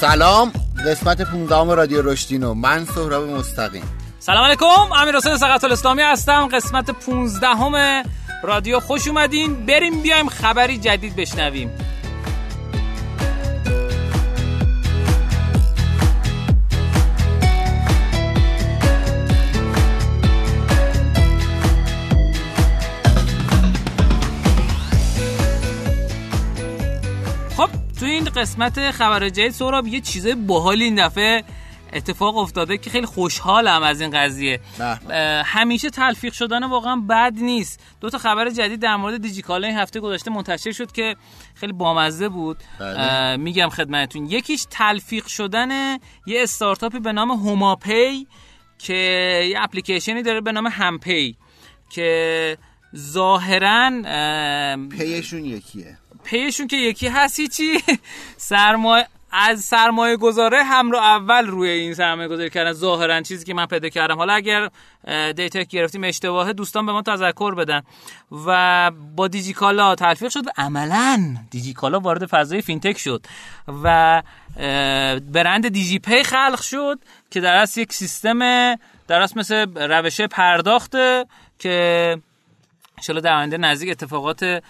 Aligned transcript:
سلام 0.00 0.52
قسمت 0.86 1.22
15 1.22 1.74
رادیو 1.74 2.02
رشدینو 2.02 2.54
من 2.54 2.84
سهراب 2.84 3.28
مستقیم. 3.28 3.82
سلام 4.20 4.44
علیکم 4.44 4.92
امیر 4.92 5.16
حسین 5.16 5.36
سقط 5.36 5.64
الاسلامی 5.64 6.02
هستم 6.02 6.48
قسمت 6.52 6.90
15 6.90 7.46
همه 7.46 8.04
رادیو 8.42 8.80
خوش 8.80 9.08
اومدین. 9.08 9.66
بریم 9.66 10.02
بیایم 10.02 10.28
خبری 10.28 10.78
جدید 10.78 11.16
بشنویم. 11.16 11.70
قسمت 28.28 28.90
خبر 28.90 29.28
جدید. 29.28 29.52
سهراب 29.52 29.86
یه 29.86 30.00
چیزای 30.00 30.34
باحالی 30.34 30.84
این 30.84 31.06
دفعه 31.06 31.44
اتفاق 31.92 32.36
افتاده 32.36 32.78
که 32.78 32.90
خیلی 32.90 33.06
خوشحالم 33.06 33.82
از 33.82 34.00
این 34.00 34.10
قضیه. 34.10 34.60
همیشه 35.44 35.90
تلفیق 35.90 36.32
شدن 36.32 36.64
واقعا 36.64 36.96
بد 36.96 37.32
نیست. 37.36 37.80
دو 38.00 38.10
تا 38.10 38.18
خبر 38.18 38.50
جدید 38.50 38.80
در 38.80 38.96
مورد 38.96 39.22
دیجیکالا 39.22 39.66
این 39.66 39.76
هفته 39.76 40.00
گذشته 40.00 40.30
منتشر 40.30 40.72
شد 40.72 40.92
که 40.92 41.16
خیلی 41.54 41.72
بامزه 41.72 42.28
بود. 42.28 42.56
بله. 42.80 43.36
میگم 43.36 43.68
خدمتتون. 43.68 44.26
یکیش 44.26 44.66
تلفیق 44.70 45.26
شدن 45.26 45.98
یه 46.26 46.42
استارتاپی 46.42 46.98
به 46.98 47.12
نام 47.12 47.30
هوماپی 47.30 48.26
که 48.78 48.94
یه 49.50 49.58
اپلیکیشنی 49.62 50.22
داره 50.22 50.40
به 50.40 50.52
نام 50.52 50.66
همپی 50.66 51.36
که 51.90 52.58
ظاهرا 52.96 53.90
اه، 54.04 54.76
پیشون 54.76 55.44
یکیه. 55.44 55.98
پیشون 56.30 56.66
که 56.66 56.76
یکی 56.76 57.08
هست 57.08 57.40
هیچی. 57.40 57.82
سرمایه 58.36 59.06
از 59.32 59.60
سرمایه 59.60 60.16
گذاره 60.16 60.64
هم 60.64 60.90
رو 60.90 60.98
اول 60.98 61.46
روی 61.46 61.68
این 61.70 61.94
سرمایه 61.94 62.28
گذاری 62.28 62.50
کردن. 62.50 62.72
ظاهرا 62.72 63.20
چیزی 63.22 63.44
که 63.44 63.54
من 63.54 63.66
پیدا 63.66 63.88
کردم. 63.88 64.16
حالا 64.16 64.32
اگر 64.32 64.70
data 65.32 65.62
گرفتیم 65.62 66.04
اشتباهه 66.04 66.52
دوستان 66.52 66.86
به 66.86 66.92
ما 66.92 67.02
تذکر 67.02 67.54
بدن. 67.54 67.82
و 68.46 68.90
با 69.16 69.28
دیجیکالا 69.28 69.94
تلفیق 69.94 70.30
شد 70.30 70.46
و 70.46 70.50
عملا 70.56 71.36
دیجیکالا 71.50 72.00
وارد 72.00 72.26
فضای 72.26 72.62
fintech 72.62 72.98
شد. 72.98 73.26
و 73.82 74.22
برند 75.32 75.68
دیجی 75.68 75.98
پی 75.98 76.22
خلق 76.22 76.60
شد 76.60 76.98
که 77.30 77.40
در 77.40 77.54
اصل 77.54 77.80
یک 77.80 77.92
سیستم 77.92 78.38
در 79.08 79.20
اصل 79.20 79.40
مثل 79.40 79.66
روش 79.74 80.26
پرداخته 80.26 81.26
که 81.58 82.16
انشالله 82.98 83.20
در 83.20 83.32
آینده 83.32 83.56
نزدیک 83.56 83.90
اتفاقات 83.90 84.62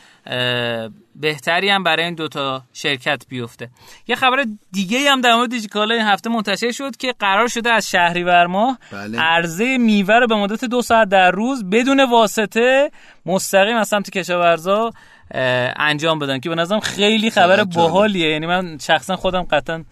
بهتری 1.16 1.68
هم 1.68 1.82
برای 1.82 2.04
این 2.04 2.14
دوتا 2.14 2.62
شرکت 2.72 3.22
بیفته 3.28 3.68
یه 4.06 4.16
خبر 4.16 4.44
دیگه 4.72 5.10
هم 5.10 5.20
در 5.20 5.34
مورد 5.34 5.50
دیجیکالا 5.50 5.94
این 5.94 6.04
هفته 6.04 6.30
منتشر 6.30 6.72
شد 6.72 6.96
که 6.96 7.14
قرار 7.18 7.48
شده 7.48 7.70
از 7.70 7.90
شهریور 7.90 8.46
ماه 8.46 8.78
بله. 8.92 9.20
عرضه 9.20 9.78
میوه 9.78 10.14
رو 10.14 10.26
به 10.26 10.34
مدت 10.34 10.64
دو 10.64 10.82
ساعت 10.82 11.08
در 11.08 11.30
روز 11.30 11.64
بدون 11.64 12.00
واسطه 12.00 12.90
مستقیم 13.26 13.76
از 13.76 13.88
سمت 13.88 14.10
کشاورزا 14.10 14.90
انجام 15.76 16.18
بدن 16.18 16.40
که 16.40 16.48
به 16.48 16.54
نظرم 16.54 16.80
خیلی 16.80 17.30
خبر. 17.30 17.64
باحالیه 17.64 18.30
یعنی 18.30 18.46
من 18.46 18.78
شخصا 18.78 19.16
خودم 19.16 19.42
قطعا 19.42 19.84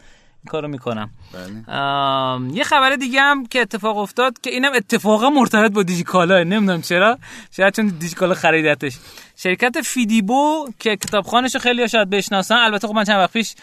کارو 0.46 0.68
می‌کنم. 0.68 1.10
بله. 1.32 2.54
یه 2.54 2.64
خبر 2.64 2.96
دیگه 2.96 3.20
هم 3.20 3.46
که 3.46 3.60
اتفاق 3.60 3.98
افتاد 3.98 4.40
که 4.40 4.50
اینم 4.50 4.72
اتفاقا 4.74 5.30
مرتبط 5.30 5.72
با 5.72 5.82
دیجیکالا 5.82 6.44
نمی‌دونم 6.44 6.82
چرا. 6.82 7.18
شاید 7.50 7.74
چون 7.74 7.86
دیجیکالا 7.86 8.34
خریدتش. 8.34 8.96
شرکت 9.36 9.80
فیدیبو 9.80 10.68
که 10.78 10.96
کتابخانش 10.96 11.56
خیلی 11.56 11.88
شاید 11.88 12.10
بشناسن 12.10 12.54
البته 12.54 12.88
خب 12.88 12.94
من 12.94 13.04
چند 13.04 13.16
وقت 13.16 13.32
پیش 13.32 13.54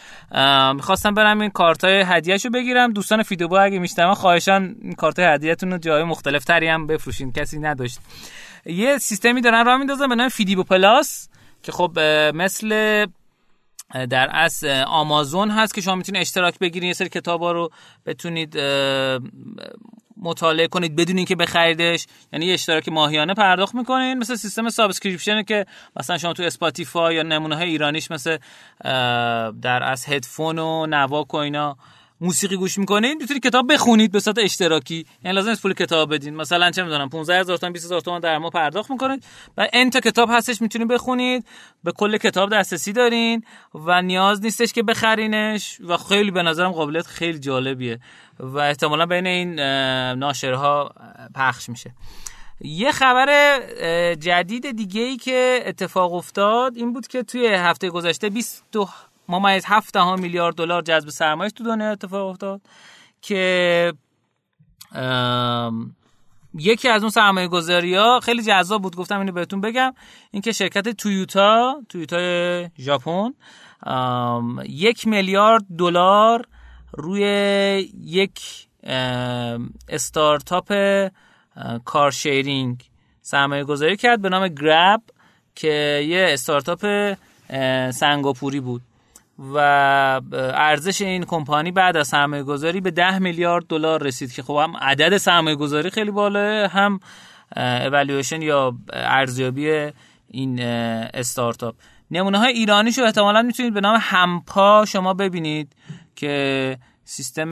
می‌خواستم 0.76 1.14
برم 1.14 1.42
این 1.42 1.50
کارتای 1.50 2.04
هدیهشو 2.08 2.50
بگیرم. 2.50 2.94
دوستان 2.94 3.24
فیدیبو 3.24 3.56
اگه 3.56 3.80
میشنون 3.80 4.14
خواهشا 4.14 4.76
کارتای 4.98 5.26
هدیهتون 5.26 5.72
رو 5.72 5.78
جای 5.78 6.04
مختلف 6.04 6.44
تری 6.44 6.68
هم 6.68 6.88
بفروشین. 6.88 7.32
کسی 7.32 7.60
نداشت. 7.60 8.00
یه 8.66 8.98
سیستمی 8.98 9.42
دارن 9.42 9.66
راه 9.66 9.78
میندازن 9.78 10.08
به 10.08 10.16
نام 10.16 10.30
فیدیبو 10.30 10.64
پلاس 10.64 11.30
که 11.64 11.72
خب 11.72 12.00
مثل 12.34 13.06
در 13.94 14.30
اصل 14.32 14.84
آمازون 14.88 15.52
هست 15.52 15.74
که 15.74 15.82
شما 15.82 15.96
می‌تونید 15.96 16.22
اشتراک 16.22 16.60
بگیرید 16.60 16.88
یه 16.88 16.94
سری 16.94 17.10
کتابا 17.10 17.52
رو 17.52 17.70
بتونید 18.06 18.58
مطالعه 20.18 20.68
کنید 20.68 20.96
بدون 20.96 21.18
اینکه 21.18 21.36
بخریدش. 21.36 22.08
یعنی 22.34 22.46
یه 22.46 22.54
اشتراک 22.54 22.90
ماهیانه 22.90 23.34
پرداخت 23.34 23.76
می‌کنید 23.76 24.18
مثل 24.18 24.36
سیستم 24.36 24.70
subscription 24.70 25.44
که 25.44 25.66
مثلا 26.00 26.18
شما 26.18 26.34
تو 26.34 26.44
اسپاتیفای 26.44 27.16
یا 27.16 27.24
نمونه 27.24 27.56
های 27.56 27.70
ایرانیش 27.70 28.12
مثل 28.12 28.38
در 29.62 29.84
اصل 29.84 30.06
هدفون 30.06 30.60
و 30.60 30.86
نواک 30.86 31.34
و 31.34 31.38
اینا 31.38 31.78
موسیقی 32.24 32.56
گوش 32.56 32.78
می‌کنید 32.78 33.22
می‌تونید 33.22 33.44
کتاب 33.44 33.74
بخونید 33.74 34.12
به 34.12 34.20
صورت 34.20 34.38
اشتراکی. 34.40 35.06
یعنی 35.24 35.36
لازم 35.36 35.50
نیست 35.50 35.62
پول 35.62 35.74
کتاب 35.74 36.14
بدین. 36.14 36.36
مثلا 36.36 36.72
چه 36.72 36.84
می‌دونم 36.84 37.10
15000 37.10 37.58
تومان 37.58 37.74
20000 37.74 38.02
تومان 38.02 38.22
در 38.22 38.38
ماه 38.38 38.52
پرداخت 38.52 38.92
می‌کنید. 38.92 39.24
و 39.58 39.68
n 39.74 39.90
تا 39.90 40.00
کتاب 40.00 40.30
هستش 40.32 40.62
می‌تونید 40.62 40.88
بخونید. 40.88 41.46
به 41.84 41.92
کل 41.92 42.18
کتاب 42.18 42.54
دسترسی 42.54 42.94
دارین 42.94 43.44
و 43.76 44.02
نیاز 44.02 44.42
نیستش 44.42 44.74
که 44.74 44.84
بخرینش. 44.84 45.78
و 45.88 45.98
خیلی 45.98 46.32
به 46.32 46.44
نظرم 46.44 46.72
قابلیت 46.72 47.08
خیلی 47.08 47.40
جالبیه. 47.40 48.00
و 48.40 48.58
احتمالا 48.58 49.06
بین 49.06 49.28
این 49.28 49.60
ناشرها 50.20 50.96
پخش 51.36 51.70
میشه. 51.70 51.94
یه 52.62 52.92
خبر 52.92 53.60
جدید 54.16 54.76
دیگه 54.76 55.02
ای 55.02 55.18
که 55.18 55.64
اتفاق 55.66 56.14
افتاد 56.14 56.78
این 56.78 56.94
بود 56.94 57.08
که 57.08 57.24
توی 57.24 57.48
هفته 57.48 57.90
گذشته 57.90 58.30
22 58.30 58.88
ممیز 59.28 59.64
7 59.68 59.94
دهم 59.94 60.20
میلیارد 60.20 60.56
دلار 60.56 60.82
جذب 60.82 61.10
سرمایه 61.10 61.50
تو 61.50 61.64
دنیا 61.64 61.92
اتفاق 61.92 62.28
افتاد 62.28 62.62
که 63.22 63.94
یکی 66.54 66.90
از 66.90 67.02
اون 67.02 67.10
سرمایه 67.10 67.48
گذاری 67.48 67.96
ها 67.96 68.20
خیلی 68.20 68.44
جذاب 68.44 68.82
بود 68.82 68.96
گفتم 68.96 69.20
اینو 69.20 69.32
بهتون 69.32 69.62
بگم 69.62 69.94
اینکه 70.32 70.52
شرکت 70.52 70.90
تویوتا 70.90 71.76
تویوتا 71.90 72.18
ژاپن 72.80 73.34
یک 74.70 75.08
میلیارد 75.08 75.64
دلار 75.78 76.46
روی 76.94 77.24
یک 78.04 78.68
استارتاپ 79.90 80.72
اه، 81.56 81.80
کار 81.86 82.12
شیرینگ 82.12 82.84
سرمایه 83.22 83.64
گذاری 83.64 83.98
کرد 83.98 84.22
به 84.22 84.30
نام 84.30 84.48
گراب 84.48 85.02
که 85.56 86.04
یه 86.08 86.26
استارتاپ 86.30 87.16
سنگاپوری 87.92 88.60
بود. 88.60 88.82
و 89.40 89.58
ارزش 90.54 91.02
این 91.02 91.24
کمپانی 91.24 91.72
بعد 91.72 91.98
از 91.98 92.08
سرمایه 92.08 92.44
گذاری 92.44 92.82
به 92.82 92.92
10 92.92 93.20
میلیارد 93.20 93.68
دلار 93.68 94.04
رسید 94.04 94.34
که 94.34 94.44
خب 94.44 94.60
هم 94.64 94.78
عدد 94.78 95.18
سرمایه 95.18 95.56
گذاری 95.56 95.90
خیلی 95.90 96.12
بالاه 96.12 96.68
هم 96.68 97.00
اولویشن 97.56 98.42
یا 98.42 98.76
ارزیابی 98.94 99.92
این 100.28 100.62
استارتاپ. 100.62 101.76
نمونه 102.12 102.38
های 102.38 102.54
ایرانیش 102.54 102.98
رو 102.98 103.06
احتمالا 103.06 103.42
می‌تونید 103.42 103.74
به 103.74 103.82
نام 103.82 103.98
همپا 104.02 104.86
شما 104.88 105.14
ببینید 105.14 105.76
که 106.16 106.78
سیستم 107.06 107.50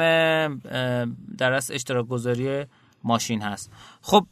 در 1.38 1.53
از 1.53 1.72
اشتراک 1.72 2.08
گذاری 2.08 2.66
ماشین 3.03 3.42
هست. 3.42 3.72
خب 4.02 4.25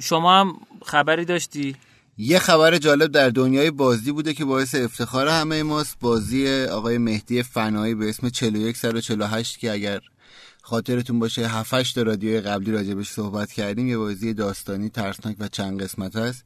شما 0.00 0.40
هم 0.40 0.54
خبری 0.86 1.24
داشتی؟ 1.24 1.76
یه 2.22 2.38
خبر 2.38 2.78
جالب 2.78 3.10
در 3.10 3.28
دنیای 3.28 3.70
بازی 3.70 4.12
بوده 4.12 4.34
که 4.34 4.44
باعث 4.44 4.74
افتخار 4.74 5.28
همه 5.28 5.62
ماست. 5.62 5.96
بازی 6.00 6.64
آقای 6.64 6.98
مهدی 6.98 7.42
فنایی 7.42 7.94
به 7.94 8.08
اسم 8.08 8.28
4148 8.28 9.58
که 9.58 9.72
اگر 9.72 10.00
خاطرتون 10.62 11.18
باشه 11.18 11.46
7 11.46 11.94
تا 11.94 12.02
رادیوی 12.02 12.40
قبلی 12.40 12.72
راجبش 12.72 13.10
صحبت 13.10 13.52
کردیم 13.52 13.88
یه 13.88 13.98
بازی 13.98 14.34
داستانی 14.34 14.88
ترسناک 14.88 15.36
و 15.38 15.48
چند 15.48 15.82
قسمت 15.82 16.16
هست 16.16 16.44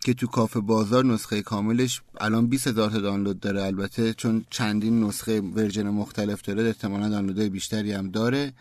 که 0.00 0.14
تو 0.14 0.26
کافه 0.26 0.60
بازار 0.60 1.04
نسخه 1.04 1.42
کاملش 1.42 2.02
الان 2.20 2.46
20 2.46 2.66
هزار 2.66 2.90
تا 2.90 2.98
دانلود 2.98 3.40
داره. 3.40 3.62
البته 3.62 4.14
چون 4.14 4.44
چندین 4.50 5.04
نسخه 5.04 5.40
version 5.40 5.88
مختلف 5.88 6.42
داره 6.42 6.62
احتمالا 6.62 7.08
دانلودهای 7.08 7.48
بیشتری 7.48 7.92
هم 7.92 8.10
داره. 8.10 8.52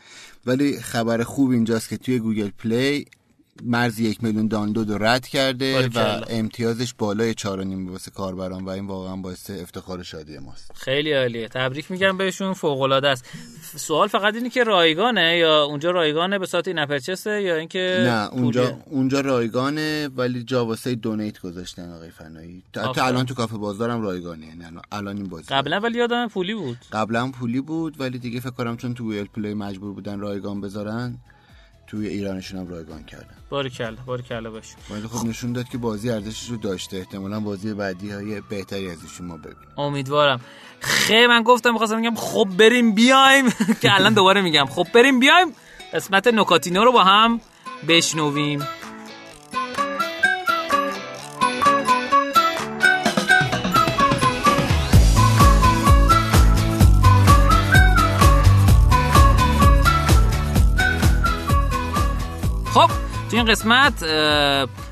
ولی 0.45 0.79
خبر 0.79 1.23
خوب 1.23 1.51
اینجاست 1.51 1.89
که 1.89 1.97
توی 1.97 2.19
گوگل 2.19 2.49
پلی 2.49 3.05
مرز 3.63 3.99
یک 3.99 4.23
میلیون 4.23 4.47
دانلود 4.47 4.89
رو 4.89 5.03
رد 5.03 5.27
کرده 5.27 5.87
و. 5.87 6.21
امتیازش 6.29 6.93
بالای 6.93 7.33
چهار 7.33 7.59
و 7.59 7.63
نیم 7.63 7.91
واسه 7.91 8.11
کاربران 8.11 8.65
و 8.65 8.69
این 8.69 8.87
واقعا 8.87 9.15
باعث 9.15 9.49
افتخار 9.49 9.99
و 9.99 10.03
شادی 10.03 10.37
ماست. 10.37 10.71
خیلی 10.75 11.13
عالیه. 11.13 11.47
تبریک 11.47 11.91
میگم 11.91 12.17
بهشون. 12.17 12.53
فوق 12.53 12.81
العاده 12.81 13.07
است. 13.07 13.25
سوال 13.75 14.07
فقط 14.07 14.35
اینه 14.35 14.49
که 14.49 14.63
رایگانه 14.63 15.37
یا 15.37 15.63
اونجا 15.63 15.91
رایگانه 15.91 16.39
به 16.39 16.45
صورت 16.45 16.67
in-app 16.67 16.79
purchase 16.79 17.34
ه 17.34 17.41
یا 17.41 17.55
اینکه 17.55 18.03
نه 18.07 18.29
اونجا 18.33 18.65
پولیه؟ 18.65 18.77
اونجا 18.85 19.21
رایگانه 19.21 20.07
ولی 20.07 20.43
جا 20.43 20.65
واسه 20.65 20.95
donate 20.95 21.39
گذاشتن 21.39 21.93
آقای 21.93 22.09
فنایی. 22.09 22.63
آفرین. 22.77 23.05
الان 23.07 23.25
تو 23.25 23.33
کافه 23.33 23.57
بازارم 23.57 24.01
رایگانه 24.01 24.45
الان- 24.61 24.81
الان 24.91 25.17
این 25.17 25.27
بازی 25.29 25.45
قبلا 25.49 25.79
ولی 25.79 25.97
یادم 25.97 26.27
پولی 26.27 26.53
بود. 26.53 26.77
قبلا 26.91 27.27
پولی 27.31 27.61
بود 27.61 27.99
ولی 28.01 28.19
دیگه 28.19 28.39
فکر 28.39 28.49
کنم 28.51 28.77
چون 28.77 28.93
تو 28.93 29.03
گوگل 29.03 29.25
پلی 29.25 29.53
مجبور 29.53 29.93
بودن 29.93 30.19
رایگان 30.19 30.61
بذارن 30.61 31.17
توی 31.87 32.07
ایرانشون 32.07 32.59
هم 32.59 32.67
رایگان 32.67 33.03
کردن. 33.03 33.35
باریکلا 33.49 33.97
باریکلا 34.05 34.51
باش. 34.51 34.65
ولی 34.89 35.07
خب 35.07 35.27
نشون 35.27 35.53
داد 35.53 35.69
که 35.69 35.77
بازی 35.77 36.09
ارزشش 36.09 36.49
رو 36.49 36.57
داشته. 36.57 36.97
احتمالا 36.97 37.39
بازی 37.39 37.73
بعدی 37.73 38.11
های 38.11 38.41
بهتری 38.41 38.89
ازشون 38.89 39.27
ما 39.27 39.37
ببینیم. 39.37 39.67
امیدوارم. 39.77 40.41
خیلی 40.79 41.27
من 41.27 41.43
گفتم 41.43 41.71
می‌خواستم 41.71 42.01
بگم 42.01 42.15
خب 42.15 42.47
بریم 42.57 42.95
بیایم. 42.95 43.49
که 43.81 43.95
الان 43.95 44.13
دوباره 44.13 44.41
میگم. 44.41 44.65
خب 44.65 44.87
بریم 44.93 45.19
بیایم. 45.19 45.47
قسمت 45.93 46.27
نکاتینو 46.27 46.83
رو 46.83 46.91
با 46.91 47.03
هم 47.03 47.41
بشنویم. 47.87 48.67
تو 63.35 63.39
این 63.39 63.51
قسمت 63.51 63.99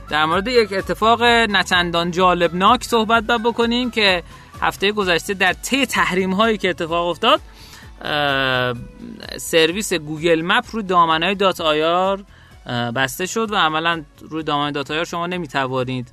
در 0.10 0.26
مورد 0.26 0.48
یک 0.48 0.74
اتفاق 0.74 1.24
نچندان 1.24 2.12
جالبناک 2.12 2.84
صحبت 2.84 3.24
باید 3.24 3.44
بکنیم 3.44 3.92
که 3.92 4.24
هفته 4.62 4.92
گذشته 4.92 5.34
در 5.34 5.54
طی 5.54 5.86
تحریم 5.86 6.34
هایی 6.34 6.58
که 6.58 6.70
اتفاق 6.70 7.08
افتاد 7.08 7.42
سرویس 9.38 9.94
گوگل 9.94 10.42
مپ 10.46 10.66
روی 10.72 10.84
دامنه 10.84 11.36
dot 11.36 11.62
ir 11.62 12.24
بسته 12.96 13.26
شد 13.26 13.52
و 13.52 13.56
عملا 13.56 14.04
روی 14.30 14.44
دامنه 14.44 14.72
dot 14.72 14.92
ir 14.92 15.06
شما 15.06 15.28
نمی‌توانید 15.28 16.08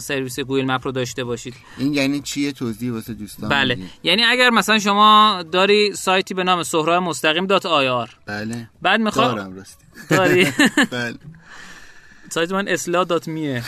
سرویس 0.00 0.40
گوگل 0.40 0.64
مپ 0.64 0.80
رو 0.84 0.92
داشته 0.92 1.24
باشید. 1.24 1.54
این 1.78 1.94
یعنی 1.94 2.20
چیه 2.20 2.52
توضیح 2.52 2.92
واسه 2.92 3.14
دوستان 3.14 3.48
بله. 3.48 3.74
میدی؟ 3.74 3.90
یعنی 4.02 4.24
اگر 4.24 4.50
مثلا 4.50 4.78
شما 4.78 5.42
داری 5.52 5.92
سایتی 5.92 6.34
به 6.34 6.44
نام 6.44 6.62
سهراب 6.62 7.02
مستقیم 7.02 7.46
dot 7.46 7.66
ir 7.66 8.10
بله. 8.26 8.68
بعد 8.82 9.00
می‌خواد 9.00 9.34
دارم 9.34 9.56
راستی. 9.56 9.84
داری؟ 10.10 10.44
بله. 10.90 11.14
سایت 12.30 12.52
من 12.52 12.68
اصلا 12.68 13.04
dot 13.04 13.28
me 13.28 13.45
ه. 13.45 13.62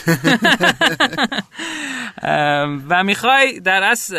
و 2.88 3.04
می‌خوای 3.04 3.60
در 3.60 3.82
اصل 3.82 4.12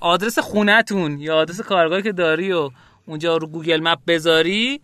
آدرس 0.00 0.38
خونتون 0.38 1.20
یا 1.20 1.36
آدرس 1.36 1.60
کارگاهی 1.60 2.02
که 2.02 2.12
داری 2.12 2.52
و 2.52 2.70
اونجا 3.06 3.36
رو 3.36 3.46
گوگل 3.46 3.80
مپ 3.80 3.98
بذاری 4.06 4.80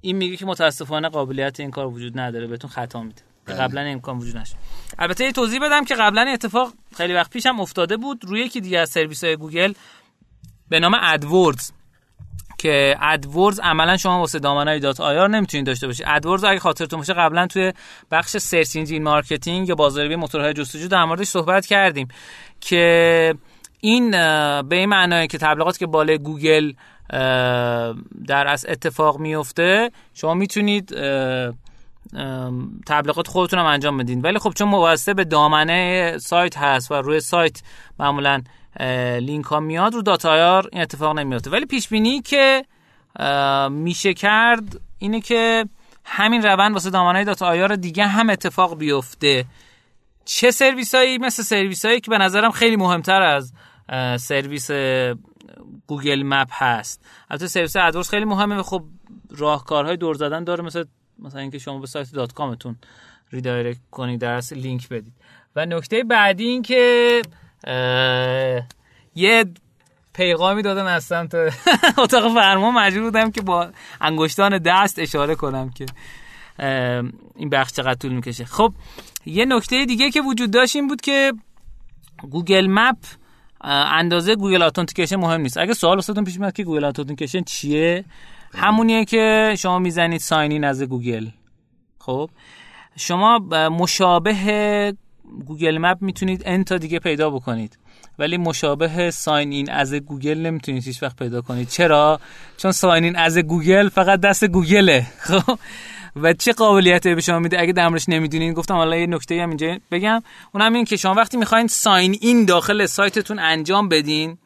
این 0.00 0.16
میگه 0.16 0.36
که 0.36 0.46
متاسفانه 0.46 1.08
قابلیت 1.08 1.60
این 1.60 1.70
کار 1.70 1.86
وجود 1.86 2.18
نداره 2.18 2.46
بهتون 2.46 2.70
خطا 2.70 3.02
میده. 3.02 3.22
بله. 3.46 3.56
قبلا 3.56 3.80
امکان 3.80 4.18
وجود 4.18 4.36
نشد 4.36 4.54
البته 4.98 5.24
یه 5.24 5.32
توضیح 5.32 5.60
بدم 5.62 5.84
که 5.84 5.94
قبلا 5.94 6.22
این 6.22 6.32
اتفاق 6.32 6.72
خیلی 6.96 7.14
وقت 7.14 7.30
پیش 7.30 7.46
هم 7.46 7.60
افتاده 7.60 7.96
بود. 7.96 8.24
روی 8.24 8.40
یکی 8.40 8.60
دیگه 8.60 8.78
از 8.78 8.90
سرویس 8.90 9.24
های 9.24 9.36
گوگل 9.36 9.72
به 10.68 10.80
نام 10.80 10.96
AdWords 11.02 11.70
که 12.58 12.96
AdWords 13.00 13.60
عملا 13.60 13.96
شما 13.96 14.20
واسه 14.20 14.38
دامنه 14.38 14.78
dot 14.78 15.00
ir 15.00 15.30
نمی‌تونید 15.30 15.66
داشته 15.66 15.86
باشید 15.86 16.06
AdWords 16.08 16.44
اگه 16.44 16.60
خاطرتون 16.60 16.98
باشه 16.98 17.14
قبلا 17.14 17.46
توی 17.46 17.72
بخش 18.10 18.36
search 18.36 18.76
engine 18.76 19.02
marketing 19.02 19.68
یا 19.68 19.74
بازاریابی 19.74 20.16
موتورهای 20.16 20.52
جستجو 20.52 20.88
در 20.88 21.04
موردش 21.04 21.26
صحبت 21.26 21.66
کردیم 21.66 22.08
که 22.60 23.34
این 23.80 24.10
به 24.62 24.76
این 24.76 24.88
معنای 24.88 25.26
که 25.26 25.38
تبلیغاتی 25.38 25.78
که 25.78 25.86
بالای 25.86 26.18
گوگل 26.18 26.72
در 28.26 28.46
اصل 28.46 28.66
اتفاق 28.68 29.18
میفته 29.18 29.90
شما 30.14 30.34
می‌تونید 30.34 30.94
تبلیغات 32.86 33.28
خودتون 33.28 33.58
هم 33.58 33.66
انجام 33.66 33.98
بدین. 33.98 34.20
ولی 34.20 34.38
خب 34.38 34.52
چون 34.56 34.70
وابسته 34.70 35.14
به 35.14 35.24
دامنه 35.24 36.18
سایت 36.18 36.58
هست 36.58 36.90
و 36.90 36.94
روی 36.94 37.20
سایت 37.20 37.62
معمولا 37.98 38.42
لینک 39.20 39.44
ها 39.44 39.60
میاد 39.60 39.94
رو 39.94 40.02
dot 40.02 40.42
ir 40.42 40.68
این 40.72 40.82
اتفاق 40.82 41.18
نمیفته. 41.18 41.50
ولی 41.50 41.66
پیش 41.66 41.88
بینی 41.88 42.22
که 42.22 42.64
میشه 43.70 44.14
کرد 44.14 44.80
اینه 44.98 45.20
که 45.20 45.64
همین 46.04 46.42
روند 46.42 46.72
واسه 46.72 46.90
دامنه 46.90 47.24
dot 47.24 47.46
ir 47.46 47.76
دیگه 47.76 48.06
هم 48.06 48.30
اتفاق 48.30 48.78
بیفته. 48.78 49.44
چه 50.24 50.50
سرویس 50.50 50.94
هایی 50.94 51.18
مثل 51.18 51.42
سرویس 51.42 51.84
هایی 51.84 52.00
که 52.00 52.10
به 52.10 52.18
نظرم 52.18 52.50
خیلی 52.50 52.76
مهمتر 52.76 53.22
از 53.22 53.52
سرویس 54.22 54.70
گوگل 55.86 56.22
مپ 56.22 56.48
هست. 56.50 57.04
البته 57.30 57.46
سرویس 57.46 57.76
AdWords 57.76 58.10
خیلی 58.10 58.24
مهمه. 58.24 58.62
خب 58.62 58.84
راهکارهای 59.30 59.96
دور 59.96 60.14
زدن 60.14 60.44
داره. 60.44 60.64
مثل 60.64 60.84
مثلا 61.18 61.40
اینکه 61.40 61.58
شما 61.58 61.78
به 61.78 61.86
سایت 61.86 62.12
dot 62.12 62.32
com 62.32 62.54
تون 62.54 62.76
redirect 63.32 63.80
کنید 63.90 64.20
در 64.20 64.42
لینک 64.52 64.88
بدید. 64.88 65.12
و 65.56 65.66
نکته 65.66 66.04
بعدی 66.04 66.44
این 66.44 66.62
که 66.62 67.22
یه 69.14 69.44
پیغامی 70.12 70.62
دادن 70.62 70.86
از 70.86 71.04
سمت 71.04 71.34
اتاق 71.98 72.34
فرمان 72.34 72.74
مجبور 72.74 73.02
بودم 73.02 73.30
که 73.30 73.42
با 73.42 73.70
انگشتان 74.00 74.58
دست 74.58 74.98
اشاره 74.98 75.34
کنم 75.34 75.70
که 75.70 75.86
این 77.36 77.50
بخش 77.50 77.72
چقدر 77.72 77.94
طول 77.94 78.12
می‌کشه. 78.12 78.44
خب 78.44 78.74
یه 79.26 79.44
نکته 79.44 79.84
دیگه 79.84 80.10
که 80.10 80.20
وجود 80.20 80.50
داشت 80.50 80.76
این 80.76 80.88
بود 80.88 81.00
که 81.00 81.32
گوگل 82.30 82.66
مپ 82.70 82.96
اندازه 83.60 84.36
گوگل 84.36 84.62
authentication 84.62 85.16
مهم 85.16 85.40
نیست. 85.40 85.58
اگه 85.58 85.74
سوال 85.74 85.96
واسهتون 85.96 86.24
پیش 86.24 86.40
میاد 86.40 86.52
که 86.52 86.64
گوگل 86.64 86.84
authentication 86.84 87.42
چیه 87.42 88.04
همونیه 88.54 89.04
که 89.04 89.54
شما 89.58 89.78
می‌زنید 89.78 90.20
sign 90.20 90.49
in 90.49 90.64
از 90.64 90.82
گوگل. 90.82 91.26
خب 91.98 92.30
شما 92.96 93.38
مشابه 93.68 94.94
گوگل 95.46 95.78
مپ 95.78 95.98
می‌تونید 96.00 96.42
ان 96.46 96.64
تا 96.64 96.78
دیگه 96.78 96.98
پیدا 96.98 97.30
بکنید. 97.30 97.78
ولی 98.18 98.36
مشابه 98.36 99.10
sign 99.10 99.52
in 99.52 99.70
از 99.70 99.94
گوگل 99.94 100.38
نمی‌تونید 100.38 100.84
هیچ 100.84 101.02
وقت 101.02 101.16
پیدا 101.16 101.40
کنید. 101.40 101.68
چرا؟ 101.68 102.20
چون 102.56 102.72
sign 102.72 103.04
in 103.04 103.16
از 103.16 103.38
گوگل 103.38 103.88
فقط 103.88 104.20
دست 104.20 104.44
گوگله. 104.44 105.06
خب؟ 105.26 105.58
و 106.16 106.32
چه 106.32 106.52
قابلیتی 106.52 107.14
به 107.14 107.20
شما 107.20 107.38
میده؟ 107.38 107.60
اگه 107.60 107.72
در 107.72 107.88
موردش 107.88 108.08
نمی‌دونین 108.08 108.52
گفتم 108.52 108.74
حالا 108.74 108.96
یه 108.96 109.06
نکته 109.06 109.42
هم 109.42 109.48
اینجا 109.48 109.76
بگم. 109.90 110.22
اونم 110.52 110.74
این 110.74 110.84
که 110.84 110.96
شما 110.96 111.14
وقتی 111.14 111.36
می‌خواین 111.36 111.66
sign 111.66 112.16
in 112.20 112.44
داخل 112.44 112.86
سایتتون 112.86 113.38
انجام 113.38 113.88
بدین 113.88 114.38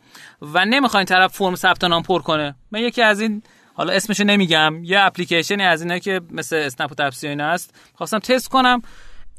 و 0.42 0.64
نمی‌خواین 0.64 1.06
طرف 1.06 1.32
فرم 1.32 1.54
ثبت 1.54 1.84
نام 1.84 2.02
پر 2.02 2.22
کنه. 2.22 2.54
من 2.70 2.80
یکی 2.80 3.02
از 3.02 3.20
این 3.20 3.42
حالا 3.74 3.92
اسمشو 3.92 4.24
نمیگم. 4.24 4.84
یه 4.84 5.00
اپلیکیشنی 5.00 5.62
از 5.62 5.82
اینا 5.82 5.98
که 5.98 6.20
مثل 6.30 6.56
اسنپ 6.56 6.92
و 6.92 6.94
تپسی 6.94 7.26
و 7.26 7.30
اینا 7.30 7.50
هست. 7.50 7.74
خواستم 7.94 8.18
تست 8.18 8.48
کنم. 8.48 8.82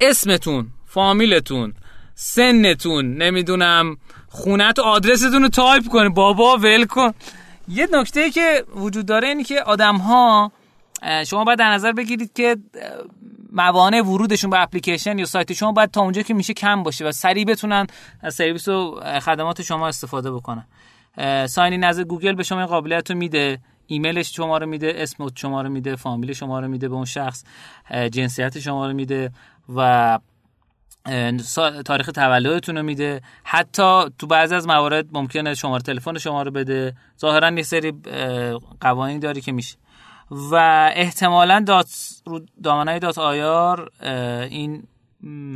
اسمتون. 0.02 0.68
فامیلتون 0.90 1.74
سنتون 2.16 3.14
نمی‌دونم 3.14 3.98
خونت 4.30 4.80
و 4.80 4.82
آدرستون 4.82 5.42
رو 5.42 5.50
تایپ 5.50 5.88
کنی 5.88 6.10
بابا 6.10 6.58
ول 6.58 6.86
کن. 6.86 7.14
یه 7.68 7.88
نکته 7.92 8.30
که 8.30 8.64
وجود 8.76 9.06
داره 9.06 9.28
اینه 9.28 9.44
که 9.44 9.62
آدم 9.62 9.96
ها 9.96 10.52
شما 11.28 11.44
باید 11.44 11.60
در 11.60 11.70
نظر 11.70 11.92
بگیرید 11.92 12.34
که 12.34 12.58
موانع 13.52 14.02
ورودشون 14.02 14.50
به 14.50 14.62
اپلیکیشن 14.62 15.20
یا 15.20 15.26
سایت 15.26 15.54
شما 15.54 15.72
باید 15.72 15.92
تا 15.92 16.02
اونجا 16.02 16.22
که 16.22 16.34
میشه 16.34 16.54
کم 16.54 16.84
باشه 16.84 17.06
و 17.06 17.12
سریع 17.12 17.46
بتونن 17.46 17.88
از 18.22 18.36
سرویس 18.36 18.68
و 18.68 19.02
خدمات 19.20 19.62
شما 19.62 19.88
استفاده 19.88 20.32
بکنن. 20.32 20.66
اه، 21.18 21.48
sign 21.48 21.84
in 21.84 22.04
گوگل 22.04 22.34
به 22.34 22.44
شما 22.44 22.58
این 22.58 22.68
قابلیت 22.68 23.12
رو 23.12 23.18
میده 23.18 23.60
ایمیلش 23.88 24.36
شما 24.36 24.58
رو 24.58 24.66
میده 24.66 24.94
اسم 24.96 25.28
شما 25.36 25.62
رو 25.62 25.70
میده 25.70 25.96
فامیل 25.96 26.34
شما 26.34 26.60
رو 26.60 26.68
میده 26.68 26.90
به 26.90 26.96
اون 26.96 27.06
شخص 27.06 27.44
جنسیت 28.12 28.60
شما 28.60 28.88
رو 28.88 28.94
میده 28.94 29.32
و 29.76 30.20
تاریخ 31.86 32.10
تولدتون 32.16 32.78
رو 32.78 32.84
میده. 32.84 33.22
حتی 33.44 34.04
تو 34.20 34.28
بعضی 34.28 34.56
از 34.56 34.68
موارد 34.68 35.06
ممکنه 35.12 35.54
شماره 35.54 35.82
تلفن 35.82 36.18
شما 36.18 36.44
رو 36.44 36.52
بده. 36.52 36.96
ظاهرا 37.20 37.52
یه 37.52 37.64
سری 37.64 37.94
قوانین 38.82 39.20
داری 39.20 39.42
که 39.42 39.52
میشه. 39.52 39.78
و 40.32 40.56
احتمالا 40.96 41.64
dot 41.68 42.22
رو 42.26 42.42
دامنه 42.64 43.00
dot 43.00 43.18
ir 43.18 43.92
این 44.50 44.84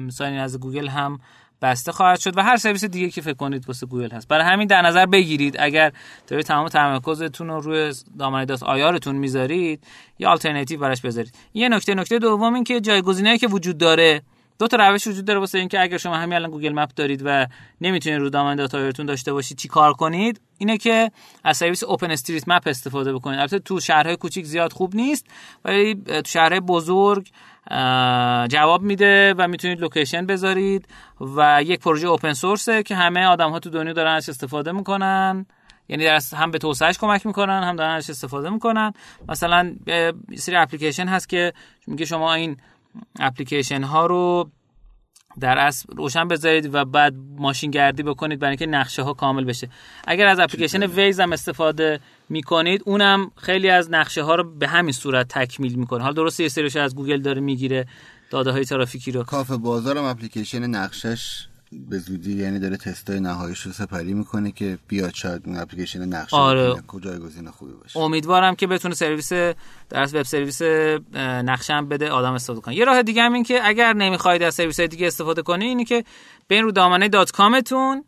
sign 0.09 0.39
از 0.39 0.59
گوگل 0.59 0.87
هم 0.87 1.19
بسته 1.61 1.91
خواهد 1.91 2.19
شد. 2.19 2.37
و 2.37 2.43
هر 2.43 2.57
سرویس 2.57 2.85
دیگه 2.85 3.09
که 3.09 3.21
فکر 3.21 3.33
کنید 3.33 3.67
واسه 3.67 3.85
گوگل 3.85 4.09
هست. 4.09 4.27
برای 4.27 4.45
همین 4.45 4.67
در 4.67 4.81
نظر 4.81 5.05
بگیرید. 5.05 5.55
اگر 5.59 5.91
دارید 6.27 6.45
تمام 6.45 6.67
تمرکزتون 6.67 7.47
رو 7.47 7.59
روی 7.59 7.93
دامنه 8.19 8.45
dot 8.45 8.63
ir 8.63 8.84
تون 8.84 9.15
می‌ذارید 9.15 9.83
یا 10.19 10.29
آلترناتیو 10.29 10.79
براش 10.79 11.01
بذارید. 11.01 11.35
یه 11.53 11.69
نکته 11.69 11.95
نکته 11.95 12.19
دوم 12.19 12.53
این 12.53 12.63
که 12.63 12.81
جایگزینایی 12.81 13.37
که 13.37 13.47
وجود 13.47 13.77
داره 13.77 14.21
دو 14.63 14.67
تا 14.67 14.89
روش 14.89 15.07
وجود 15.07 15.25
داره 15.25 15.39
واسه 15.39 15.59
اینکه 15.59 15.81
اگر 15.81 15.97
شما 15.97 16.15
همین 16.15 16.33
الان 16.33 16.51
گوگل 16.51 16.73
مپ 16.73 16.89
دارید 16.95 17.21
و 17.25 17.47
نمی‌تونید 17.81 18.19
رو 18.19 18.29
دامنه 18.29 18.55
dot 18.55 18.75
ir 18.75 18.87
تون 18.87 19.05
داشته 19.05 19.33
باشید 19.33 19.57
چی 19.57 19.67
کار 19.67 19.93
کنید؟ 19.93 20.41
اینه 20.57 20.77
که 20.77 21.11
از 21.43 21.57
سرویس 21.57 21.83
OpenStreetMap 21.83 22.63
استفاده 22.65 23.13
بکنید. 23.13 23.39
البته 23.39 23.59
تو 23.59 23.79
شهرهای 23.79 24.15
کوچیک 24.15 24.45
زیاد 24.45 24.73
خوب 24.73 24.95
نیست 24.95 25.27
ولی 25.65 25.95
تو 25.95 26.21
شهرهای 26.25 26.59
بزرگ 26.59 27.29
جواب 28.49 28.81
میده 28.81 29.33
و 29.37 29.47
می‌تونید 29.47 29.79
location 29.79 30.25
بذارید 30.25 30.87
و 31.19 31.63
یک 31.63 31.79
پروژه 31.79 32.07
open 32.07 32.33
source 32.33 32.76
ه 32.76 32.83
که 32.83 32.95
همه 32.95 33.25
آدم 33.25 33.51
ها 33.51 33.59
تو 33.59 33.69
دنیا 33.69 33.93
دارن 33.93 34.15
ازش 34.15 34.29
استفاده 34.29 34.71
می‌کنن. 34.71 35.45
یعنی 35.89 36.03
در 36.03 36.19
هم 36.35 36.51
به 36.51 36.57
توسعهش 36.57 36.97
کمک 36.97 37.25
می‌کنن 37.25 37.63
هم 37.63 37.75
دارن 37.75 37.95
ازش 37.95 38.09
استفاده 38.09 38.49
می‌کنن. 38.49 38.93
مثلا 39.29 39.75
یه 40.29 40.37
سری 40.37 40.55
اپلیکیشن 40.55 41.07
هست 41.07 41.29
که 41.29 41.53
میگه 41.87 42.05
شما 42.05 42.33
این 42.33 42.57
اپلیکیشن 43.19 43.83
ها 43.83 44.05
رو 44.05 44.49
در 45.39 45.57
اصل 45.57 45.85
روشن 45.95 46.27
بذارید 46.27 46.75
و 46.75 46.85
بعد 46.85 47.13
ماشین 47.37 47.71
گردی 47.71 48.03
بکنید 48.03 48.39
برای 48.39 48.51
اینکه 48.51 48.65
نقشه 48.65 49.01
ها 49.01 49.13
کامل 49.13 49.43
بشه. 49.43 49.69
اگر 50.07 50.25
از 50.25 50.39
اپلیکیشن 50.39 50.83
Waze 50.83 51.19
هم 51.19 51.33
استفاده 51.33 51.99
می‌کنید 52.29 52.81
اونم 52.85 53.31
خیلی 53.35 53.69
از 53.69 53.91
نقشه 53.91 54.23
ها 54.23 54.35
رو 54.35 54.43
به 54.57 54.67
همین 54.67 54.91
صورت 54.91 55.27
تکمیل 55.27 55.75
می‌کنه. 55.75 56.01
حالا 56.01 56.13
درسته 56.13 56.43
یه 56.43 56.49
سریش 56.49 56.75
از 56.75 56.95
گوگل 56.95 57.21
داره 57.21 57.41
می‌گیره 57.41 57.85
داده 58.29 58.51
های 58.51 58.65
ترافیکی 58.65 59.11
رو. 59.11 59.23
کافه 59.23 59.57
بازارم 59.57 60.03
اپلیکیشن 60.03 60.67
نقشش 60.67 61.47
به 61.89 61.97
زودی 61.97 62.33
یعنی 62.33 62.59
داره 62.59 62.77
تستای 62.77 63.19
نهاییش 63.19 63.61
رو 63.61 63.71
سپری 63.71 64.13
می‌کنه 64.13 64.51
که 64.51 64.77
بیاد 64.87 65.13
شاید 65.13 65.41
اون 65.45 65.57
اپلیکیشن 65.57 66.05
نقشه 66.05 66.35
آره. 66.35 66.75
جایگزین 67.01 67.51
خوبی 67.51 67.73
باشه. 67.73 67.99
امیدوارم 67.99 68.55
که 68.55 68.67
بتونه 68.67 68.95
سرویس 68.95 69.33
در 69.89 70.09
web 70.13 70.23
service 70.23 70.61
نقشه 71.21 71.73
هم 71.73 71.89
بده 71.89 72.09
آدم 72.09 72.33
استفاده 72.33 72.61
کنه. 72.61 72.75
یه 72.75 72.85
راه 72.85 73.03
دیگه 73.03 73.21
هم 73.21 73.33
این 73.33 73.43
که 73.43 73.67
اگر 73.67 73.93
نمی‌خواید 73.93 74.43
از 74.43 74.55
سرویس 74.55 74.79
دیگه 74.79 75.07
استفاده 75.07 75.41
کنی 75.41 75.65
اینی 75.65 75.85
که 75.85 76.03
برین 76.49 76.63
رو 76.63 76.71
دامنه 76.71 77.09
dot 77.09 77.31
com 77.31 77.67
تون 77.67 78.03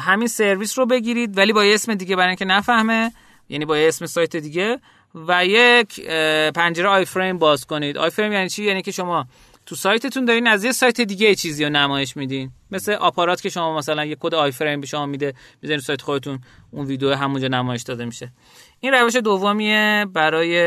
همین 0.00 0.28
سرویس 0.28 0.78
رو 0.78 0.86
بگیرید 0.86 1.38
ولی 1.38 1.52
با 1.52 1.64
یه 1.64 1.74
اسم 1.74 1.94
دیگه 1.94 2.16
برای 2.16 2.28
اینکه 2.28 2.44
نفهمه 2.44 3.12
یعنی 3.48 3.64
با 3.64 3.78
یه 3.78 3.88
اسم 3.88 4.06
سایت 4.06 4.36
دیگه 4.36 4.80
و 5.28 5.46
یک 5.46 6.06
پنجره 6.54 6.88
iframe 6.88 7.38
باز 7.38 7.66
کنید. 7.66 7.98
iframe 7.98 8.32
یعنی 8.32 8.48
چی؟ 8.48 8.64
یعنی 8.64 8.82
که 8.82 8.90
شما 8.90 9.26
تو 9.66 9.74
سایتتون 9.74 10.24
دارین 10.24 10.46
از 10.46 10.64
یه 10.64 10.72
سایت 10.72 11.00
دیگه 11.00 11.34
چیزی 11.34 11.64
رو 11.64 11.70
نمایش 11.70 12.16
میدین. 12.16 12.50
مثل 12.70 12.92
آپارات 12.92 13.40
که 13.40 13.48
شما 13.48 13.76
مثلا 13.76 14.04
یه 14.04 14.16
کد 14.20 14.34
آی 14.34 14.52
فریم 14.52 14.80
به 14.80 14.86
شما 14.86 15.06
میده 15.06 15.34
می‌ذارین 15.62 15.80
سایت 15.80 16.02
خودتون 16.02 16.38
اون 16.70 16.86
ویدیو 16.86 17.14
همونجا 17.14 17.48
نمایش 17.48 17.82
داده 17.82 18.04
میشه. 18.04 18.32
این 18.80 18.92
روش 18.92 19.16
دومیه 19.16 20.06
برای 20.12 20.58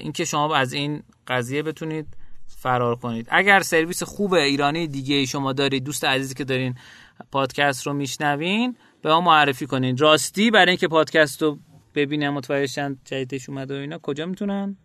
اینکه 0.00 0.24
شما 0.24 0.56
از 0.56 0.72
این 0.72 1.02
قضیه 1.26 1.62
بتونید 1.62 2.06
فرار 2.46 2.96
کنید. 2.96 3.26
اگر 3.30 3.60
سرویس 3.60 4.02
خوب 4.02 4.32
ایرانی 4.32 4.86
دیگه 4.86 5.26
شما 5.26 5.52
دارید 5.52 5.84
دوست 5.84 6.04
عزیزی 6.04 6.34
که 6.34 6.44
دارین 6.44 6.74
پادکست 7.32 7.86
رو 7.86 7.92
میشنوین 7.92 8.76
به 9.02 9.08
ما 9.08 9.20
معرفی 9.20 9.66
کنین. 9.66 9.96
راستی 9.96 10.50
برای 10.50 10.68
اینکه 10.68 10.88
پادکست 10.88 11.42
رو 11.42 11.58
ببینن 11.94 12.28
متوجه 12.28 12.96
جدیدش 13.04 13.48
اومده 13.48 13.76
و 13.76 13.80
اینا 13.80 13.98
کجا 13.98 14.26
می‌تونن؟ 14.26 14.76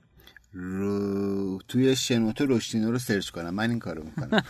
رو 0.55 1.59
توی 1.67 1.95
شنوتو 1.95 2.45
رشدینو 2.45 2.91
رو 2.91 2.99
search 2.99 3.29
کنم. 3.29 3.49
من 3.49 3.69
این 3.69 3.79
کارو 3.79 4.03
می‌کنم. 4.03 4.43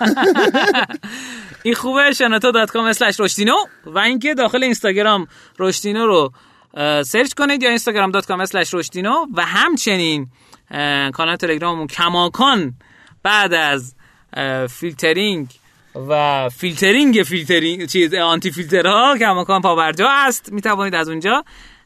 این 1.64 1.74
خوبه 1.74 2.14
شنوتو 2.14 2.52
dot 2.52 2.72
com 2.72 2.92
رشدینو 3.20 3.56
و 3.86 4.00
اینکه 4.00 4.34
داخل 4.34 4.64
اینستاگرام 4.64 5.28
رشدینو 5.60 6.06
رو 6.06 6.32
search 7.04 7.34
کنید 7.34 7.64
یا 7.64 7.70
اینستاگرام 7.70 8.12
dot 8.12 8.26
com 8.26 8.44
رشدینو 8.74 9.26
و 9.34 9.46
همچنین 9.46 10.28
کانال 11.14 11.36
تلگراممون 11.36 11.88
کماکان 11.88 12.74
بعد 13.24 13.54
از 13.54 13.96
فیلترینگ 14.70 15.48
و 15.96 16.50
فیلترینگ 16.50 17.24
فیلترینگ 17.24 17.86
چیز 17.86 18.14
آنتی 18.14 18.52
فیلترها 18.52 19.18
کماکان 19.18 19.62
پابرجا 19.62 20.08
است 20.10 20.52
می 20.52 20.62
توانید 20.62 20.96
از 20.96 21.10
اونجا 21.10 21.44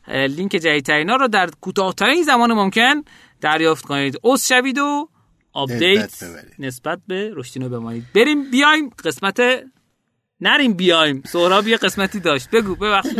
لینک 0.07 0.51
جدیدترین 0.51 1.09
ها 1.09 1.15
رو 1.15 1.27
در 1.27 1.49
کوتاهترین 1.61 2.23
زمان 2.23 2.53
ممکن 2.53 3.03
دریافت 3.41 3.85
کنید. 3.85 4.17
عضو 4.21 4.47
شوید 4.47 4.77
و 4.77 5.09
update 5.53 6.23
نسبت 6.59 6.99
به 7.07 7.31
رشدینو 7.35 7.69
بمانید. 7.69 8.05
بریم 8.15 8.51
بیایم 8.51 8.89
قسمت 9.05 9.39
نریم 10.41 10.73
بیایم. 10.73 11.23
سهراب 11.25 11.67
یه 11.67 11.77
قسمتی 11.77 12.19
داشت. 12.19 12.49
بگو 12.49 12.75
ببخشید. 12.75 13.19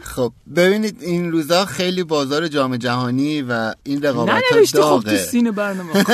خب 0.00 0.32
ببینید 0.56 1.02
این 1.02 1.32
روزا 1.32 1.64
خیلی 1.64 2.04
بازار 2.04 2.48
جام 2.48 2.76
جهانی 2.76 3.42
و 3.42 3.74
این 3.84 4.02
رقابت 4.02 4.42
ها 4.52 4.64
خب 4.64 4.72
داغه. 4.74 5.10
خب 5.10 5.16
تو 5.16 5.16
سینه 5.16 5.50
برنامه 5.50 5.92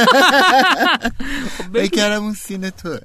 بکرم 1.74 2.22
اون 2.22 2.34
سینه 2.34 2.70
توه. 2.70 2.98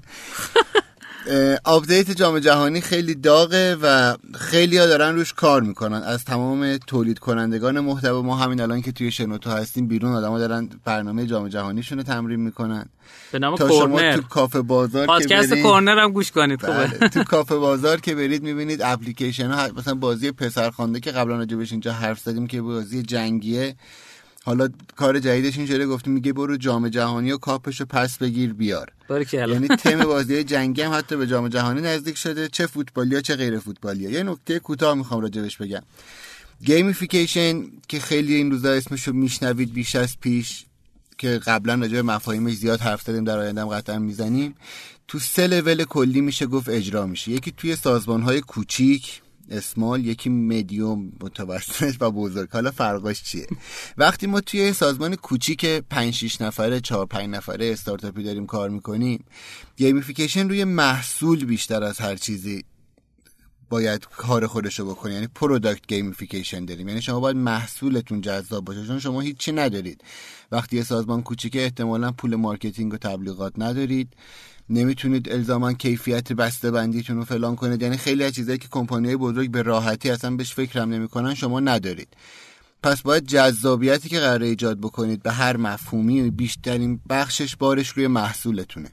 update 1.63 2.11
جام 2.11 2.39
جهانی 2.39 2.81
خیلی 2.81 3.15
داغه 3.15 3.77
و 3.81 4.15
خیلی 4.35 4.77
ها 4.77 4.85
دارن 4.85 5.15
روش 5.15 5.33
کار 5.33 5.61
می‌کنن 5.61 6.03
از 6.03 6.25
تمام 6.25 6.77
تولید 6.77 7.19
کنندگان 7.19 7.79
محتوا 7.79 8.21
ما 8.21 8.35
همین 8.35 8.61
الان 8.61 8.81
که 8.81 8.91
توی 8.91 9.11
شنوتو 9.11 9.49
هستیم 9.49 9.87
بیرون 9.87 10.13
آدما 10.13 10.39
دارن 10.39 10.69
برنامه 10.85 11.25
جام 11.25 11.47
جهانیشون 11.47 11.97
رو 11.97 12.03
تمرین 12.03 12.39
می‌کنن 12.39 12.85
به 13.31 13.39
نام 13.39 13.55
تا 13.55 13.67
کورنر. 13.67 14.11
شما 14.11 14.21
تو 14.21 14.27
کافه 14.27 14.61
بازار 14.61 15.05
پادکست 15.05 15.53
کورنر 15.53 15.99
هم 15.99 16.11
گوش 16.11 16.31
کنید 16.31 16.61
خوبه 16.61 16.87
بله. 16.87 17.09
تو 17.09 17.23
کافه 17.23 17.55
بازار 17.55 18.01
که 18.01 18.15
برید 18.15 18.43
می‌بینید 18.43 18.81
اپلیکیشن 18.81 19.51
ها 19.51 19.67
مثلا 19.77 19.95
بازی 19.95 20.31
پسرخوانده 20.31 20.99
که 20.99 21.11
قبلا 21.11 21.37
راجبش 21.37 21.71
اینجا 21.71 21.93
حرف 21.93 22.19
زدیم 22.19 22.47
که 22.47 22.61
بازی 22.61 23.03
جنگیه 23.03 23.75
حالا 24.45 24.69
کار 24.95 25.19
جدیدش 25.19 25.57
اینجوری 25.57 25.85
گفتیم 25.85 26.13
میگه 26.13 26.33
برو 26.33 26.57
جام 26.57 26.89
جهانی 26.89 27.31
و 27.31 27.37
کاپشو 27.37 27.85
پس 27.85 28.17
بگیر 28.17 28.53
بیار. 28.53 28.91
یعنی 29.53 29.67
تم 29.67 30.03
بازی 30.13 30.43
جنگی 30.43 30.81
هم 30.81 30.93
حتی 30.93 31.15
به 31.17 31.27
جام 31.27 31.47
جهانی 31.47 31.81
نزدیک 31.81 32.17
شده. 32.17 32.47
چه 32.47 32.67
فوتبالی 32.67 33.21
چه 33.21 33.35
غیر 33.35 33.59
فوتبالی. 33.59 34.11
یه 34.11 34.23
نکته 34.23 34.59
کوتاه 34.59 34.93
می‌خوام 34.93 35.21
راجبش 35.21 35.57
بگم. 35.57 35.81
gamification 36.63 37.63
که 37.87 37.99
خیلی 37.99 38.35
این 38.35 38.51
روزا 38.51 38.71
اسمشو 38.71 39.13
میشنوید 39.13 39.73
بیش 39.73 39.95
از 39.95 40.19
پیش 40.19 40.65
که 41.17 41.41
قبلا 41.45 41.75
راجع 41.75 41.93
به 41.93 42.01
مفاهیمش 42.01 42.53
زیاد 42.53 42.79
حرف 42.79 43.01
زدیم 43.01 43.23
در 43.23 43.39
آینده 43.39 43.65
قطعا 43.65 43.99
می‌زنیم. 43.99 44.55
تو 45.07 45.19
سه 45.19 45.47
لول 45.47 45.83
کلی 45.83 46.21
میشه 46.21 46.45
گفت 46.45 46.69
اجرا 46.69 47.05
میشه. 47.05 47.31
یکی 47.31 47.53
توی 47.57 47.75
سازمان 47.75 48.21
های 48.21 48.41
کوچیک 48.41 49.22
small 49.53 50.05
یکی 50.05 50.29
مدیوم 50.29 51.11
متوسط 51.21 51.95
و 51.99 52.11
بزرگ. 52.11 52.49
حالا 52.51 52.71
فرقاش 52.71 53.23
چیه؟ 53.23 53.47
وقتی 53.97 54.27
ما 54.27 54.41
توی 54.41 54.73
سازمان 54.73 55.15
کوچیک 55.15 55.65
5 55.65 56.13
6 56.13 56.41
نفره 56.41 56.79
4 56.79 57.05
5 57.05 57.29
نفره 57.29 57.71
استارتاپی 57.71 58.23
داریم 58.23 58.45
کار 58.45 58.69
می‌کنیم 58.69 59.25
gamification 59.77 60.49
روی 60.49 60.63
محصول 60.63 61.45
بیشتر 61.45 61.83
از 61.83 61.99
هر 61.99 62.15
چیزی 62.15 62.63
باید 63.69 64.07
کار 64.17 64.47
خودشو 64.47 64.85
بکنی 64.85 65.13
یعنی 65.13 65.27
product 65.27 65.87
gamification 65.87 66.65
داریم. 66.65 66.87
یعنی 66.89 67.01
شما 67.01 67.19
باید 67.19 67.35
محصولتون 67.35 68.21
جذاب 68.21 68.65
باشه 68.65 68.87
چون 68.87 68.99
شما 68.99 69.21
هیچی 69.21 69.51
ندارید. 69.51 70.03
وقتی 70.51 70.77
یه 70.77 70.83
سازمان 70.83 71.21
کوچیکه 71.21 71.63
احتمالا 71.63 72.11
پول 72.11 72.35
marketing 72.35 72.93
و 72.93 72.97
تبلیغات 72.97 73.53
ندارید. 73.57 74.13
نمی‌تونید 74.69 75.29
الزاما 75.29 75.73
کیفیت 75.73 76.33
بسته 76.33 76.71
بندیتون 76.71 77.17
رو 77.17 77.25
فلان 77.25 77.55
کنید. 77.55 77.81
یعنی 77.81 77.97
خیلی 77.97 78.23
از 78.23 78.33
چیزایی 78.33 78.57
که 78.57 78.67
کمپانی 78.71 79.15
بزرگ 79.15 79.51
به 79.51 79.61
راحتی 79.61 80.09
اصلا 80.09 80.35
بهش 80.35 80.53
فکرم 80.53 80.89
نمی‌کنن 80.89 81.33
شما 81.33 81.59
ندارید. 81.59 82.07
پس 82.83 83.01
باید 83.01 83.27
جذابیتی 83.27 84.09
که 84.09 84.19
قرار 84.19 84.41
ایجاد 84.41 84.79
بکنید 84.79 85.23
به 85.23 85.31
هر 85.31 85.57
مفهومی 85.57 86.31
بیشترین 86.31 86.99
بخشش 87.09 87.55
بارش 87.55 87.89
روی 87.89 88.07
محصولتونه. 88.07 88.91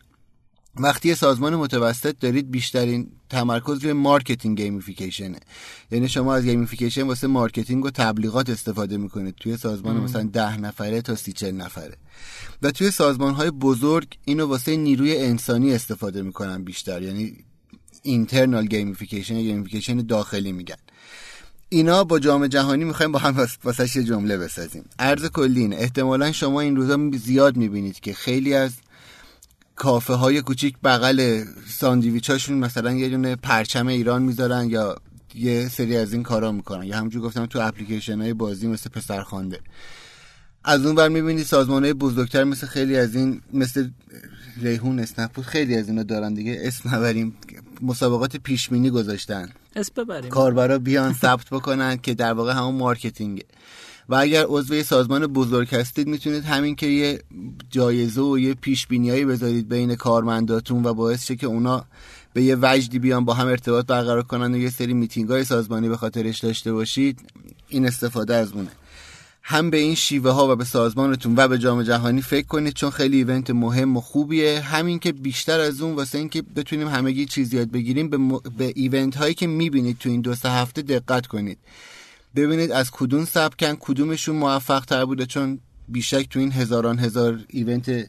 وقتی 0.82 1.08
یه 1.08 1.14
سازمان 1.14 1.56
متوسط 1.56 2.18
دارید 2.20 2.50
بیشترین 2.50 3.08
تمرکز 3.30 3.78
روی 3.82 3.92
مارکتینگ 3.92 4.60
gamification 4.60 5.34
ـه 5.34 5.40
یعنی 5.90 6.08
شما 6.08 6.34
از 6.34 6.44
gamification 6.44 7.02
واسه 7.02 7.26
مارکتینگ 7.26 7.84
و 7.84 7.90
تبلیغات 7.90 8.50
استفاده 8.50 8.96
می‌کنید. 8.96 9.34
توی 9.40 9.56
سازمان 9.56 9.96
مثلا 9.96 10.22
ده 10.22 10.56
نفره 10.60 11.02
تا 11.02 11.14
سی 11.14 11.32
چل 11.32 11.50
نفره. 11.50 11.96
و 12.62 12.70
توی 12.70 12.90
سازمان 12.90 13.34
های 13.34 13.50
بزرگ 13.50 14.08
اینو 14.24 14.46
واسه 14.46 14.76
نیروی 14.76 15.16
انسانی 15.16 15.74
استفاده 15.74 16.22
می‌کنن 16.22 16.64
بیشتر. 16.64 17.02
یعنی 17.02 17.36
internal 18.02 18.66
gamification 18.66 19.34
یا 19.34 19.42
gamification 19.42 19.96
داخلی 19.96 20.52
میگن. 20.52 20.76
اینا 21.68 22.04
با 22.04 22.18
جام 22.18 22.46
جهانی 22.46 22.84
می‌خوایم 22.84 23.12
با 23.12 23.18
هم 23.18 23.46
واسه 23.64 23.96
یه 23.96 24.04
جمله 24.04 24.38
بسازیم. 24.38 24.84
عرض 24.98 25.26
کلین 25.26 25.72
احتمالا 25.72 26.32
شما 26.32 26.60
این 26.60 26.76
روزا 26.76 27.10
زیاد 27.18 27.56
می‌بینید 27.56 28.00
که 28.00 28.14
خیلی 28.14 28.54
از 28.54 28.72
کافه 29.80 30.14
های 30.14 30.42
کوچیک 30.42 30.74
بغل 30.84 31.44
ساندویچ 31.68 32.30
هاشون 32.30 32.58
مثلا 32.58 32.92
یه 32.92 33.08
دونه 33.08 33.36
پرچم 33.36 33.86
ایران 33.86 34.22
می‌ذارن 34.22 34.70
یا 34.70 34.96
یه 35.34 35.68
سری 35.68 35.96
از 35.96 36.12
این 36.12 36.22
کارا 36.22 36.52
می‌کنن. 36.52 36.84
یا 36.86 36.96
همونجور 36.96 37.22
گفتم 37.22 37.46
تو 37.46 37.58
اپلیکیشن 37.60 38.20
های 38.20 38.34
بازی 38.34 38.66
مثل 38.66 38.90
پسرخوانده 38.90 39.60
از 40.64 40.86
اون 40.86 40.94
بر 40.94 41.08
می‌بینی 41.08 41.44
سازمان 41.44 41.84
های 41.84 41.92
بزرگتر 41.92 42.44
مثل 42.44 42.66
خیلی 42.66 42.96
از 42.96 43.14
این 43.14 43.40
مثل 43.52 43.88
ریحون 44.62 44.98
اسنپ 44.98 45.40
خیلی 45.40 45.76
از 45.76 45.88
اینا 45.88 46.02
دارن 46.02 46.34
دیگه 46.34 46.58
اسم 46.60 46.94
نبریم. 46.94 47.36
مسابقات 47.82 48.36
پیشمینی 48.36 48.90
گذاشتن. 48.90 49.48
اسم 49.76 49.92
ببریم. 50.04 50.30
کاربرا 50.30 50.78
بیان 50.78 51.12
ثبت 51.12 51.46
بکنن 51.50 51.96
که 51.96 52.14
در 52.14 52.32
واقع 52.32 52.52
همون 52.52 52.74
مارکتینگه. 52.74 53.44
و 54.10 54.14
اگر 54.14 54.44
عضو 54.48 54.82
سازمان 54.82 55.26
بزرگ 55.26 55.74
هستید 55.74 56.08
می‌تونید 56.08 56.44
همین 56.44 56.76
که 56.76 56.86
یه 56.86 57.22
جایزه 57.70 58.20
و 58.20 58.38
یه 58.38 58.54
پیش 58.54 58.86
بینیایی 58.86 59.24
بذارید 59.24 59.68
بین 59.68 59.94
کارمنداتون 59.94 60.86
و 60.86 60.94
باعث 60.94 61.26
شه 61.26 61.36
که 61.36 61.46
اونا 61.46 61.84
به 62.32 62.42
یه 62.42 62.56
وجدی 62.62 62.98
بیان 62.98 63.24
با 63.24 63.34
هم 63.34 63.46
ارتباط 63.46 63.86
برقرار 63.86 64.22
کنن 64.22 64.54
و 64.54 64.58
یه 64.58 64.70
سری 64.70 64.94
میتینگ 64.94 65.28
های 65.28 65.44
سازمانی 65.44 65.88
به 65.88 65.96
خاطرش 65.96 66.38
داشته 66.38 66.72
باشید 66.72 67.20
این 67.68 67.86
استفاده 67.86 68.34
از 68.34 68.52
اونه. 68.52 68.70
هم 69.42 69.70
به 69.70 69.76
این 69.76 69.94
شیوه 69.94 70.30
ها 70.30 70.52
و 70.52 70.56
به 70.56 70.64
سازمانتون 70.64 71.34
و 71.36 71.48
به 71.48 71.58
جام 71.58 71.82
جهانی 71.82 72.22
فکر 72.22 72.46
کنید 72.46 72.74
چون 72.74 72.90
خیلی 72.90 73.16
event 73.16 73.50
مهم 73.50 73.96
و 73.96 74.00
خوبیه. 74.00 74.60
همین 74.60 74.98
که 74.98 75.12
بیشتر 75.12 75.60
از 75.60 75.80
اون 75.80 75.94
واسه 75.94 76.18
اینکه 76.18 76.42
بتونیم 76.42 76.88
همگی 76.88 77.26
چیز 77.26 77.54
یاد 77.54 77.70
بگیریم 77.70 78.10
به, 78.10 78.16
م... 78.16 78.38
به 78.58 78.72
event 78.76 79.16
هایی 79.16 79.34
که 79.34 79.46
می‌بینید 79.46 79.98
تو 79.98 80.08
این 80.08 80.20
دو 80.20 80.34
سه 80.34 80.50
هفته 80.50 80.82
دقت 80.82 81.26
کنید. 81.26 81.58
ببینید 82.36 82.72
از 82.72 82.90
کدوم 82.90 83.24
سبکن 83.24 83.76
کدومشون 83.80 84.36
موفق 84.36 84.84
تر 84.84 85.04
بوده 85.04 85.26
چون 85.26 85.58
بیشک 85.88 86.28
تو 86.30 86.38
این 86.38 86.52
هزاران 86.52 86.98
هزار 86.98 87.40
ایونت 87.48 88.06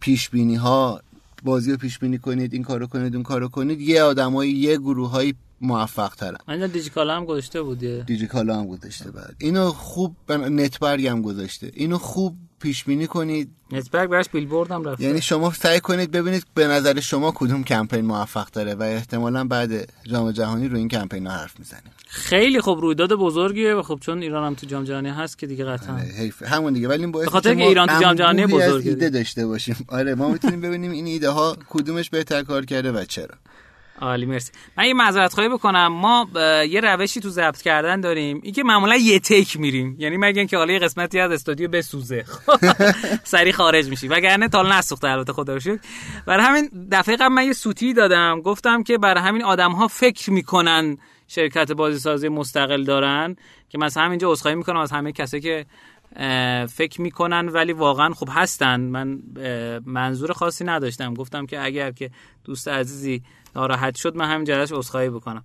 پیش 0.00 0.30
بینی 0.30 0.54
ها 0.54 1.00
بازی 1.42 1.70
رو 1.70 1.76
پیش 1.76 1.98
بینی 1.98 2.18
کنید 2.18 2.52
این 2.54 2.62
کارو 2.62 2.86
کنید 2.86 3.14
اون 3.14 3.22
کارو 3.22 3.48
کنید 3.48 3.80
یه 3.80 4.02
آدمای 4.02 4.50
یه 4.50 4.76
گروهایی 4.76 5.34
موفق 5.60 6.14
ترن 6.14 6.36
من 6.48 6.66
دیجیکالا 6.66 7.16
هم 7.16 7.24
گذاشته 7.24 7.62
بودی 7.62 8.02
دیجیکالا 8.02 8.58
هم 8.58 8.66
گذاشته 8.66 9.10
بعد. 9.10 9.34
اینو 9.38 9.70
خوب 9.70 10.16
نتبرگ 10.32 11.06
هم 11.06 11.22
گذاشته. 11.22 11.70
اینو 11.74 11.98
خوب 11.98 12.36
پیش 12.64 12.84
بینی 12.84 13.06
کنید. 13.06 13.50
نتبرگ 13.72 14.10
براش 14.10 14.28
بیلبورد 14.28 14.70
هم 14.70 14.84
رفته. 14.84 15.04
یعنی 15.04 15.20
شما 15.20 15.52
سعی 15.52 15.80
کنید 15.80 16.10
ببینید 16.10 16.44
به 16.54 16.66
نظر 16.66 17.00
شما 17.00 17.32
کدوم 17.36 17.64
کمپین 17.64 18.00
موفق 18.06 18.50
داره 18.50 18.74
و 18.74 18.82
احتمالا 18.82 19.44
بعد 19.44 19.88
جام 20.04 20.32
جهانی 20.32 20.68
رو 20.68 20.76
این 20.76 20.88
کمپین 20.88 21.26
ها 21.26 21.32
حرف 21.32 21.58
می‌زنیم. 21.58 21.92
خیلی 22.06 22.60
خوب 22.60 22.80
رویداد 22.80 23.12
بزرگیه 23.12 23.74
و 23.74 23.82
خب 23.82 23.98
چون 24.00 24.22
ایران 24.22 24.46
هم 24.46 24.54
تو 24.54 24.66
جام 24.66 24.84
جهانی 24.84 25.08
هست 25.08 25.38
که 25.38 25.46
دیگه 25.46 25.64
قطعا. 25.64 25.96
حیف. 25.96 26.42
همون 26.42 26.72
دیگه. 26.72 26.88
ولی 26.88 27.06
باعث 27.06 27.28
خاطر 27.28 27.54
که 27.54 27.62
ایران 27.62 27.88
تو 27.88 28.00
جام 28.00 28.14
جهانی 28.14 28.46
بزرگه 28.46 28.90
ایده 28.90 29.10
داشته 29.10 29.46
باشیم. 29.46 29.76
آره 29.88 30.14
ما 30.14 30.28
می‌تونیم 30.28 30.60
ببینیم 30.60 30.90
این 30.90 31.06
ایده 31.06 31.30
ها 31.30 31.56
کدومش 31.68 32.10
بهتر 32.10 32.42
کار 32.42 32.64
کرده 32.64 32.92
و 32.92 33.04
چرا. 33.04 33.34
عالی 34.00 34.26
مرسی. 34.26 34.52
من 34.76 34.84
یه 34.84 34.94
معذرت 34.94 35.34
خواهی 35.34 35.48
بکنم. 35.48 35.86
ما 35.86 36.28
یه 36.68 36.80
روشی 36.80 37.20
تو 37.20 37.28
ضبط 37.28 37.62
کردن 37.62 38.00
داریم. 38.00 38.40
این 38.42 38.52
که 38.52 38.64
معمولا 38.64 38.96
یه 38.96 39.18
تک 39.18 39.56
میریم. 39.56 39.96
یعنی 39.98 40.16
مگه 40.16 40.46
که 40.46 40.56
حالا 40.56 40.72
یه 40.72 40.78
قسمتی 40.78 41.20
از 41.20 41.30
استودیو 41.30 41.68
بسوزه. 41.68 42.24
سری 43.24 43.52
خارج 43.52 43.88
میشی. 43.88 44.08
وگرنه 44.08 44.48
تا 44.48 44.62
نسوخته 44.62 45.08
البته 45.08 45.32
خدا 45.32 45.54
رو 45.54 45.60
شکر. 45.60 45.78
برای 46.26 46.44
همین 46.44 46.88
دفعه 46.92 47.16
قبل 47.16 47.34
من 47.34 47.46
یه 47.46 47.52
سوتی 47.52 47.94
دادم. 47.94 48.40
گفتم 48.40 48.82
که 48.82 48.98
برای 48.98 49.22
همین 49.22 49.44
آدم 49.44 49.72
ها 49.72 49.88
فکر 49.88 50.30
می‌کنن 50.30 50.96
شرکت 51.28 51.72
بازی 51.72 51.98
سازی 51.98 52.28
مستقل 52.28 52.84
دارن. 52.84 53.36
که 53.68 53.78
مثلا 53.78 54.02
همینجا 54.02 54.32
عذرخواهی 54.32 54.56
می‌کنم 54.56 54.76
از 54.76 54.92
همه 54.92 55.12
کسایی 55.12 55.42
که 55.42 55.66
فکر 56.66 57.00
می‌کنن 57.00 57.48
ولی 57.48 57.72
واقعا 57.72 58.10
خوب 58.10 58.28
هستن. 58.32 58.80
من 58.80 59.18
منظور 59.86 60.32
خاصی 60.32 60.64
نداشتم. 60.64 61.14
گفتم 61.14 61.46
که 61.46 61.64
اگر 61.64 61.90
که 61.90 62.10
دوست 62.44 62.68
عزیزی 62.68 63.22
ناراحت 63.56 63.96
شد 63.96 64.16
من 64.16 64.30
همین 64.30 64.44
جلش 64.44 64.72
عذرخواهی 64.72 65.10
بکنم. 65.10 65.44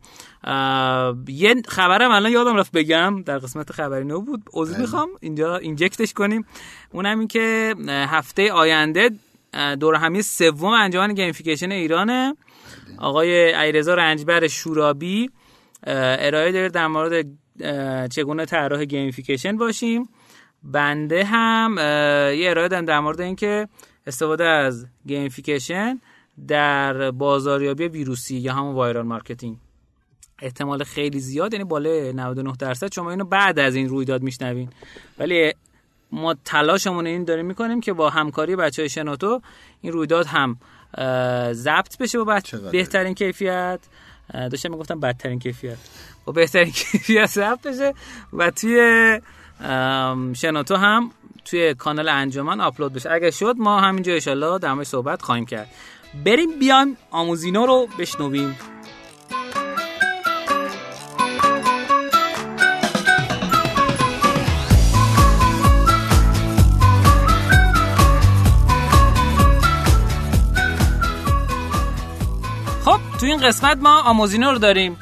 یه 1.28 1.56
خبرم 1.68 2.12
الان 2.12 2.32
یادم 2.32 2.56
رفت 2.56 2.72
بگم 2.72 3.22
در 3.22 3.38
قسمت 3.38 3.72
خبری 3.72 4.04
نو 4.06 4.22
بود. 4.22 4.44
عضو 4.54 4.74
بله. 4.74 4.82
می‌خوام 4.82 5.10
اینجا 5.20 5.58
اینجکتش 5.58 6.13
کنیم. 6.13 6.46
اونم 6.92 7.20
این 7.20 7.28
که 7.28 7.75
هفته 7.89 8.51
آینده 8.51 9.10
دور 9.80 9.96
همی 9.96 10.22
سوم 10.22 10.74
انجمن 10.74 11.13
گیمفیکیشن 11.13 11.72
ایرانه. 11.72 12.36
آقای 12.98 13.56
ایرزا 13.56 13.94
رنجبر 13.94 14.48
شورابی 14.48 15.30
ارائه 15.88 16.51
داره 16.51 16.70
در 16.70 16.88
مورد 16.88 17.25
چگونه 18.10 18.46
طراح 18.46 18.84
gamification 18.84 19.58
باشیم. 19.58 20.10
بنده 20.63 21.24
هم 21.25 21.75
یه 22.38 22.50
ارائه 22.50 22.68
دارم 22.68 22.86
در 22.86 23.00
مورد 23.00 23.22
اینکه 23.22 23.68
استفاده 24.08 24.46
از 24.46 24.88
gamification 25.08 26.00
در 26.48 27.12
بازاریابی 27.12 27.88
ویروسی 27.88 28.38
یا 28.38 28.53
همون 28.53 28.75
viral 28.75 29.06
marketing. 29.06 29.58
احتمال 30.41 30.84
خیلی 30.84 31.19
زیاد 31.19 31.53
یعنی 31.53 31.65
بالای 31.65 32.13
99 32.13 32.53
درصد. 32.60 32.93
شما 32.93 33.12
اینو 33.12 33.25
بعد 33.25 33.60
از 33.60 33.75
این 33.75 33.89
رویداد 33.89 34.22
میشنوین. 34.22 34.69
ولی 35.19 35.53
ما 36.12 36.36
تلاشمون 36.46 37.05
این 37.08 37.24
داریم 37.24 37.46
می‌کنیم 37.46 37.81
که 37.81 37.93
با 37.93 38.10
همکاری 38.10 38.55
بچه 38.55 38.81
های 38.81 38.89
شنوتو 38.89 39.41
این 39.81 39.93
رویداد 39.93 40.25
هم 40.25 40.58
ضبط 41.53 41.98
بشه 41.98 42.17
با 42.17 42.39
بهترین 42.72 43.13
کیفیت. 43.13 43.79
داشتم 44.34 44.72
می‌گفتم 44.72 45.00
بدترین 45.00 45.39
کیفیت. 45.39 45.77
با 46.25 46.34
بهترین 46.34 46.72
کیفیت 46.91 47.25
ضبط 47.25 47.67
بشه 47.67 47.93
و 48.34 48.51
توی 48.51 49.19
شنوتو 50.34 50.75
هم 50.75 51.12
توی 51.46 51.74
کانال 51.74 52.10
انجمن 52.10 52.62
آپلود 52.62 52.93
بشه. 52.93 53.12
اگه 53.12 53.31
شد 53.31 53.55
ما 53.58 53.79
همینجا 53.79 54.13
انشالله 54.13 54.60
در 54.60 54.84
صحبت 54.84 55.22
خواهیم 55.22 55.46
کرد. 55.46 55.69
بریم 56.25 56.60
بیایم 56.60 56.98
آموزینو 57.12 57.66
رو 57.66 57.88
بشنویم. 58.00 58.56
خب 72.86 73.00
تو 73.19 73.26
این 73.26 73.38
قسمت 73.38 73.78
ما 73.78 74.02
آموزینو 74.02 74.52
رو 74.52 74.58
داریم 74.58 74.98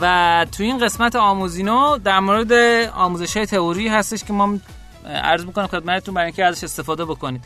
و 0.00 0.46
تو 0.52 0.62
این 0.62 0.78
قسمت 0.78 1.16
آموزینو 1.16 1.98
در 1.98 2.20
مورد 2.20 2.52
آموزش 2.94 3.36
های 3.36 3.46
تئوری 3.46 3.88
هستش 3.88 4.24
که 4.24 4.32
ما 4.32 4.58
عرض 5.06 5.44
می‌کنم 5.44 5.66
خدمتتون 5.66 6.14
برای 6.14 6.26
اینکه 6.26 6.44
ازش 6.44 6.64
استفاده 6.64 7.04
بکنید. 7.04 7.44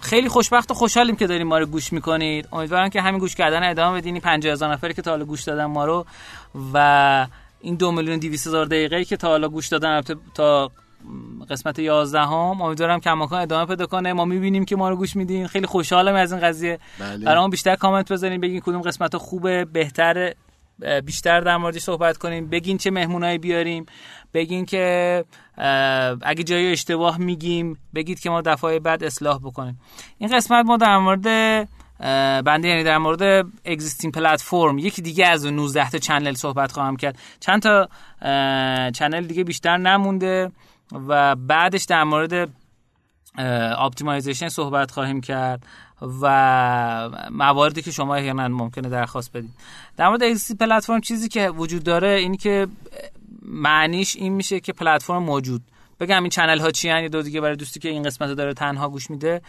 خیلی 0.00 0.28
خوشبخت 0.28 0.70
و 0.70 0.74
خوشحالیم 0.74 1.16
که 1.16 1.26
داریم 1.26 1.46
ما 1.46 1.58
رو 1.58 1.66
گوش 1.66 1.92
می‌کنید. 1.92 2.48
امیدوارم 2.52 2.88
که 2.88 3.02
همین 3.02 3.20
گوش 3.20 3.34
کردن 3.34 3.70
ادامه 3.70 3.98
بدین. 3.98 4.20
50 4.20 4.52
هزار 4.52 4.72
نفری 4.72 4.94
که 4.94 5.02
تا 5.02 5.10
حالا 5.10 5.24
گوش 5.24 5.42
دادن 5.42 5.64
ما 5.64 5.84
رو 5.84 6.06
و 6.74 7.26
این 7.60 7.74
دو 7.74 7.92
میلیون 7.92 8.18
200 8.18 8.46
هزار 8.46 8.66
دقیقه 8.66 9.04
که 9.04 9.16
تا 9.16 9.28
حالا 9.28 9.48
گوش 9.48 9.68
دادن 9.68 10.02
تا 10.34 10.70
قسمت 11.50 11.78
11 11.78 12.20
هم 12.20 12.62
امیدوارم 12.62 13.00
کماکان 13.00 13.40
ادامه 13.40 13.66
پیدا 13.66 13.86
کنه. 13.86 14.12
ما 14.12 14.24
می‌بینیم 14.24 14.64
که 14.64 14.76
ما 14.76 14.88
رو 14.88 14.96
گوش 14.96 15.16
میدین. 15.16 15.46
خیلی 15.46 15.66
خوشحالم 15.66 16.14
از 16.14 16.32
این 16.32 16.40
قضیه. 16.40 16.78
بله. 16.98 17.24
برام 17.24 17.50
بیشتر 17.50 17.76
کامنت 17.76 18.12
بذارین 18.12 18.40
بگین 18.40 18.60
کدوم 18.60 18.82
قسمت 18.82 19.16
خوبه. 19.16 19.64
بهتر 19.64 20.34
بیشتر 21.04 21.40
در 21.40 21.56
موردش 21.56 21.82
صحبت 21.82 22.16
کنیم. 22.16 22.48
بگین 22.48 22.78
چه 22.78 22.90
مهمونایی 22.90 23.38
بیاریم. 23.38 23.86
بگین 24.34 24.64
که 24.64 25.24
اگه 26.22 26.44
جایی 26.44 26.72
اشتباه 26.72 27.18
میگیم 27.18 27.78
بگید 27.94 28.20
که 28.20 28.30
ما 28.30 28.40
دفعه 28.40 28.78
بعد 28.78 29.04
اصلاح 29.04 29.38
بکنیم. 29.38 29.80
این 30.18 30.36
قسمت 30.36 30.66
ما 30.66 30.76
در 30.76 30.98
مورد 30.98 31.68
بنده 32.44 32.68
یعنی 32.68 32.84
در 32.84 32.98
مورد 32.98 33.46
existing 33.64 34.14
platform 34.14 34.78
یکی 34.78 35.02
دیگه 35.02 35.26
از 35.26 35.46
19 35.46 35.90
تا 35.90 35.98
channel 35.98 36.34
صحبت 36.34 36.72
خواهم 36.72 36.96
کرد. 36.96 37.18
چند 37.40 37.62
تا 37.62 37.88
channel 38.90 39.26
دیگه 39.26 39.44
بیشتر 39.44 39.76
نمونده 39.76 40.50
و 41.08 41.36
بعدش 41.36 41.84
در 41.84 42.04
مورد 42.04 42.50
optimization 43.78 44.48
صحبت 44.48 44.90
خواهیم 44.90 45.20
کرد 45.20 45.66
و 46.22 47.10
مواردی 47.30 47.82
که 47.82 47.90
شما 47.90 48.14
احیانا 48.14 48.48
ممکنه 48.48 48.88
درخواست 48.88 49.32
بدید 49.32 49.50
در 49.96 50.08
مورد 50.08 50.22
اگزیستی 50.22 50.54
پلتفرم 50.54 51.00
چیزی 51.00 51.28
که 51.28 51.48
وجود 51.48 51.82
داره 51.82 52.08
اینی 52.08 52.36
که 52.36 52.66
معنیش 53.48 54.16
این 54.16 54.32
میشه 54.32 54.60
که 54.60 54.72
پلتفرم 54.72 55.22
موجود. 55.22 55.62
بگم 56.00 56.22
این 56.22 56.30
چنل 56.30 56.58
ها 56.58 56.70
چی 56.70 56.88
یه 56.88 57.08
دو 57.08 57.22
دیگه 57.22 57.40
برای 57.40 57.56
دوستی 57.56 57.80
که 57.80 57.88
این 57.88 58.02
قسمت 58.02 58.30
داره 58.30 58.54
تنها 58.54 58.88
گوش 58.88 59.10
میده. 59.10 59.42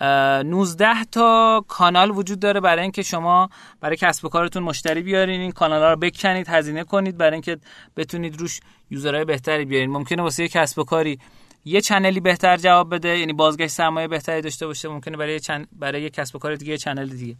19 0.00 0.84
بله. 0.84 1.04
تا 1.04 1.64
کانال 1.68 2.10
وجود 2.10 2.40
داره 2.40 2.60
برای 2.60 2.82
اینکه 2.82 3.02
شما 3.02 3.48
برای 3.80 3.96
کسب 3.96 4.24
و 4.24 4.28
کارتون 4.28 4.62
مشتری 4.62 5.02
بیارین 5.02 5.40
این 5.40 5.52
کانال 5.52 5.82
ها 5.82 5.90
رو 5.90 5.96
بکنید 5.96 6.48
هزینه 6.48 6.84
کنید 6.84 7.16
برای 7.16 7.32
اینکه 7.32 7.58
بتونید 7.96 8.40
روش 8.40 8.60
یوزرهای 8.90 9.24
بهتری 9.24 9.64
بیارین. 9.64 9.90
ممکنه 9.90 10.22
واسه 10.22 10.42
یه 10.42 10.48
کسب 10.48 10.78
و 10.78 10.84
کاری 10.84 11.18
یه 11.64 11.80
channel 11.80 12.15
ی 12.15 12.20
بهتر 12.20 12.56
جواب 12.56 12.94
بده 12.94 13.18
یعنی 13.18 13.32
بازگشت 13.32 13.72
سرمایه 13.72 14.08
بهتری 14.08 14.40
داشته 14.40 14.66
باشه. 14.66 14.88
ممکنه 14.88 15.16
برای 15.16 15.40
چن... 15.40 15.66
برای 15.72 16.02
یه 16.02 16.10
کسب 16.10 16.36
و 16.36 16.38
کار 16.38 16.54
دیگه 16.54 16.72
یه 16.72 16.78
channel 16.78 17.08
دیگه. 17.08 17.36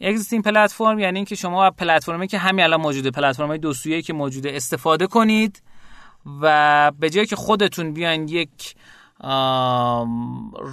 existing 0.00 0.44
platform 0.44 0.98
یعنی 0.98 1.18
اینکه 1.18 1.34
شما 1.34 1.70
پلتفرمی 1.70 2.28
که 2.28 2.38
همین 2.38 2.64
الان 2.64 2.80
موجوده 2.80 3.10
پلتفرم‌های 3.10 3.58
دو 3.58 3.72
سویه 3.72 4.02
که 4.02 4.12
موجوده 4.12 4.56
استفاده 4.56 5.06
کنید 5.06 5.62
و 6.40 6.92
به 6.98 7.10
جای 7.10 7.26
که 7.26 7.36
خودتون 7.36 7.92
بیاین 7.92 8.28
یک 8.28 8.74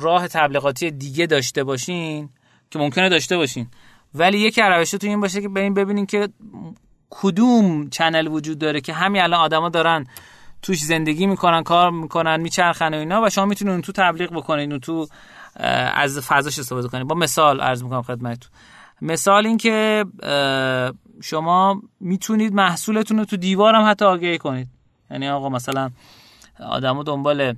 راه 0.01 0.27
تبلیغاتی 0.27 0.91
دیگه 0.91 1.25
داشته 1.25 1.63
باشین 1.63 2.29
که 2.71 2.79
ممکنه 2.79 3.09
داشته 3.09 3.37
باشین 3.37 3.67
ولی 4.15 4.39
یکی 4.39 4.61
روشتون 4.61 5.09
این 5.09 5.21
باشه 5.21 5.41
که 5.41 5.49
بریم 5.49 5.73
ببینین 5.73 6.05
که 6.05 6.29
کدوم 7.09 7.89
channel 7.89 8.27
وجود 8.27 8.59
داره 8.59 8.81
که 8.81 8.93
همین 8.93 9.21
الان 9.21 9.39
آدما 9.39 9.69
دارن 9.69 10.07
توش 10.61 10.79
زندگی 10.79 11.27
می‌کنن 11.27 11.63
کار 11.63 11.91
می‌کنن 11.91 12.41
میچرخن 12.41 12.93
و 12.93 12.97
اینا 12.97 13.21
و 13.21 13.29
شما 13.29 13.45
می‌تونین 13.45 13.81
تو 13.81 13.91
تبلیغ 13.91 14.33
بکنین 14.33 14.71
و 14.71 14.79
تو 14.79 15.07
از 15.93 16.19
فضاش 16.19 16.59
استفاده 16.59 16.87
کنین. 16.87 17.07
با 17.07 17.15
مثال 17.15 17.61
عرض 17.61 17.83
می‌کنم 17.83 18.01
خدمتتون. 18.01 18.51
مثال 19.03 19.45
این 19.45 19.57
که 19.57 20.05
شما 21.21 21.81
می‌تونید 21.99 22.53
محصولتون 22.53 23.17
رو 23.17 23.25
تو 23.25 23.37
دیوار 23.37 23.75
هم 23.75 23.89
حتی 23.89 24.05
آگهی 24.05 24.37
کنید. 24.37 24.67
یعنی 25.11 25.29
آقا 25.29 25.49
مثلا 25.49 25.91
آدمو 26.59 27.03
دنبال 27.03 27.55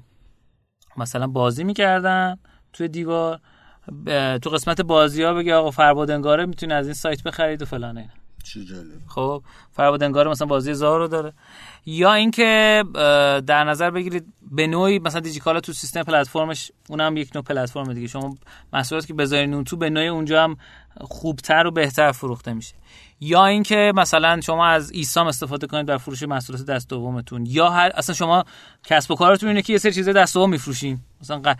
مثلا 0.97 1.27
بازی 1.27 1.63
می‌کردن 1.63 2.37
توی 2.73 2.87
دیوار 2.87 3.39
تو 4.41 4.49
قسمت 4.49 4.81
بازی 4.81 5.23
ها 5.23 5.33
بگی 5.33 5.51
آقا 5.51 5.71
فربادنگاره 5.71 6.45
می‌تونی 6.45 6.73
از 6.73 6.85
این 6.85 6.93
سایت 6.93 7.23
بخرید 7.23 7.61
و 7.61 7.65
فلانه 7.65 8.09
خب 9.07 9.43
فربادنگاره 9.71 10.31
مثلا 10.31 10.47
بازی 10.47 10.73
زار 10.73 10.99
رو 10.99 11.07
داره. 11.07 11.33
یا 11.85 12.13
اینکه 12.13 12.83
در 13.47 13.63
نظر 13.63 13.91
بگیرید 13.91 14.33
به 14.51 14.67
نوعی 14.67 14.99
مثلا 14.99 15.19
دیجیکالا 15.19 15.59
تو 15.59 15.73
سیستم 15.73 16.03
پلتفرمش 16.03 16.71
اونم 16.89 17.17
یک 17.17 17.31
نوع 17.35 17.43
پلتفرم 17.43 17.93
دیگه. 17.93 18.07
شما 18.07 18.37
محصولاتی 18.73 19.07
که 19.07 19.13
بذارین 19.13 19.53
اون 19.53 19.63
تو 19.63 19.77
به 19.77 19.89
نوعی 19.89 20.07
اونجا 20.07 20.43
هم 20.43 20.57
خوبتر 21.01 21.67
و 21.67 21.71
بهتر 21.71 22.11
فروخته 22.11 22.53
میشه. 22.53 22.75
یا 23.19 23.45
اینکه 23.45 23.93
مثلا 23.95 24.41
شما 24.41 24.65
از 24.65 24.91
ایسام 24.91 25.27
استفاده 25.27 25.67
کنید 25.67 25.85
در 25.85 25.97
فروش 25.97 26.23
محصولات 26.23 26.65
دست 26.65 26.89
دومتون. 26.89 27.45
یا 27.45 27.69
هر 27.69 27.91
اصلا 27.95 28.15
شما 28.15 28.43
کسب 28.83 29.11
و 29.11 29.15
کارتون 29.15 29.49
اینه 29.49 29.61
که 29.61 29.73
یه 29.73 29.79
سری 29.79 29.93
چیزای 29.93 30.13
دست 30.13 30.33
دوم 30.33 30.49
میفروشین. 30.49 30.99
مثلا 31.21 31.55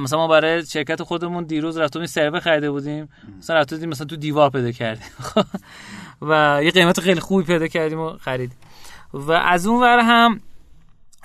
مثلا 0.00 0.18
ما 0.18 0.28
برای 0.28 0.66
شرکت 0.66 1.02
خودمون 1.02 1.44
دیروز 1.44 1.78
رفتیم 1.78 2.06
سرور 2.06 2.40
خریده 2.40 2.70
بودیم. 2.70 3.08
مثلا 3.38 3.56
رفتیم 3.56 3.88
مثلا 3.88 4.06
تو 4.06 4.16
دیوار 4.16 4.50
پیدا 4.50 4.70
کردیم. 4.72 5.08
و 6.22 6.60
یه 6.64 6.70
قیمت 6.70 7.00
خیلی 7.00 7.20
خوبی 7.20 7.44
پیدا 7.44 7.66
کردیم 7.66 8.00
و 8.00 8.10
خریدیم 8.10 8.58
و 9.12 9.32
از 9.32 9.66
اون 9.66 9.80
ور 9.80 9.98
هم 9.98 10.40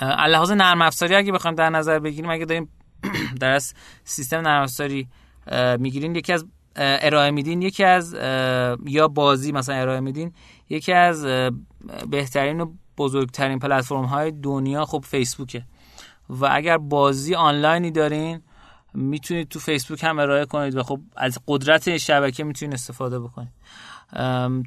لحاظ 0.01 0.51
نرم 0.51 0.81
افزاری 0.81 1.15
اگه 1.15 1.31
بخوایم 1.31 1.55
در 1.55 1.69
نظر 1.69 1.99
بگیریم 1.99 2.29
اگه 2.29 2.45
داریم 2.45 2.69
در 3.41 3.59
سیستم 4.03 4.37
نرم 4.37 4.61
افزاری 4.61 5.07
می‌گیرین 5.79 6.15
یکی 6.15 6.33
از 6.33 6.45
ارائه 6.75 7.31
میدین 7.31 7.61
یکی 7.61 7.83
از 7.83 8.13
یا 8.85 9.07
بازی 9.07 9.51
مثلا 9.51 9.75
ارائه 9.75 9.99
میدین 9.99 10.33
یکی 10.69 10.93
از 10.93 11.25
بهترین 12.09 12.61
و 12.61 12.71
بزرگترین 12.97 13.59
پلتفرم 13.59 14.05
های 14.05 14.31
دنیا 14.31 14.85
خب 14.85 15.03
فیسبوکه. 15.07 15.63
و 16.29 16.49
اگر 16.51 16.77
بازی 16.77 17.35
آنلاینی 17.35 17.91
دارین 17.91 18.41
می‌تونید 18.93 19.49
تو 19.49 19.59
فیسبوک 19.59 20.03
هم 20.03 20.19
ارائه 20.19 20.45
کنید 20.45 20.75
و 20.77 20.83
خب 20.83 20.99
از 21.15 21.39
قدرت 21.47 21.97
شبکه 21.97 22.43
می‌تونید 22.43 22.73
استفاده 22.73 23.19
بکنید. 23.19 23.51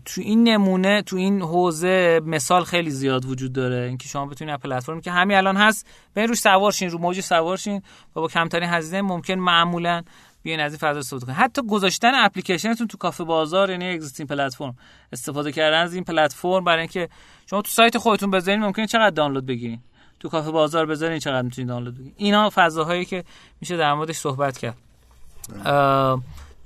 تو 0.05 0.21
این 0.21 0.49
نمونه 0.49 1.03
تو 1.03 1.16
این 1.16 1.42
حوزه 1.42 2.21
مثال 2.25 2.64
خیلی 2.64 2.90
زیاد 2.90 3.25
وجود 3.25 3.53
داره. 3.53 3.77
اینکه 3.77 4.09
شما 4.09 4.27
بتونید 4.27 4.55
از 4.55 4.61
پلتفرمی 4.61 5.01
که 5.01 5.11
همین 5.11 5.37
الان 5.37 5.57
هست 5.57 5.87
به 6.14 6.27
روش 6.27 6.38
سوارشین 6.38 6.90
رو 6.90 6.99
موج 6.99 7.21
سوارشین 7.21 7.83
و 8.16 8.21
با 8.21 8.29
کمترین 8.29 8.68
هزینه 8.68 9.03
ممکن 9.03 9.35
معمولا 9.35 10.03
بیاین 10.49 10.61
از 10.61 10.73
این 10.73 10.79
فضا 10.79 10.99
استفاده 10.99 11.27
کنید 11.27 11.39
حتی 11.39 11.63
گذاشتن 11.63 12.13
اپلیکیشنتون 12.15 12.87
تو 12.87 12.99
کافه 12.99 13.25
بازار 13.25 13.71
یعنی 13.71 13.89
اگزیستین 13.89 14.27
پلتفرم 14.27 14.77
استفاده 15.13 15.53
کردن 15.53 15.83
از 15.83 15.95
این 15.95 16.05
پلتفرم 16.05 16.65
برای 16.65 16.79
اینکه 16.79 17.09
شما 17.47 17.63
تو 17.63 17.71
سایت 17.71 17.99
خودتون 17.99 18.31
بذارین 18.31 18.61
ممکنه 18.61 18.87
چقدر 18.87 19.11
دانلود 19.11 19.47
بگیرین. 19.47 19.81
تو 20.21 20.29
کافه 20.29 20.51
بازار 20.51 20.87
بذارین 20.87 21.19
چقدر 21.19 21.43
می‌تونید 21.43 21.69
دانلود 21.69 21.95
بگیرین. 21.95 22.15
اینا 22.17 22.51
فضاهایی 22.55 23.05
که 23.05 23.25
میشه 23.61 23.77
در 23.77 23.95
موردش 23.95 24.17
صحبت 24.17 24.59
کرد. 24.59 24.77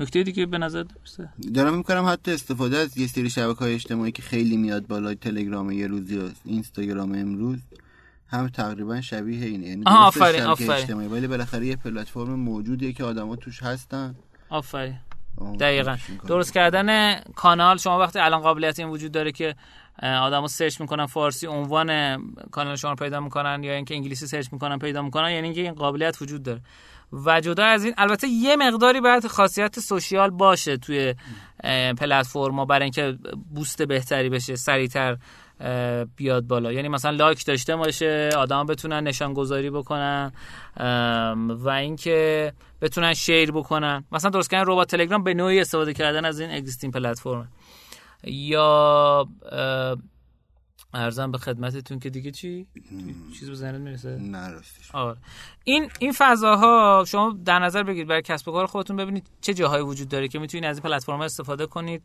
نکته 0.00 0.22
دیگه 0.22 0.46
به 0.46 0.58
نظر 0.58 0.82
درسته؟ 0.82 1.28
دارم 1.54 1.74
می‌کنم 1.74 2.06
حتی 2.08 2.32
استفاده 2.32 2.76
از 2.76 2.98
یه 2.98 3.06
سری 3.06 3.30
شبکه 3.30 3.58
های 3.58 3.74
اجتماعی 3.74 4.12
که 4.12 4.22
خیلی 4.22 4.56
میاد 4.56 4.86
بالای 4.86 5.14
تلگرام 5.14 5.70
یه 5.70 5.86
روزی 5.86 6.18
و 6.18 6.28
اینستاگرام 6.44 7.12
امروز. 7.12 7.58
هم 8.32 8.48
تقریبا 8.48 9.00
شبیه 9.00 9.46
اینه. 9.46 9.66
یعنی 9.66 9.82
آفرین 9.86 10.42
آفرین. 10.42 10.70
اجتماعی. 10.70 11.08
ولی 11.08 11.26
بالاخره 11.26 11.66
یه 11.66 11.76
پلتفرم 11.76 12.34
موجودیه 12.34 12.92
که 12.92 13.04
آدما 13.04 13.36
توش 13.36 13.62
هستن. 13.62 14.14
آفرین. 14.48 14.98
دقیقا. 15.60 15.96
درست 16.26 16.52
کردن 16.52 17.20
کانال. 17.20 17.76
شما 17.76 17.98
وقتی 17.98 18.18
الان 18.18 18.40
قابلیت 18.40 18.78
این 18.78 18.88
وجود 18.88 19.12
داره 19.12 19.32
که 19.32 19.54
آدمو 20.02 20.48
search 20.48 20.80
می‌کنن 20.80 21.06
فارسی 21.06 21.46
عنوان 21.46 22.18
کانال 22.50 22.76
شما 22.76 22.94
پیدا 22.94 23.20
می‌کنن 23.20 23.62
یا 23.62 23.72
اینکه 23.72 23.94
انگلیسی 23.94 24.26
search 24.26 24.48
می‌کنن 24.52 24.78
پیدا 24.78 25.02
می‌کنن 25.02 25.30
یعنی 25.30 25.46
اینکه 25.46 25.60
این 25.60 25.72
قابلیت 25.72 26.22
وجود 26.22 26.42
داره. 26.42 26.60
و 27.12 27.40
جدا 27.40 27.64
از 27.64 27.84
این 27.84 27.94
البته 27.98 28.28
یه 28.28 28.56
مقداری 28.56 29.00
باید 29.00 29.26
خاصیت 29.26 29.80
social 29.80 30.30
باشه 30.30 30.76
توی 30.76 31.14
پلتفرما 31.98 32.64
برای 32.64 32.82
اینکه 32.82 33.18
boost 33.54 33.82
بهتری 33.82 34.28
بشه 34.28 34.56
سریعتر 34.56 35.16
بیاد 36.16 36.46
بالا. 36.46 36.72
یعنی 36.72 36.88
مثلا 36.88 37.10
like 37.10 37.44
داشته 37.44 37.76
باشه 37.76 38.30
آدم 38.36 38.66
بتونن 38.66 39.02
نشان 39.02 39.34
گذاری 39.34 39.70
بکنن 39.70 40.32
و 41.48 41.68
اینکه 41.68 42.52
بتونن 42.80 43.14
share 43.14 43.52
بکنن. 43.52 44.04
مثلا 44.12 44.30
درست 44.30 44.50
کردن 44.50 44.64
ربات 44.66 44.90
تلگرام 44.90 45.22
به 45.22 45.34
نوعی 45.34 45.60
استفاده 45.60 45.94
کردن 45.94 46.24
از 46.24 46.40
این 46.40 46.50
existing 46.50 46.90
platform 46.90 47.48
یا 48.24 49.28
ارزم 50.94 51.30
به 51.30 51.38
خدمتتون 51.38 51.98
که 51.98 52.10
دیگه 52.10 52.30
چی؟ 52.30 52.66
چیز 53.38 53.48
به 53.48 53.54
ذهنت 53.54 53.80
می‌رسه؟ 53.80 54.18
آره. 54.92 55.16
این 55.64 55.90
این 55.98 56.12
فضاها 56.18 57.04
شما 57.08 57.36
در 57.44 57.58
نظر 57.58 57.82
بگیرید 57.82 58.08
برای 58.08 58.22
کسب 58.22 58.48
و 58.48 58.52
کار 58.52 58.66
خودتون 58.66 58.96
ببینید 58.96 59.26
چه 59.40 59.54
جاهایی 59.54 59.84
وجود 59.84 60.08
داره 60.08 60.28
که 60.28 60.38
می‌تونید 60.38 60.64
از 60.64 60.76
این 60.76 60.82
پلتفرم 60.82 61.20
استفاده 61.20 61.66
کنید. 61.66 62.02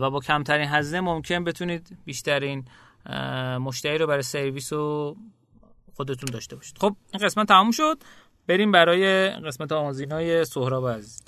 و 0.00 0.10
با 0.10 0.20
کمترین 0.20 0.68
هزینه 0.68 1.00
ممکن 1.00 1.44
بتونید 1.44 1.98
بیشترین 2.04 2.64
مشتری 3.60 3.98
رو 3.98 4.06
برای 4.06 4.22
سرویس 4.22 4.72
و 4.72 5.16
خودتون 5.94 6.28
داشته 6.32 6.56
باشید. 6.56 6.78
خب 6.78 6.96
این 7.12 7.22
قسمت 7.22 7.48
تموم 7.48 7.70
شد. 7.70 7.98
بریم 8.46 8.72
برای 8.72 9.30
قسمت 9.30 9.72
آموزین 9.72 10.12
های 10.12 10.44
سهراب 10.44 10.88
عزیز. 10.88 11.22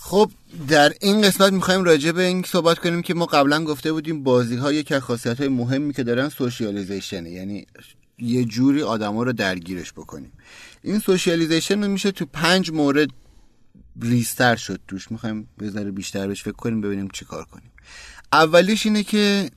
خب 0.00 0.30
در 0.68 0.92
این 1.00 1.22
قسمت 1.22 1.52
می‌خوایم 1.52 1.84
راجع 1.84 2.12
به 2.12 2.22
این 2.22 2.42
صحبت 2.42 2.78
کنیم 2.78 3.02
که 3.02 3.14
ما 3.14 3.26
قبلا 3.26 3.64
گفته 3.64 3.92
بودیم 3.92 4.22
بازی 4.22 4.56
ها 4.56 4.72
یکی 4.72 4.94
از 4.94 5.02
خاصیت 5.02 5.38
های 5.38 5.48
مهمی 5.48 5.92
که 5.92 6.02
دارن 6.02 6.28
socialization 6.28 7.16
ـه. 7.16 7.30
یعنی 7.30 7.66
یه 8.18 8.44
جوری 8.44 8.82
آدما 8.82 9.22
رو 9.22 9.32
درگیرش 9.32 9.92
بکنیم. 9.92 10.32
این 10.82 10.98
socialization 10.98 11.86
میشه 11.86 12.10
تو 12.10 12.26
پنج 12.26 12.70
مورد 12.70 13.08
ریستر 14.02 14.56
شد 14.56 14.80
توش. 14.88 15.10
می‌خوایم 15.10 15.48
بذاره 15.60 15.90
بیشتر 15.90 16.26
بهش 16.26 16.42
فکر 16.42 16.52
کنیم 16.52 16.80
ببینیم 16.80 17.08
چی 17.12 17.24
کار 17.24 17.44
کنیم. 17.44 17.70
اولیش 18.32 18.86
اینه 18.86 19.02
که 19.02 19.50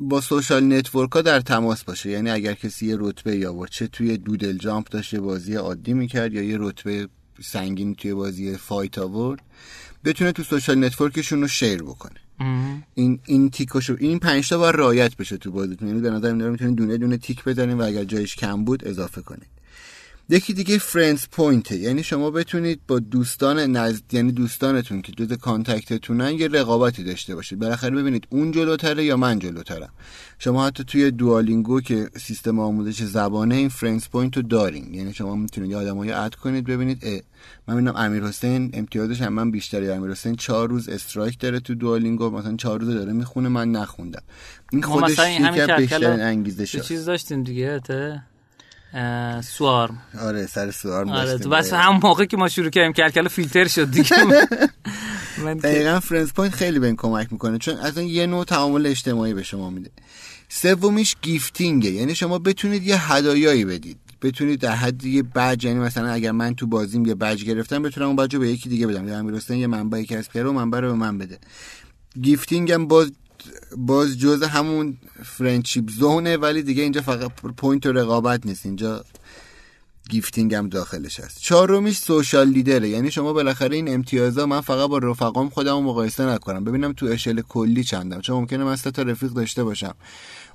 با 0.00 0.20
social 0.20 0.72
network 0.72 1.12
ها 1.12 1.22
در 1.22 1.40
تماس 1.40 1.84
باشه. 1.84 2.10
یعنی 2.10 2.30
اگر 2.30 2.54
کسی 2.54 2.86
یه 2.86 2.96
رتبه 2.98 3.36
یا 3.36 3.66
چه 3.70 3.86
توی 3.86 4.16
Doodle 4.16 4.58
Jump 4.58 4.88
داشته 4.88 5.20
بازی 5.20 5.54
عادی 5.54 5.92
می‌کرد 5.92 6.34
یا 6.34 6.42
یه 6.42 6.56
رتبه 6.60 7.08
سنگین 7.42 7.94
توی 7.94 8.14
بازی 8.14 8.56
فایت 8.56 8.98
آورد 8.98 9.40
بتونه 10.04 10.32
تو 10.32 10.42
social 10.42 10.84
network 10.84 11.20
شون 11.20 11.40
رو 11.40 11.48
share 11.48 11.82
بکنه. 11.82 12.20
این 12.94 13.20
این 13.26 13.50
تیکاشو 13.50 13.96
این 14.00 14.18
پنج 14.18 14.48
تا 14.48 14.58
باید 14.58 14.76
رعایت 14.76 15.16
بشه 15.16 15.36
تو 15.36 15.50
بازیتون. 15.50 15.88
یعنی 15.88 16.00
به 16.00 16.10
نظر 16.10 16.32
میاد 16.32 16.50
می‌تونید 16.50 16.76
دونه 16.76 16.96
دونه 16.96 17.16
تیک 17.16 17.44
بزنید 17.44 17.80
و 17.80 17.82
اگر 17.82 18.04
جایش 18.04 18.36
کم 18.36 18.64
بود 18.64 18.88
اضافه 18.88 19.22
کنید 19.22 19.59
یکی 20.32 20.54
دیگه 20.54 20.78
friends 20.78 21.24
point 21.32 21.72
یعنی 21.72 22.02
شما 22.02 22.30
بتونید 22.30 22.80
با 22.88 22.98
دوستان 22.98 23.58
نزد 23.58 24.14
یعنی 24.14 24.32
دوستانتون 24.32 25.02
که 25.02 25.12
جز 25.12 25.32
contact 25.32 25.97
تونن 25.97 26.34
یه 26.34 26.48
رقابتی 26.48 27.04
داشته 27.04 27.34
باشید. 27.34 27.58
بالاخره 27.58 27.90
ببینید 27.90 28.26
اون 28.30 28.52
جلوتره 28.52 29.04
یا 29.04 29.16
من 29.16 29.38
جلوترم. 29.38 29.88
شما 30.38 30.66
حتی 30.66 30.84
توی 30.84 31.10
Duolingo 31.10 31.80
که 31.80 32.10
سیستم 32.20 32.58
آموزش 32.58 33.02
زبانه 33.02 33.54
این 33.54 33.68
friends 33.68 34.08
point 34.08 34.36
رو 34.36 34.42
دارین. 34.42 34.94
یعنی 34.94 35.14
شما 35.14 35.34
می‌تونید 35.34 35.74
آدمایی 35.74 36.12
add 36.12 36.34
کنید 36.34 36.64
ببینید 36.64 36.98
اه 37.02 37.20
من 37.68 37.74
می‌بینم 37.74 37.96
امیر 37.96 38.24
حسین 38.24 38.70
امتیازش 38.74 39.22
از 39.22 39.32
من 39.32 39.50
بیشتره 39.50 39.94
امیر 39.94 40.10
حسین 40.10 40.36
چهار 40.36 40.68
روز 40.68 40.88
streak 40.88 41.38
داره 41.38 41.60
تو 41.60 41.74
Duolingo 41.74 42.30
مثلا 42.30 42.56
چهار 42.56 42.80
روز 42.80 42.94
داره 42.94 43.12
می‌خونه 43.12 43.48
من 43.48 43.70
نخوندم. 43.70 44.22
این 44.72 44.82
خودش 44.82 45.18
یکی 45.18 45.72
بیشترین 45.78 46.20
انگیزش 46.20 46.76
چیز 46.76 47.04
داشتیم 47.04 47.42
دیگه 47.42 47.80
سوارم. 49.40 50.02
آره 50.20 50.46
سر 50.46 50.70
سوارم 50.70 51.08
آره 51.08 51.38
تو 51.38 51.48
بس 51.48 51.72
هم 51.72 52.00
موقع 52.02 52.24
که 52.24 52.36
ما 52.36 52.48
شروع 52.48 52.70
کردیم 52.70 52.92
کلکل 52.92 53.28
فیلتر 53.28 53.68
شد 53.68 53.90
دیگه. 53.90 54.16
دقیقا 55.62 56.00
friends 56.00 56.32
point 56.32 56.54
خیلی 56.54 56.78
به 56.78 56.86
این 56.86 56.96
کمک 56.96 57.32
می‌کنه 57.32 57.58
چون 57.58 57.76
از 57.76 57.98
این 57.98 58.08
یه 58.08 58.26
نوع 58.26 58.44
تعامل 58.44 58.86
اجتماعی 58.86 59.34
به 59.34 59.42
شما 59.42 59.70
میده. 59.70 59.90
سومیش 60.48 61.16
gifting 61.22 61.82
ـه 61.82 61.90
یعنی 61.90 62.14
شما 62.14 62.38
بتونید 62.38 62.86
یه 62.86 63.12
هدایایی 63.12 63.64
بدید. 63.64 63.98
بتونید 64.22 64.60
در 64.60 64.74
حد 64.74 65.04
یه 65.04 65.22
بج 65.22 65.64
یعنی 65.64 65.78
مثلا 65.78 66.08
اگر 66.10 66.32
من 66.32 66.54
تو 66.54 66.66
بازیم 66.66 67.06
یه 67.06 67.14
بج 67.14 67.44
گرفتم 67.44 67.82
بتونم 67.82 68.06
اون 68.06 68.16
بج 68.16 68.34
رو 68.34 68.40
به 68.40 68.48
یکی 68.48 68.68
دیگه 68.68 68.86
بدم. 68.86 69.08
یا 69.08 69.18
امیر 69.18 69.42
یه 69.50 69.66
منبعی 69.66 70.06
کسب 70.06 70.32
کرده 70.32 70.48
و 70.48 70.52
منبع 70.52 70.80
رو 70.80 70.88
به 70.88 70.94
من 70.94 71.18
بده. 71.18 71.38
gifting 72.22 72.72
هم 72.72 72.86
باز 72.86 73.12
باز 73.76 74.18
جز 74.18 74.42
همون 74.42 74.96
friendship 75.24 75.90
zone 75.90 76.27
ـه 76.27 76.36
ولی 76.36 76.62
دیگه 76.62 76.82
اینجا 76.82 77.00
فقط 77.00 77.32
point 77.56 77.86
و 77.86 77.92
رقابت 77.92 78.46
نیست. 78.46 78.66
اینجا 78.66 79.04
gifting 80.10 80.54
هم 80.54 80.68
داخلش 80.68 81.20
هست. 81.20 81.40
چهارمیش 81.40 81.98
social 81.98 82.48
leader 82.48 82.78
ـه. 82.78 82.88
یعنی 82.88 83.10
شما 83.10 83.32
بالاخره 83.32 83.76
این 83.76 83.94
امتیازا 83.94 84.46
من 84.46 84.60
فقط 84.60 84.88
با 84.88 84.98
رفقام 84.98 85.48
خودم 85.48 85.82
مقایسه 85.82 86.26
نکنم. 86.26 86.64
ببینم 86.64 86.92
تو 86.92 87.06
اشل 87.06 87.40
کلی 87.40 87.84
چندم. 87.84 88.20
چون 88.20 88.36
ممکنه 88.36 88.64
دو 88.64 88.76
تا 88.76 89.02
رفیق 89.02 89.30
داشته 89.30 89.64
باشم. 89.64 89.94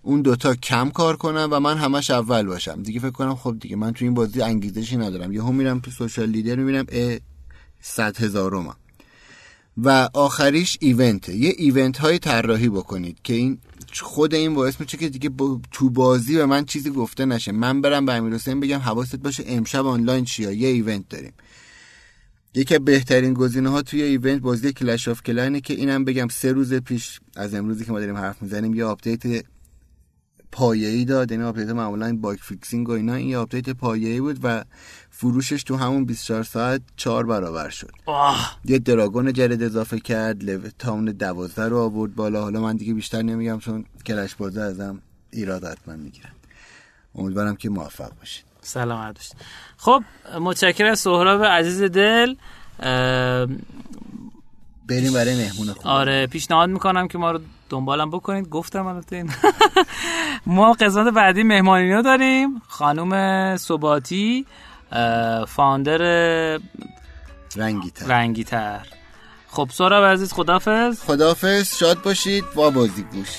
اون 0.02 0.22
دوتا 0.22 0.56
کم 0.56 0.90
کار 0.90 1.16
کنم 1.16 1.48
و 1.52 1.60
من 1.60 1.78
همش 1.78 2.12
اول 2.12 2.46
باشم. 2.46 2.84
دیگه 2.84 3.00
فکر 3.00 3.12
کنم 3.12 3.36
خب 3.36 3.56
دیگه 3.60 3.76
من 3.76 3.94
تو 3.94 4.06
این 4.06 4.14
بازی 4.14 4.42
انگیزشی 4.42 4.98
ندارم. 4.98 5.32
یهو 5.32 5.52
میرم 5.52 5.80
تو 5.80 5.92
social 5.92 6.30
leader 6.30 6.56
می‌بینم 6.56 6.86
ا 6.92 7.18
صد 7.82 8.16
و 9.78 10.10
آخریش 10.14 10.78
event 10.82 11.21
ـه. 11.21 11.36
یه 11.36 11.54
event 11.58 11.98
های 11.98 12.20
طراحی 12.20 12.70
بکنید 12.70 13.18
که 13.24 13.34
این 13.34 13.58
خود 14.02 14.34
این 14.34 14.54
باعث 14.54 14.80
میشه 14.80 14.98
که 14.98 15.10
دیگه 15.10 15.30
تو 15.72 15.90
بازی 15.90 16.36
به 16.36 16.46
من 16.46 16.66
چیزی 16.66 16.90
گفته 16.90 17.26
نشه. 17.26 17.52
من 17.52 17.82
برم 17.82 18.06
به 18.06 18.14
امیر 18.14 18.34
حسین 18.34 18.60
بگم 18.60 18.80
حواست 18.80 19.16
باشه 19.16 19.44
امشب 19.48 19.86
آنلاین 19.86 20.26
شیا 20.26 20.52
یه 20.52 20.68
event 20.68 21.10
داریم. 21.10 21.34
یکی 22.54 22.80
بهترین 22.80 23.34
گزینه 23.34 23.70
ها 23.70 23.82
توی 23.82 24.02
event 24.02 24.42
بازی 24.42 24.74
Clash 24.74 25.08
of 25.08 25.24
Clans 25.24 25.56
ـه 25.56 25.62
که 25.62 25.74
اینم 25.74 26.06
بگم 26.06 26.28
سه 26.28 26.52
روز 26.52 26.74
پیش 26.74 27.20
از 27.36 27.54
امروزی 27.54 27.86
که 27.86 27.92
ما 27.92 28.00
داریم 28.00 28.16
حرف 28.18 28.42
می‌زنیم 28.42 28.74
یه 28.74 28.86
update 28.86 29.46
پایه‌ای 30.52 31.06
داد. 31.06 31.32
یعنی 31.32 31.44
update 31.44 31.70
معمولا 31.70 32.18
bug 32.18 32.38
fixing 32.42 32.90
و 32.90 32.92
اینا. 32.92 33.14
این 33.14 33.36
update 33.36 33.70
پایه‌ای 33.70 34.22
بود 34.22 34.40
و 34.44 34.64
فروشش 35.18 35.64
تو 35.64 35.76
همون 35.76 36.06
24 36.06 36.44
ساعت 36.44 36.82
4 36.98 37.26
برابر 37.26 37.70
شد. 37.70 37.92
آه. 38.06 38.58
یه 38.66 38.80
دراگون 38.80 39.34
جدید 39.34 39.64
اضافه 39.64 40.00
کرد 40.00 40.44
لو 40.44 40.60
تاون 40.80 41.06
12 41.06 41.64
رو 41.70 41.80
آورد 41.80 42.16
بالا. 42.16 42.42
حالا 42.42 42.62
من 42.62 42.76
دیگه 42.76 42.94
بیشتر 42.94 43.22
نمیگم 43.22 43.60
چون 43.60 43.86
کلش 44.06 44.36
بازه 44.36 44.62
ازم 44.62 45.02
ایراد 45.32 45.64
حتما 45.64 45.96
می‌گیرن. 45.96 46.32
امیدوارم 47.16 47.56
که 47.56 47.70
موفق 47.70 48.12
باشید. 48.20 48.46
سلامت 48.62 49.16
باشید. 49.16 49.36
خب 49.78 50.04
متشکرم 50.42 50.92
از 50.92 51.00
سهراب 51.00 51.44
عزیز 51.44 51.82
دل. 51.82 52.36
بریم 54.88 55.14
برای 55.14 55.36
مهمون 55.38 55.74
خود 55.74 55.88
آره 55.88 56.28
پیشنهاد 56.28 56.70
می‌کنم 56.70 57.08
که 57.08 57.18
ما 57.18 57.32
رو 57.32 57.40
دنبالم 57.70 58.10
بکنید. 58.10 58.50
گفتم 58.50 58.86
البته 58.86 59.16
این. 59.16 59.32
ما 60.46 60.74
قسمت 60.74 61.14
بعدی 61.14 61.44
مهمانی 61.44 62.04
داریم. 62.04 62.62
خانم 62.68 63.58
ثباتی 63.58 64.46
فاندر 65.48 65.98
رنگیتر. 67.56 68.06
رنگیتر. 68.06 68.88
خب 69.48 69.70
سهراب 69.74 70.04
عزیز 70.06 70.34
خدافز 70.34 71.02
خدافز 71.02 71.78
شاد 71.78 72.02
باشید. 72.02 72.44
با 72.56 72.70
بازی 72.70 73.04
گوش. 73.04 73.30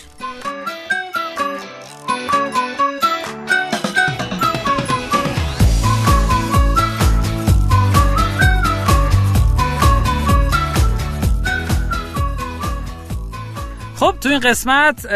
خب 14.06 14.20
تو 14.20 14.28
این 14.28 14.40
قسمت 14.40 15.06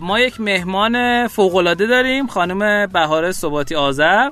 ما 0.00 0.20
یک 0.20 0.40
مهمان 0.40 1.26
فوقالعاده 1.28 1.86
داریم 1.86 2.26
خانم 2.26 2.86
بهار 2.86 3.32
ثباتی 3.32 3.74
آذر 3.74 4.30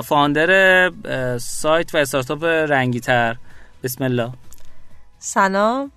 founder 0.00 0.90
سایت 1.38 1.94
و 1.94 1.98
استارتاپ 1.98 2.44
رنگیتر. 2.44 3.36
بسم 3.82 4.04
الله. 4.04 4.30
سلام. 5.18 5.90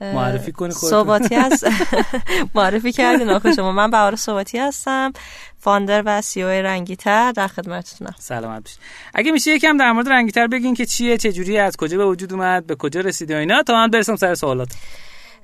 معرفی 0.00 0.52
کنی 0.52 0.70
صحباتی 0.70 1.34
هست. 1.34 1.66
معرفی 2.54 2.92
کردین 2.92 3.30
آخه 3.30 3.54
شما. 3.54 3.72
من 3.72 3.90
بهار 3.90 4.16
صحباتی 4.16 4.58
هستم 4.58 5.12
founder 5.58 6.02
و 6.06 6.22
CEO 6.22 6.48
رنگیتر 6.48 7.32
در 7.32 7.48
خدمتتونم. 7.48 8.14
سلامت 8.18 8.62
باشید 8.62 8.78
اگه 9.14 9.32
میشه 9.32 9.50
یکم 9.50 9.76
در 9.76 9.92
مورد 9.92 10.08
رنگیتر 10.08 10.46
بگین 10.46 10.74
که 10.74 10.86
چیه 10.86 11.18
چه 11.18 11.32
جوری 11.32 11.58
از 11.58 11.76
کجا 11.76 11.98
به 11.98 12.06
وجود 12.06 12.32
اومد 12.32 12.66
به 12.66 12.74
کجا 12.74 13.00
رسید 13.00 13.30
و 13.30 13.36
اینا 13.36 13.62
تا 13.62 13.74
من 13.74 13.90
برسم 13.90 14.16
سر 14.16 14.34
سوالات. 14.34 14.68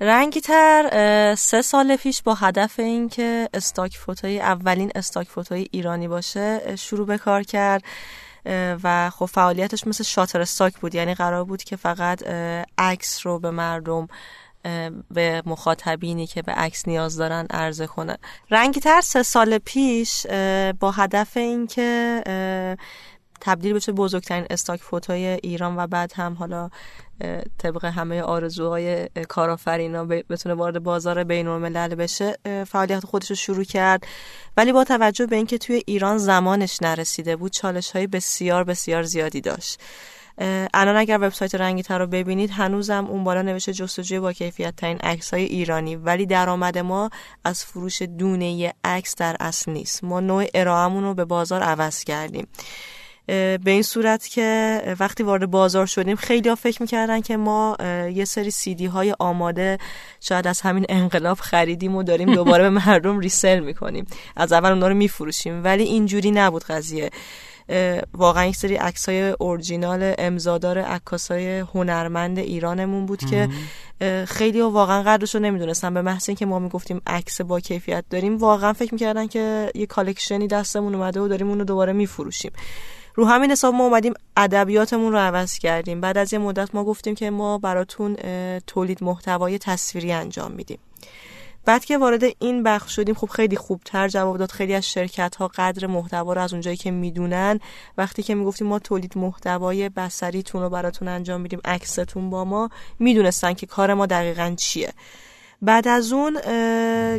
رنگیتر 0.03 1.35
سه 1.39 1.63
سال 1.63 1.97
پیش 1.97 2.23
با 2.23 2.35
هدف 2.35 2.79
اینکه 2.79 3.49
stock 3.55 3.97
photo 3.97 4.34
ی 4.34 4.41
اولین 4.41 4.93
stock 4.95 5.29
photo 5.29 5.62
ی 5.62 5.69
ایرانی 5.71 6.09
باشه 6.09 6.77
شروع 6.77 7.07
به 7.07 7.19
کار 7.19 7.43
کرد 7.43 7.83
و 8.85 9.11
خب 9.11 9.27
فعالیتش 9.27 9.87
مثل 9.87 10.05
شاتر 10.05 10.41
استاک 10.41 10.79
بود. 10.79 10.95
یعنی 10.95 11.15
قرار 11.15 11.45
بود 11.45 11.63
که 11.63 11.77
فقط 11.77 12.23
عکس 12.79 13.27
رو 13.27 13.39
به 13.39 13.51
مردم 13.51 14.09
به 15.11 15.43
مخاطبینی 15.47 16.27
که 16.27 16.43
به 16.43 16.53
عکس 16.53 16.89
نیاز 16.89 17.17
دارن 17.17 17.47
عرضه 17.51 17.87
کنه. 17.87 18.19
رنگیتر 18.51 19.01
سه 19.01 19.23
سال 19.23 19.59
پیش 19.59 20.27
با 20.81 20.91
هدف 20.91 21.37
اینکه 21.37 22.23
تبدیل 23.41 23.73
بشه 23.73 23.93
بزرگترین 23.93 24.47
استاک 24.51 24.81
فوتوی 24.81 25.25
ایران 25.43 25.77
و 25.77 25.87
بعد 25.87 26.13
هم 26.13 26.35
حالا 26.35 26.71
طبق 27.59 27.85
همه 27.85 28.23
آرزوهای 28.23 29.09
کارآفرینا 29.29 30.05
بتونه 30.05 30.55
وارد 30.55 30.83
بازار 30.83 31.25
بین 31.25 31.47
الملل 31.47 31.95
بشه 31.95 32.37
فعالیت 32.67 33.05
خودش 33.05 33.31
رو 33.31 33.37
شروع 33.37 33.65
کرد. 33.65 34.07
ولی 34.57 34.73
با 34.73 34.85
توجه 34.85 35.27
به 35.27 35.37
اینکه 35.37 35.59
توی 35.59 35.83
ایران 35.87 36.19
زمانش 36.19 36.83
نرسیده 36.83 37.37
بود 37.37 37.53
چالش 37.53 37.91
های 37.91 38.07
بسیار 38.07 38.65
بسیار 38.65 39.03
زیادی 39.03 39.41
داشت. 39.41 39.81
الان 40.75 40.97
اگر 40.97 41.17
وبسایت 41.17 41.55
رنگی 41.55 41.83
تر 41.83 41.99
رو 41.99 42.07
ببینید 42.07 42.51
هنوزم 42.51 43.07
اون 43.07 43.25
بالا 43.25 43.43
نوشته 43.43 43.73
جستجوی 43.73 44.21
با 44.21 44.33
کیفیت 44.33 44.77
ترین 44.77 44.99
عکس 44.99 45.35
های 45.35 45.45
ایرانی. 45.45 45.97
ولی 45.97 46.27
درآمد 46.27 46.79
ما 46.79 47.11
از 47.45 47.65
فروش 47.65 48.03
دونه 48.03 48.75
عکس 48.85 49.15
در 49.17 49.37
اصل 49.41 49.73
نیست. 49.73 50.05
ما 50.05 50.21
نوع 50.21 50.47
ارائهمون 50.55 51.05
رو 51.05 51.15
به 51.15 51.25
بازار 51.25 51.63
عوض 51.63 52.05
کردیم. 52.05 52.47
به 53.27 53.61
این 53.65 53.83
صورت 53.83 54.29
که 54.29 54.81
وقتی 55.01 55.23
وارد 55.23 55.51
بازار 55.51 55.87
شدیم 55.87 56.17
خیلی 56.17 56.49
ها 56.49 56.55
فکر 56.55 56.83
می‌کردن 56.83 57.21
که 57.21 57.37
ما 57.37 57.77
یه 58.15 58.25
سری 58.25 58.51
سیدی 58.51 58.87
های 58.87 59.15
آماده 59.19 59.79
شاید 60.21 60.47
از 60.47 60.61
همین 60.61 60.87
انقلاب 60.89 61.39
خریدیم 61.39 61.97
و 61.97 62.03
داریم 62.03 62.35
دوباره 62.35 62.63
به 62.63 62.71
مردم 62.87 63.19
resell 63.19 63.61
می‌کنیم. 63.61 64.07
از 64.37 64.53
اول 64.53 64.71
اونا 64.71 64.89
رو 64.89 64.95
میفروشیم. 64.95 65.65
ولی 65.65 65.83
اینجوری 65.83 66.31
نبود 66.31 66.65
قضیه. 66.65 67.11
واقعا 68.15 68.45
یک 68.47 68.57
سری 68.57 68.77
عکس 68.77 69.09
های 69.09 69.31
اورجینال 69.31 70.15
امزادار 70.19 70.79
عکاس 70.79 71.31
های 71.31 71.59
هنرمند 71.59 72.39
ایرانمون 72.39 73.07
بود 73.07 73.25
که 73.25 73.49
خیلی 74.29 74.61
ها 74.61 74.71
واقعا 74.71 75.03
قدرش 75.03 75.35
رو 75.35 75.41
نمی‌دونستن. 75.41 75.95
به 75.95 76.03
محض 76.03 76.29
اینکه 76.29 76.47
ما 76.47 76.59
می‌گفتیم 76.59 77.03
عکس 77.07 77.41
با 77.41 77.61
کیفیت 77.61 78.05
داریم 78.11 78.39
واقعا 78.39 78.73
فکر 78.73 78.95
می‌کردن 78.95 79.27
که 79.27 79.71
یه 79.75 79.87
collection 79.87 80.43
ی 80.43 80.49
دستمون 80.49 80.95
اومده 80.95 81.21
و 81.21 81.29
داریم 81.29 81.49
اونو 81.49 81.65
دوباره 81.65 81.93
میفروشیم. 81.93 82.53
رو 83.15 83.25
همین 83.25 83.51
حساب 83.51 83.75
ما 83.75 83.85
اومدیم 83.85 84.15
ادبیاتمون 84.37 85.13
رو 85.13 85.19
عوض 85.19 85.59
کردیم. 85.59 86.01
بعد 86.01 86.19
از 86.19 86.33
یه 86.33 86.39
مدت 86.39 86.75
ما 86.75 86.85
گفتیم 86.85 87.15
که 87.15 87.31
ما 87.31 87.59
براتون 87.59 88.17
تولید 88.67 89.05
محتوای 89.05 89.59
تصویری 89.59 90.13
انجام 90.13 90.53
میدیم. 90.53 90.79
بعد 91.65 91.85
که 91.85 91.99
وارد 91.99 92.23
این 92.39 92.63
بخش 92.63 92.97
شدیم 92.97 93.15
خب 93.15 93.29
خیلی 93.29 93.57
خوبتر 93.57 94.09
جواب 94.09 94.39
داد. 94.39 94.51
خیلی 94.51 94.75
از 94.75 94.87
شرکت 94.87 95.37
ها 95.37 95.49
قدر 95.49 95.87
محتوا 95.87 96.33
رو 96.33 96.41
از 96.41 96.53
اونجایی 96.53 96.77
که 96.77 96.91
می‌دونن 96.91 97.61
وقتی 97.99 98.23
که 98.23 98.35
می‌گفتیم 98.35 98.67
ما 98.67 98.79
تولید 98.79 99.19
محتوای 99.19 99.89
بصریتون 99.89 100.63
رو 100.63 100.71
براتون 100.71 101.09
انجام 101.09 101.41
میدیم 101.41 101.61
عکستون 101.65 102.31
با 102.31 102.45
ما 102.45 102.71
می‌دونستن 102.99 103.53
که 103.55 103.67
کار 103.67 103.95
ما 103.95 104.07
دقیقا 104.07 104.55
چیه. 104.59 104.93
بعد 105.63 105.89
از 105.89 106.13
اون 106.13 106.41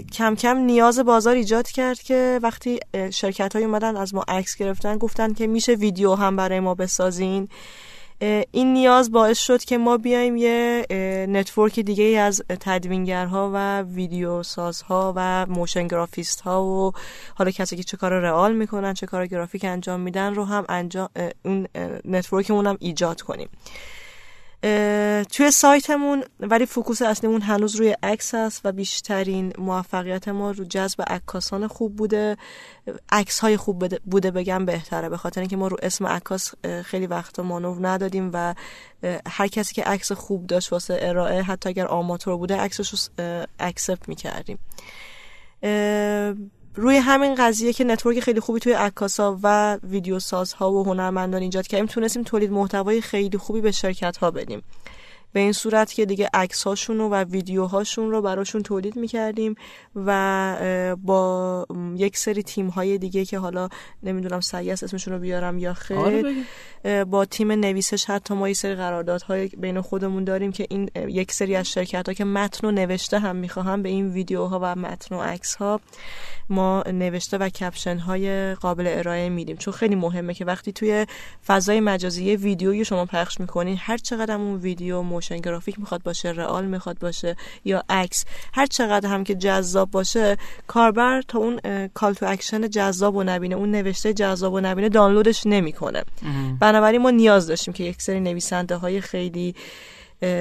کم 0.02 0.36
کم 0.36 0.58
نیاز 0.58 1.00
بازار 1.00 1.36
ایجاد 1.36 1.68
کرد 1.68 2.00
که 2.00 2.40
وقتی 2.44 2.80
شرکت 3.12 3.56
های 3.56 3.66
اومدن 3.66 3.98
از 3.98 4.16
ما 4.16 4.26
عکس 4.28 4.56
گرفتن 4.56 4.98
گفتن 4.98 5.34
که 5.34 5.48
میشه 5.48 5.74
ویدیو 5.74 6.16
هم 6.16 6.36
برای 6.36 6.60
ما 6.60 6.76
بسازین. 6.76 7.48
این 8.52 8.74
نیاز 8.74 9.12
باعث 9.12 9.40
شد 9.40 9.64
که 9.64 9.78
ما 9.78 9.98
بیایم 9.98 10.38
یه 10.38 10.86
network 11.30 11.80
دیگه 11.80 12.04
از 12.04 12.44
تدوینگرها 12.60 13.52
و 13.54 13.82
ویدیو 13.82 14.44
سازها 14.44 15.14
و 15.16 15.46
motion 15.46 15.88
گرافیست 15.88 16.42
ها 16.42 16.64
و 16.64 16.92
حالا 17.36 17.52
کسی 17.52 17.76
که 17.76 17.84
چه 17.84 17.98
کار 17.98 18.20
real 18.20 18.56
می‌کنن 18.56 18.94
چه 18.94 19.06
کار 19.06 19.28
گرافیک 19.28 19.66
انجام 19.66 20.00
میدن 20.00 20.36
رو 20.36 20.46
هم 20.46 20.66
انجام 20.70 21.10
اون 21.46 21.68
network 22.06 22.49
مون 22.49 22.68
هم 22.68 22.78
ایجاد 22.80 23.22
کنیم. 23.22 23.50
توی 25.32 25.52
سایتمون 25.52 26.24
ولی 26.40 26.66
focus 26.66 27.02
اصلیمون 27.02 27.42
هنوز 27.42 27.76
روی 27.76 27.96
عکس 28.04 28.36
هست 28.36 28.62
و 28.64 28.72
بیشترین 28.72 29.54
موفقیت 29.58 30.28
ما 30.28 30.52
رو 30.52 30.64
جذب 30.64 31.02
عکاسان 31.08 31.68
خوب 31.68 31.96
بوده. 31.96 32.38
عکس 33.12 33.40
های 33.40 33.58
خوب 33.58 34.00
بوده 34.06 34.32
بگم 34.32 34.66
بهتره 34.66 35.10
به 35.10 35.18
خاطر 35.18 35.42
اینکه 35.42 35.58
ما 35.58 35.68
رو 35.68 35.78
اسم 35.82 36.08
عکاس 36.08 36.54
خیلی 36.84 37.08
وقتا 37.08 37.44
مانور 37.44 37.88
ندادیم 37.88 38.30
و 38.34 38.56
هر 39.28 39.48
کسی 39.48 39.76
که 39.76 39.84
عکس 39.84 40.12
خوب 40.12 40.48
داشت 40.48 40.74
واسه 40.74 40.98
ارائه 41.02 41.42
حتی 41.42 41.70
اگر 41.70 41.88
آماتور 41.88 42.38
بوده 42.38 42.58
عکسش 42.58 42.90
رو 42.90 42.98
accept 43.60 44.10
می‌کردیم. 44.10 44.60
روی 46.76 46.98
همین 46.98 47.36
قضیه 47.36 47.74
که 47.74 47.84
network 47.84 48.20
خیلی 48.20 48.40
خوبی 48.40 48.60
توی 48.60 48.74
عکاسا 48.74 49.40
و 49.44 49.78
ویدیو 49.84 50.20
سازها 50.20 50.72
و 50.72 50.86
هنرمندان 50.86 51.42
ایجاد 51.42 51.68
کردیم 51.68 51.86
تونستیم 51.86 52.24
تولید 52.24 52.52
محتوای 52.52 53.02
خیلی 53.02 53.38
خوبی 53.38 53.62
به 53.62 53.72
شرکت 53.72 54.18
ها 54.18 54.32
بدیم. 54.32 54.64
به 55.34 55.40
این 55.40 55.52
صورت 55.52 55.94
که 55.94 56.06
دیگه 56.06 56.30
عکس 56.34 56.64
هاشون 56.64 56.98
رو 56.98 57.10
و 57.10 57.24
ویدیوهاشون 57.24 58.12
رو 58.12 58.22
براشون 58.22 58.64
تولید 58.64 58.96
می‌کردیم 58.96 59.56
و 59.96 60.96
با 61.04 61.66
یک 61.96 62.18
سری 62.18 62.44
تیم 62.44 62.68
های 62.68 62.98
دیگه 62.98 63.26
که 63.26 63.40
حالا 63.40 63.70
نمی‌دونم 64.04 64.40
سعی 64.40 64.72
اسمشون 64.72 65.14
رو 65.14 65.20
بیارم 65.20 65.58
یا 65.58 65.74
خیر 65.74 65.98
آره 65.98 66.46
با 67.04 67.26
تیم 67.26 67.52
نویسش 67.52 68.06
حتی 68.06 68.34
ما 68.34 68.48
یه 68.48 68.54
سری 68.54 68.76
قراردادهای 68.76 69.48
بین 69.48 69.82
خودمون 69.82 70.24
داریم 70.24 70.52
که 70.52 70.68
این 70.70 70.90
یک 70.96 71.32
سری 71.32 71.56
از 71.56 71.70
شرکت 71.70 72.08
ها 72.08 72.14
که 72.14 72.26
متن 72.26 72.68
و 72.68 72.72
نوشته 72.72 73.20
هم 73.20 73.36
می‌خواهم 73.36 73.84
به 73.84 73.90
این 73.90 74.10
ویدیوها 74.10 74.60
و 74.62 74.76
متن 74.76 75.16
و 75.16 75.22
عکس 75.22 75.56
ها 75.56 75.82
ما 76.50 76.84
نوشته 76.88 77.38
و 77.38 77.50
کپشن 77.50 77.98
های 77.98 78.56
قابل 78.56 78.88
ارائه 78.88 79.30
میدیم. 79.30 79.58
چون 79.58 79.74
خیلی 79.74 79.96
مهمه 79.96 80.34
که 80.34 80.46
وقتی 80.46 80.72
توی 80.72 81.06
فضای 81.48 81.80
مجازی 81.80 82.36
ویدیویی 82.36 82.86
شما 82.86 83.06
پخش 83.06 83.40
می‌کنین 83.40 83.78
هر 83.80 83.98
چقدر 83.98 84.36
اون 84.36 84.56
ویدیو 84.56 85.02
موشن 85.24 85.42
گرافیک 85.42 85.80
می‌خواد 85.80 86.04
باشه 86.04 86.30
رئال 86.30 86.66
می‌خواد 86.66 87.00
باشه 87.00 87.36
یا 87.66 87.84
عکس. 87.90 88.26
هر 88.54 88.66
چقدر 88.66 89.10
هم 89.10 89.24
که 89.24 89.36
جذاب 89.36 89.92
باشه 89.92 90.38
کاربر 90.68 91.22
تا 91.22 91.40
اون 91.40 91.88
call 91.88 92.14
to 92.14 92.26
action 92.26 92.70
جذاب 92.70 93.16
و 93.16 93.24
نبینه 93.24 93.56
اون 93.56 93.72
نوشته 93.72 94.14
جذاب 94.14 94.54
و 94.54 94.60
نبینه 94.60 94.90
دانلودش 94.90 95.42
نمی‌کنه. 95.46 96.04
بنابراین 96.60 97.02
ما 97.02 97.10
نیاز 97.10 97.48
داشتیم 97.48 97.74
که 97.74 97.84
یک 97.84 98.02
سری 98.02 98.20
نویسنده 98.20 98.76
های 98.76 99.02
خیلی 99.02 99.56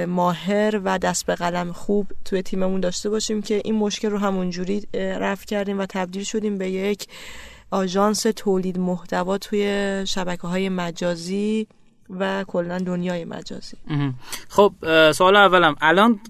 ماهر 0.07 0.81
و 0.85 0.99
دست 0.99 1.27
به 1.27 1.35
قلم 1.35 1.73
خوب 1.73 2.07
توی 2.25 2.43
تیممون 2.43 2.81
داشته 2.81 3.11
باشیم 3.11 3.43
که 3.43 3.63
این 3.65 3.75
مشکل 3.75 4.11
رو 4.11 4.19
همونجوری 4.19 4.87
رفع 4.95 5.49
کردیم 5.49 5.79
و 5.79 5.87
تبدیل 5.89 6.25
شدیم 6.25 6.59
به 6.59 6.71
یک 6.71 7.07
آژانس 7.71 8.23
تولید 8.37 8.79
محتوا 8.79 9.39
توی 9.39 10.03
شبکه 10.07 10.49
های 10.49 10.69
مجازی. 10.69 11.67
و 12.11 12.45
کلا 12.45 12.79
دنیای 12.79 13.25
مجازی. 13.25 13.77
خب 14.49 14.73
سوال 15.13 15.37
اولم. 15.37 15.77
الان 15.81 16.21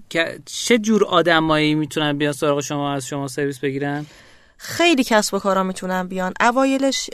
چه 0.45 0.77
جور 0.77 1.05
آدمایی 1.05 1.75
می‌تونن 1.75 2.17
بیان 2.17 2.33
سراغ 2.33 2.59
شما 2.59 2.93
از 2.93 3.07
شما 3.07 3.27
سرویس 3.27 3.59
بگیرن؟ 3.59 4.05
خیلی 4.57 5.03
کسب 5.03 5.33
و 5.33 5.39
کارا 5.39 5.63
می‌تونن 5.63 6.07
بیان. 6.07 6.33
اوایلش 6.41 7.09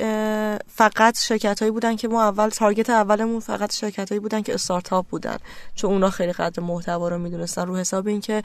فقط 0.68 1.20
شرکت 1.20 1.60
هایی 1.60 1.72
بودن 1.72 1.96
که 1.96 2.08
ما 2.08 2.24
اول 2.24 2.50
target 2.50 2.90
اولمون 2.90 3.40
فقط 3.40 3.76
شرکت 3.76 4.10
هایی 4.10 4.20
بودن 4.20 4.42
که 4.42 4.54
استارتاپ 4.54 5.08
بودن. 5.08 5.38
چون 5.76 5.92
اونا 5.92 6.10
خیلی 6.10 6.32
قدر 6.32 6.64
محتوا 6.64 7.08
رو 7.08 7.18
می‌دونستن. 7.18 7.66
رو 7.66 7.78
حساب 7.78 8.08
اینکه 8.08 8.44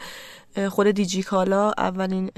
خود 0.69 0.91
دیجی 0.91 1.23
کالا 1.23 1.73
اولین 1.79 2.31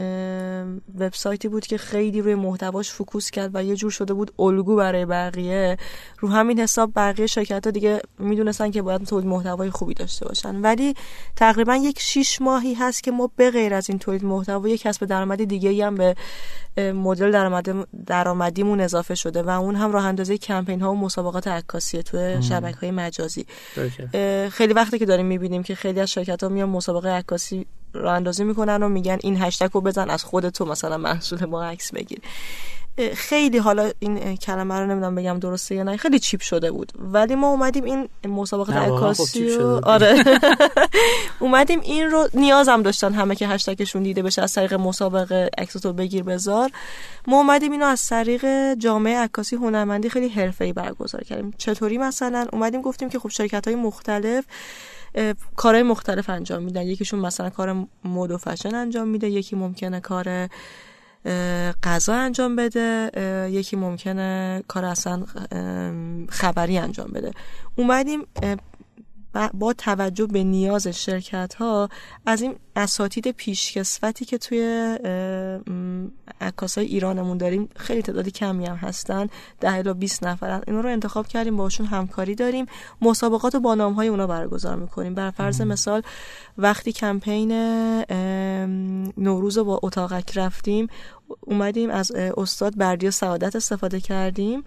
وبسایتی 0.98 1.48
بود 1.48 1.66
که 1.66 1.78
خیلی 1.78 2.22
روی 2.22 2.34
محتواش 2.34 2.90
focus 2.90 3.30
کرد 3.30 3.50
و 3.54 3.64
یه 3.64 3.76
جور 3.76 3.90
شده 3.90 4.14
بود 4.14 4.32
الگو 4.38 4.76
برای 4.76 5.04
بقیه. 5.04 5.76
رو 6.18 6.28
همین 6.28 6.60
حساب 6.60 6.92
بقیه 6.96 7.26
شرکت 7.26 7.64
ها 7.64 7.70
دیگه 7.70 8.00
می‌دونستن 8.18 8.70
که 8.70 8.82
باید 8.82 9.04
تولید 9.04 9.26
محتوای 9.26 9.70
خوبی 9.70 9.94
داشته 9.94 10.26
باشن. 10.26 10.56
ولی 10.56 10.94
تقریبا 11.36 11.76
یک 11.76 12.00
شیش 12.00 12.42
ماهی 12.42 12.74
هست 12.74 13.02
که 13.02 13.10
ما 13.10 13.30
به 13.36 13.50
غیر 13.50 13.74
از 13.74 13.90
این 13.90 13.98
تولید 13.98 14.24
محتوا 14.24 14.68
یک 14.68 14.82
کسب 14.82 15.04
درآمدی 15.04 15.46
دیگه 15.46 15.86
هم 15.86 15.94
به 15.94 16.14
مدل 16.76 17.30
درآمد 17.30 17.88
درآمدیمون 18.06 18.80
اضافه 18.80 19.14
شده 19.14 19.42
و 19.42 19.48
اون 19.48 19.74
هم 19.74 19.92
راه 19.92 20.04
اندازی 20.06 20.38
کمپین 20.38 20.80
ها 20.80 20.92
و 20.92 20.96
مسابقات 20.96 21.48
عکاسی 21.48 22.02
تو 22.02 22.42
شبکه 22.42 22.76
های 22.76 22.90
مجازی. 22.90 23.46
خیلی 24.50 24.72
وقتی 24.72 24.98
که 24.98 25.06
داریم 25.06 25.26
می‌بینیم 25.26 25.62
که 25.62 25.74
خیلی 25.74 26.00
از 26.00 26.10
شرکت 26.10 26.42
ها 26.42 26.48
میان 26.48 26.68
مسابقه 26.68 27.08
عکاسی 27.08 27.66
راه 27.92 28.14
اندازی 28.14 28.44
می‌کنن 28.44 28.82
و 28.82 28.88
میگن 28.88 29.18
این 29.22 29.42
هشتگ 29.42 29.70
رو 29.72 29.80
بزن 29.80 30.10
از 30.10 30.24
خود 30.24 30.48
تو 30.48 30.64
مثلا 30.64 30.96
محصول 30.96 31.44
ما 31.44 31.64
عکس 31.64 31.92
بگیر. 31.92 32.18
خیلی 33.14 33.58
حالا 33.58 33.90
این 33.98 34.36
کلمه 34.36 34.74
رو 34.80 34.86
نمی‌دونم 34.86 35.14
بگم 35.14 35.38
درسته 35.38 35.74
یا 35.74 35.82
نه 35.82 35.96
خیلی 35.96 36.18
چیپ 36.18 36.40
شده 36.40 36.70
بود. 36.70 36.92
ولی 36.98 37.34
ما 37.34 37.50
اومدیم 37.50 37.84
این 37.84 38.08
مسابقات 38.24 38.74
خب 38.74 38.94
عکاسی 38.94 39.48
رو 39.50 39.80
آره. 39.84 40.24
اومدیم 41.40 41.80
این 41.80 42.10
رو 42.10 42.28
نیازم 42.34 42.82
داشتن 42.82 43.12
همه 43.12 43.34
که 43.34 43.48
هشتگشون 43.48 44.02
دیده 44.02 44.22
بشه 44.22 44.42
از 44.42 44.52
طریق 44.52 44.74
مسابقه 44.74 45.50
عکس 45.58 45.86
بگیر 45.86 46.22
بذار. 46.22 46.70
ما 47.26 47.36
اومدیم 47.36 47.72
اینو 47.72 47.86
از 47.86 48.06
طریق 48.08 48.74
جامعه 48.74 49.18
عکاسی 49.18 49.56
هنرمندی 49.56 50.10
خیلی 50.10 50.28
حرفه‌ای 50.28 50.72
برگزار 50.72 51.24
کردیم. 51.24 51.54
چطوری 51.58 51.98
مثلا؟ 51.98 52.46
اومدیم 52.52 52.82
گفتیم 52.82 53.08
که 53.08 53.18
خب 53.18 53.28
شرکت 53.28 53.68
های 53.68 53.76
مختلف 53.76 54.44
کارهای 55.56 55.82
مختلف 55.82 56.30
انجام 56.30 56.62
میدن. 56.62 56.82
یکیشون 56.82 57.20
مثلا 57.20 57.50
کار 57.50 57.86
مد 58.04 58.30
و 58.30 58.38
فشن 58.38 58.74
انجام 58.74 59.08
میده 59.08 59.30
یکی 59.30 59.56
ممکنه 59.56 60.00
کار 60.00 60.48
غذا 61.84 62.14
انجام 62.14 62.56
بده 62.56 63.10
یکی 63.52 63.76
ممکنه 63.76 64.62
کار 64.68 64.84
اصلا 64.84 65.24
خبری 66.28 66.78
انجام 66.78 67.10
بده. 67.12 67.30
اومدیم 67.76 68.26
با 69.54 69.72
توجه 69.72 70.26
به 70.26 70.44
نیاز 70.44 70.86
شرکت 70.86 71.54
ها 71.54 71.88
از 72.26 72.42
این 72.42 72.56
اساتید 72.76 73.30
پیشکسوتی 73.30 74.24
که 74.24 74.38
توی 74.38 74.98
های 76.76 76.86
ایرانمون 76.86 77.38
داریم 77.38 77.68
خیلی 77.76 78.02
تعدادی 78.02 78.30
کمی 78.30 78.66
هم 78.66 78.76
هستن 78.76 79.26
ده 79.60 79.72
الا 79.72 79.94
20 79.94 80.24
نفرن 80.24 80.62
اینا 80.66 80.80
رو 80.80 80.88
انتخاب 80.88 81.26
کردیم 81.26 81.56
باشون 81.56 81.86
همکاری 81.86 82.34
داریم. 82.34 82.66
مسابقات 83.00 83.54
و 83.54 83.60
با 83.60 83.74
نام 83.74 83.92
های 83.92 84.08
اونا 84.08 84.26
برگزار 84.26 84.76
می‌کنیم. 84.76 85.14
بر 85.14 85.30
فرض 85.30 85.60
مثال 85.60 86.02
وقتی 86.58 86.92
کمپین 86.92 87.52
نوروز 89.16 89.58
با 89.58 89.80
اتاقک 89.82 90.38
رفتیم 90.38 90.88
اومدیم 91.40 91.90
از 91.90 92.12
استاد 92.12 92.76
بردیا 92.76 93.10
سعادت 93.10 93.56
استفاده 93.56 94.00
کردیم. 94.00 94.64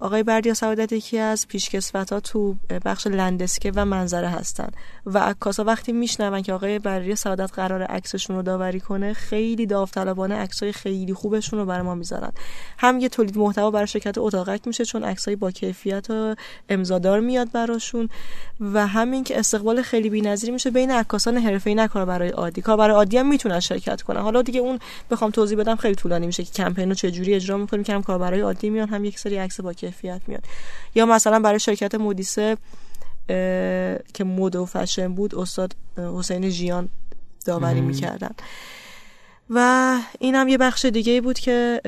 آقای 0.00 0.22
بردیا 0.22 0.54
سعادت 0.54 0.92
یکی 0.92 1.18
از 1.18 1.48
پیشکسوت 1.48 2.12
ها 2.12 2.20
تو 2.20 2.54
بخش 2.84 3.06
لندسکه 3.06 3.72
و 3.74 3.84
منظره 3.84 4.28
هستن. 4.28 4.68
و 5.06 5.18
عکاسا 5.18 5.64
وقتی 5.64 5.92
میشنون 5.92 6.42
که 6.42 6.52
آقای 6.52 6.78
بردیا 6.78 7.14
سعادت 7.14 7.52
قرار 7.52 7.82
عکسشون 7.82 8.36
رو 8.36 8.42
داوری 8.42 8.80
کنه 8.80 9.12
خیلی 9.12 9.66
داوطلبانه 9.66 10.34
عکسای 10.34 10.72
خیلی 10.72 11.14
خوبشون 11.14 11.58
رو 11.58 11.66
برای 11.66 11.82
ما 11.82 11.94
می‌ذارن. 11.94 12.32
هم 12.78 13.00
یه 13.00 13.08
تولید 13.08 13.38
محتوا 13.38 13.70
برای 13.70 13.86
شرکت 13.86 14.18
اتاقک 14.18 14.66
میشه 14.66 14.84
چون 14.84 15.04
عکسای 15.04 15.36
با 15.36 15.50
کیفیت 15.50 16.10
و 16.10 16.34
امضادار 16.68 17.20
میاد 17.20 17.52
براشون. 17.52 18.08
و 18.60 18.86
همین 18.86 19.24
که 19.24 19.38
استقبال 19.38 19.82
خیلی 19.82 20.10
بی‌نظیری 20.10 20.52
میشه 20.52 20.70
بین 20.70 20.90
عکاسان 20.90 21.36
حرفه‌ای 21.36 21.74
نه 21.74 21.88
کار 21.88 22.04
برای 22.04 22.28
عادی. 22.28 22.62
کار 22.62 22.76
برای 22.76 22.96
عادی 22.96 23.18
هم 23.18 23.28
می‌تونن 23.28 23.60
شرکت 23.60 24.02
کنن. 24.02 24.20
حالا 24.20 24.42
دیگه 24.42 24.60
اون 24.60 24.78
بخوام 25.10 25.30
توضیح 25.30 25.58
بدم 25.58 25.69
خیلی 25.76 25.94
طولانی 25.94 26.26
میشه 26.26 26.44
که 26.44 26.52
کمپین 26.52 26.88
رو 26.88 26.94
چه 26.94 27.10
جوری 27.10 27.34
اجرا 27.34 27.56
می‌کنیم. 27.56 27.82
که 27.82 27.94
هم 27.94 28.02
کار 28.02 28.18
برای 28.18 28.40
عادی 28.40 28.70
میان 28.70 28.88
هم 28.88 29.04
یک 29.04 29.18
سری 29.18 29.36
عکس 29.36 29.60
با 29.60 29.72
کیفیت 29.72 30.20
میاد 30.26 30.44
یا 30.94 31.06
مثلا 31.06 31.40
برای 31.40 31.60
شرکت 31.60 31.94
مودیسه 31.94 32.56
که 34.14 34.24
مد 34.24 34.56
و 34.56 34.66
فشن 34.66 35.14
بود 35.14 35.34
استاد 35.34 35.76
حسین 35.96 36.50
ژیان 36.50 36.88
داوری 37.46 37.80
می‌کردن. 37.80 38.34
و 39.50 39.98
این 40.18 40.34
هم 40.34 40.48
یه 40.48 40.58
بخش 40.58 40.84
دیگه 40.84 41.20
بود 41.20 41.38
که 41.38 41.80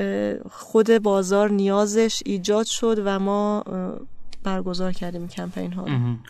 خود 0.51 0.97
بازار 0.97 1.49
نیازش 1.49 2.21
ایجاد 2.25 2.65
شد 2.65 3.01
و 3.05 3.19
ما 3.19 3.63
برگزار 4.43 4.91
کردیم 4.91 5.27
کمپین 5.27 5.73
ها 5.73 5.85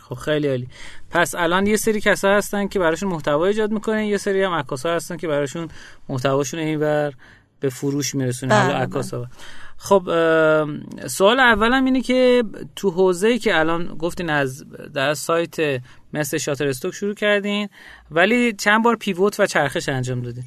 خب 0.08 0.14
خیلی 0.14 0.48
عالی. 0.48 0.68
پس 1.10 1.34
الان 1.34 1.66
یه 1.66 1.76
سری 1.76 2.00
کسا 2.00 2.28
هستن 2.28 2.68
که 2.68 2.78
براشون 2.78 3.08
محتوا 3.08 3.46
ایجاد 3.46 3.70
می‌کنن 3.70 4.02
یه 4.02 4.16
سری 4.16 4.42
هم 4.42 4.52
عکاسا 4.52 4.94
هستن 4.94 5.16
که 5.16 5.28
براشون 5.28 5.68
محتواشون 6.08 6.60
اینور. 6.60 7.12
به 7.64 7.70
فروش 7.70 8.14
میرسونه. 8.14 8.54
حالا 8.54 8.74
بله، 8.74 8.82
عکاسا 8.82 9.18
بله. 9.18 9.28
خب 9.76 10.02
سوال 11.06 11.40
اولم 11.40 11.84
اینه 11.84 12.00
که 12.02 12.44
تو 12.76 12.90
حوزه 12.90 13.38
که 13.38 13.58
الان 13.58 13.86
گفتین 13.86 14.30
از 14.30 14.64
در 14.94 15.14
سایت 15.14 15.80
مثل 16.12 16.38
شاتر 16.38 16.68
استوک 16.68 16.94
شروع 16.94 17.14
کردین 17.14 17.68
ولی 18.10 18.52
چند 18.52 18.84
بار 18.84 18.96
پیوت 18.96 19.40
و 19.40 19.46
چرخش 19.46 19.88
انجام 19.88 20.22
دادین. 20.22 20.44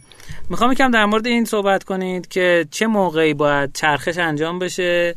می‌خوام 0.49 0.71
یکم 0.71 0.91
در 0.91 1.06
مورد 1.06 1.27
این 1.27 1.45
صحبت 1.45 1.84
کنید 1.84 2.27
که 2.27 2.67
چه 2.71 2.88
موقعی 2.88 3.34
باید 3.34 3.73
چرخش 3.73 4.17
انجام 4.17 4.60
بشه 4.60 5.15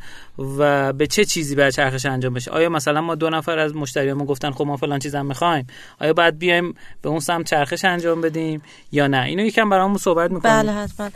و 0.59 0.93
به 0.93 1.07
چه 1.07 1.25
چیزی 1.25 1.55
باید 1.55 1.73
چرخش 1.73 2.07
انجام 2.07 2.35
بشه. 2.35 2.51
آیا 2.51 2.69
مثلا 2.69 3.01
ما 3.01 3.15
دو 3.15 3.31
نفر 3.31 3.59
از 3.59 3.75
مشتریامون 3.75 4.27
گفتن 4.27 4.51
خب 4.51 4.67
ما 4.67 4.77
فلان 4.77 4.99
چیزم 4.99 5.27
می‌خوایم. 5.27 5.67
آیا 6.01 6.13
باید 6.13 6.39
بیایم 6.39 6.75
به 7.03 7.09
اون 7.09 7.21
سمت 7.21 7.47
چرخش 7.51 7.85
انجام 7.85 8.21
بدیم 8.21 8.63
یا 8.93 9.07
نه؟ 9.07 9.23
اینو 9.23 9.45
یکم 9.45 9.71
برامون 9.71 9.99
صحبت 9.99 10.31
می‌کنید. 10.31 10.55
بله 10.55 10.73
حتما. 10.73 11.11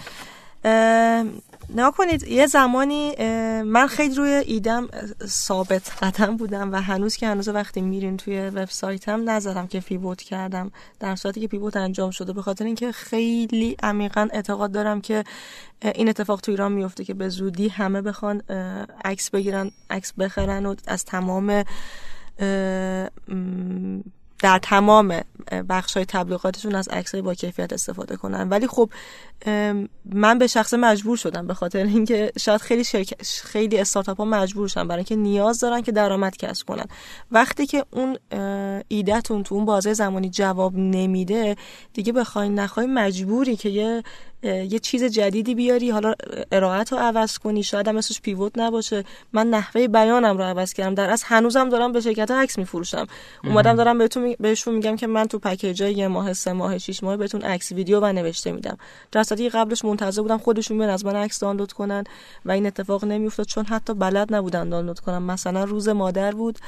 نه 1.74 1.90
کنید 1.96 2.22
یه 2.22 2.46
زمانی 2.46 3.14
من 3.62 3.86
خیلی 3.86 4.14
روی 4.14 4.30
ایدم 4.30 4.88
ثابت 5.26 5.92
قدم 6.02 6.36
بودم 6.36 6.72
و 6.72 6.76
هنوز 6.76 7.16
که 7.16 7.26
هنوز 7.26 7.48
وقتی 7.48 7.80
میرین 7.80 8.16
توی 8.16 8.40
وبسایتم 8.40 9.30
نظرم 9.30 9.66
که 9.66 9.80
پیوت 9.80 10.22
کردم. 10.22 10.70
در 11.00 11.16
صورتی 11.16 11.40
که 11.40 11.48
پیوت 11.48 11.76
انجام 11.76 12.10
شده 12.10 12.32
به 12.32 12.42
خاطر 12.42 12.64
اینکه 12.64 12.92
خیلی 12.92 13.76
عمیقا 13.82 14.28
اعتقاد 14.32 14.72
دارم 14.72 15.00
که 15.00 15.24
این 15.94 16.08
اتفاق 16.08 16.40
تو 16.40 16.50
ایران 16.50 16.72
میفته 16.72 17.04
که 17.04 17.14
به 17.14 17.28
زودی 17.28 17.68
همه 17.68 18.02
بخوان 18.02 18.42
عکس 19.04 19.30
بگیرن 19.30 19.70
عکس 19.90 20.12
بخرن 20.12 20.66
و 20.66 20.74
از 20.86 21.04
تمام 21.04 21.64
در 24.44 24.58
تمام 24.58 25.20
بخش 25.68 25.96
های 25.96 26.06
تبلیغاتشون 26.06 26.74
از 26.74 26.88
عکسای 26.88 27.22
با 27.22 27.34
کیفیت 27.34 27.72
استفاده 27.72 28.16
کنن. 28.16 28.48
ولی 28.48 28.66
خب 28.66 28.90
من 30.04 30.38
به 30.38 30.46
شخص 30.46 30.74
مجبور 30.74 31.16
شدم 31.16 31.46
به 31.46 31.54
خاطر 31.54 31.84
اینکه 31.84 32.32
شاید 32.38 32.60
خیلی 32.60 32.84
شرک... 32.84 33.14
خیلی 33.22 33.78
استارتاپ 33.78 34.18
ها 34.18 34.24
مجبور 34.24 34.68
شدن 34.68 34.88
برای 34.88 34.98
اینکه 34.98 35.16
نیاز 35.16 35.60
دارن 35.60 35.80
که 35.80 35.92
درآمد 35.92 36.36
کسب 36.36 36.66
کنن. 36.66 36.86
وقتی 37.30 37.66
که 37.66 37.84
اون 37.90 38.18
ایدهتون 38.88 39.42
تو 39.42 39.54
اون 39.54 39.64
بازه 39.64 39.92
زمانی 39.92 40.30
جواب 40.30 40.76
نمیده 40.76 41.56
دیگه 41.92 42.12
بخواین 42.12 42.54
نخواین 42.54 42.94
مجبوری 42.94 43.56
که 43.56 43.68
یه 43.68 44.02
یه 44.44 44.78
چیز 44.78 45.04
جدیدی 45.04 45.54
بیاری 45.54 45.90
حالا 45.90 46.14
ارائت 46.52 46.92
رو 46.92 46.98
عوض 46.98 47.38
کنی 47.38 47.62
شاید 47.62 47.88
هم 47.88 47.96
اسمش 47.96 48.20
پیوت 48.20 48.52
نباشه. 48.58 49.04
من 49.32 49.46
نحوه 49.46 49.88
بیانم 49.88 50.38
رو 50.38 50.44
عوض 50.44 50.72
کردم. 50.72 50.94
در 50.94 51.10
از 51.10 51.22
هنوزم 51.26 51.68
دارم 51.68 51.92
به 51.92 52.00
شرکت 52.00 52.30
عکس 52.30 52.58
میفروشم. 52.58 53.06
اومدم 53.44 53.76
دارم 53.76 53.98
بهتون 53.98 54.33
بهشون 54.40 54.74
میگم 54.74 54.96
که 54.96 55.06
من 55.06 55.26
تو 55.26 55.38
پکیجای 55.38 55.92
یه 55.92 56.08
ماه 56.08 56.32
سه 56.32 56.52
ماه 56.52 56.78
شش 56.78 57.02
ماه 57.02 57.16
بهتون 57.16 57.42
عکس 57.42 57.72
ویدیو 57.72 58.00
و 58.00 58.12
نوشته 58.12 58.52
میدم. 58.52 58.78
در 59.12 59.22
صورتی 59.22 59.48
قبلش 59.48 59.84
منتظر 59.84 60.22
بودم 60.22 60.38
خودشون 60.38 60.78
بیان 60.78 60.90
از 60.90 61.04
من 61.04 61.16
عکس 61.16 61.38
دانلود 61.38 61.72
کنن 61.72 62.04
و 62.44 62.50
این 62.50 62.66
اتفاق 62.66 63.04
نمیافتاد 63.04 63.46
چون 63.46 63.64
حتی 63.64 63.94
بلد 63.94 64.34
نبودن 64.34 64.68
دانلود 64.68 65.00
کنن 65.00 65.18
مثلا 65.18 65.64
روز 65.64 65.88
مادر 65.88 66.32
بود 66.32 66.58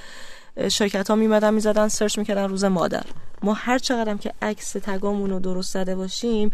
شرکت 0.69 1.11
ها 1.11 1.17
میمدن 1.17 1.55
می‌زدن 1.55 1.89
سرچ 1.89 2.19
می‌کردن 2.19 2.49
روز 2.49 2.65
مادر. 2.65 3.05
ما 3.43 3.55
هر 3.55 3.79
چقدرم 3.79 4.19
که 4.19 4.33
عکس 4.43 4.73
تگامون 4.73 5.31
رو 5.31 5.41
درست 5.41 5.73
زده 5.73 5.95
باشیم 5.95 6.51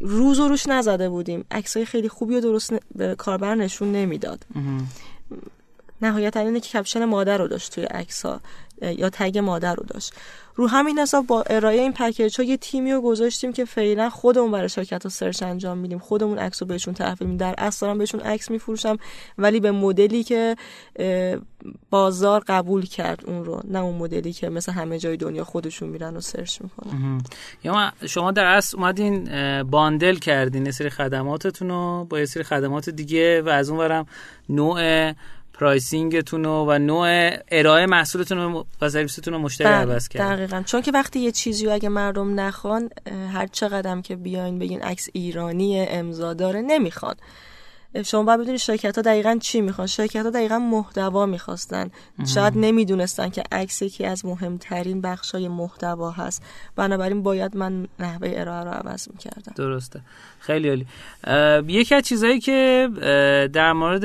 روز 0.00 0.40
و 0.40 0.48
روش 0.48 0.66
نزده 0.66 1.08
بودیم. 1.08 1.44
عکسای 1.50 1.84
خیلی 1.84 2.08
خوبی 2.08 2.36
و 2.36 2.40
درست 2.40 2.74
به 2.94 3.14
کاربر 3.14 3.54
نشون 3.54 3.92
نمی‌داد. 3.92 4.46
نهایتا 6.02 6.40
اینه 6.40 6.60
که 6.60 6.78
caption 6.78 7.04
مادر 7.04 7.38
رو 7.38 7.48
داشت 7.48 7.74
توی 7.74 7.84
عکس 7.84 8.26
ها 8.26 8.40
یا 8.82 9.10
tag 9.10 9.38
مادر 9.38 9.74
رو 9.74 9.84
داشت. 9.84 10.12
رو 10.56 10.66
همین 10.66 10.98
حساب 10.98 11.26
با 11.26 11.42
ارائه 11.42 11.80
این 11.80 11.92
پکیج 11.92 12.40
ها 12.40 12.46
یه 12.46 12.56
تیمی 12.56 12.92
رو 12.92 13.00
گذاشتیم 13.00 13.52
که 13.52 13.64
فعلا 13.64 14.10
خودمون 14.10 14.50
برای 14.50 14.68
شرکت 14.68 15.02
ها 15.02 15.08
search 15.08 15.42
انجام 15.42 15.78
میدیم. 15.78 15.98
خودمون 15.98 16.38
عکس 16.38 16.62
رو 16.62 16.68
بهشون 16.68 16.94
تحویل 16.94 17.16
میدیم. 17.20 17.36
در 17.36 17.54
اصل 17.58 17.86
دارم 17.86 17.98
بهشون 17.98 18.20
عکس 18.20 18.50
میفروشم 18.50 18.96
ولی 19.38 19.60
به 19.60 19.70
مدلی 19.70 20.24
که 20.24 20.56
بازار 21.90 22.44
قبول 22.46 22.86
کرد 22.86 23.24
اون 23.26 23.44
رو 23.44 23.60
نه 23.64 23.78
اون 23.78 23.94
مدلی 23.94 24.32
که 24.32 24.48
مثل 24.48 24.72
همه 24.72 24.98
جای 24.98 25.16
دنیا 25.16 25.44
خودشون 25.44 25.88
میرن 25.88 26.16
و 26.16 26.20
search 26.20 26.62
می‌کنن. 26.62 27.22
یا 27.64 27.92
شما 28.06 28.32
در 28.32 28.44
اصل 28.44 28.76
اومدین 28.76 29.28
bundle 29.62 30.16
کردین 30.16 30.70
سری 30.70 30.90
خدماتتون 30.90 31.68
رو 31.68 32.06
با 32.10 32.18
یه 32.18 32.24
سری 32.26 32.42
خدمات 32.42 32.90
دیگه 32.90 33.42
و 33.42 33.48
از 33.48 33.70
اون 33.70 33.78
ورم 33.78 34.06
نوع 34.48 35.12
پرایسینگتون 35.60 36.44
و 36.44 36.78
نوع 36.78 37.30
ارائه 37.50 37.86
محصولتون 37.86 38.64
و 38.80 38.88
سرویستون 38.88 39.34
رو 39.34 39.40
مشتری 39.40 39.68
بله، 39.68 39.76
عوض 39.76 40.08
کرد. 40.08 40.22
دقیقا. 40.22 40.62
چون 40.66 40.82
که 40.82 40.92
وقتی 40.92 41.20
یه 41.20 41.32
چیزی 41.32 41.68
اگه 41.68 41.88
مردم 41.88 42.40
نخوان 42.40 42.90
هر 43.32 43.46
چقدر 43.46 44.00
که 44.00 44.16
بیاین 44.16 44.58
بگین 44.58 44.82
عکس 44.82 45.08
ایرانی 45.12 45.86
امضا 45.88 46.34
داره 46.34 46.60
نمی‌خوان. 46.60 47.14
شما 48.04 48.22
باید 48.22 48.40
بدونید 48.40 48.60
شرکت 48.60 48.96
ها 48.96 49.02
دقیقا 49.02 49.38
چی 49.40 49.60
می‌خوان. 49.60 49.86
شرکت 49.86 50.24
ها 50.24 50.30
دقیقا 50.30 50.58
محتوا 50.58 51.26
می‌خواستن. 51.26 51.90
شاید 52.34 52.52
نمی‌دونستن 52.56 53.28
که 53.28 53.42
عکس 53.52 53.82
یکی 53.82 54.04
از 54.04 54.26
مهمترین 54.26 55.00
بخش 55.00 55.30
های 55.30 55.48
محتوا 55.48 56.10
هست. 56.10 56.42
بنابراین 56.76 57.22
باید 57.22 57.56
من 57.56 57.88
نحوه 57.98 58.32
ارائه 58.34 58.64
رو 58.64 58.70
عوض 58.70 59.08
می‌کردم. 59.12 59.52
درسته. 59.56 60.00
خیلی 60.40 60.68
عالی. 60.68 60.86
یکی 61.68 61.94
از 61.94 62.02
چیزهایی 62.02 62.40
که 62.40 62.88
در 63.52 63.72
مورد 63.72 64.04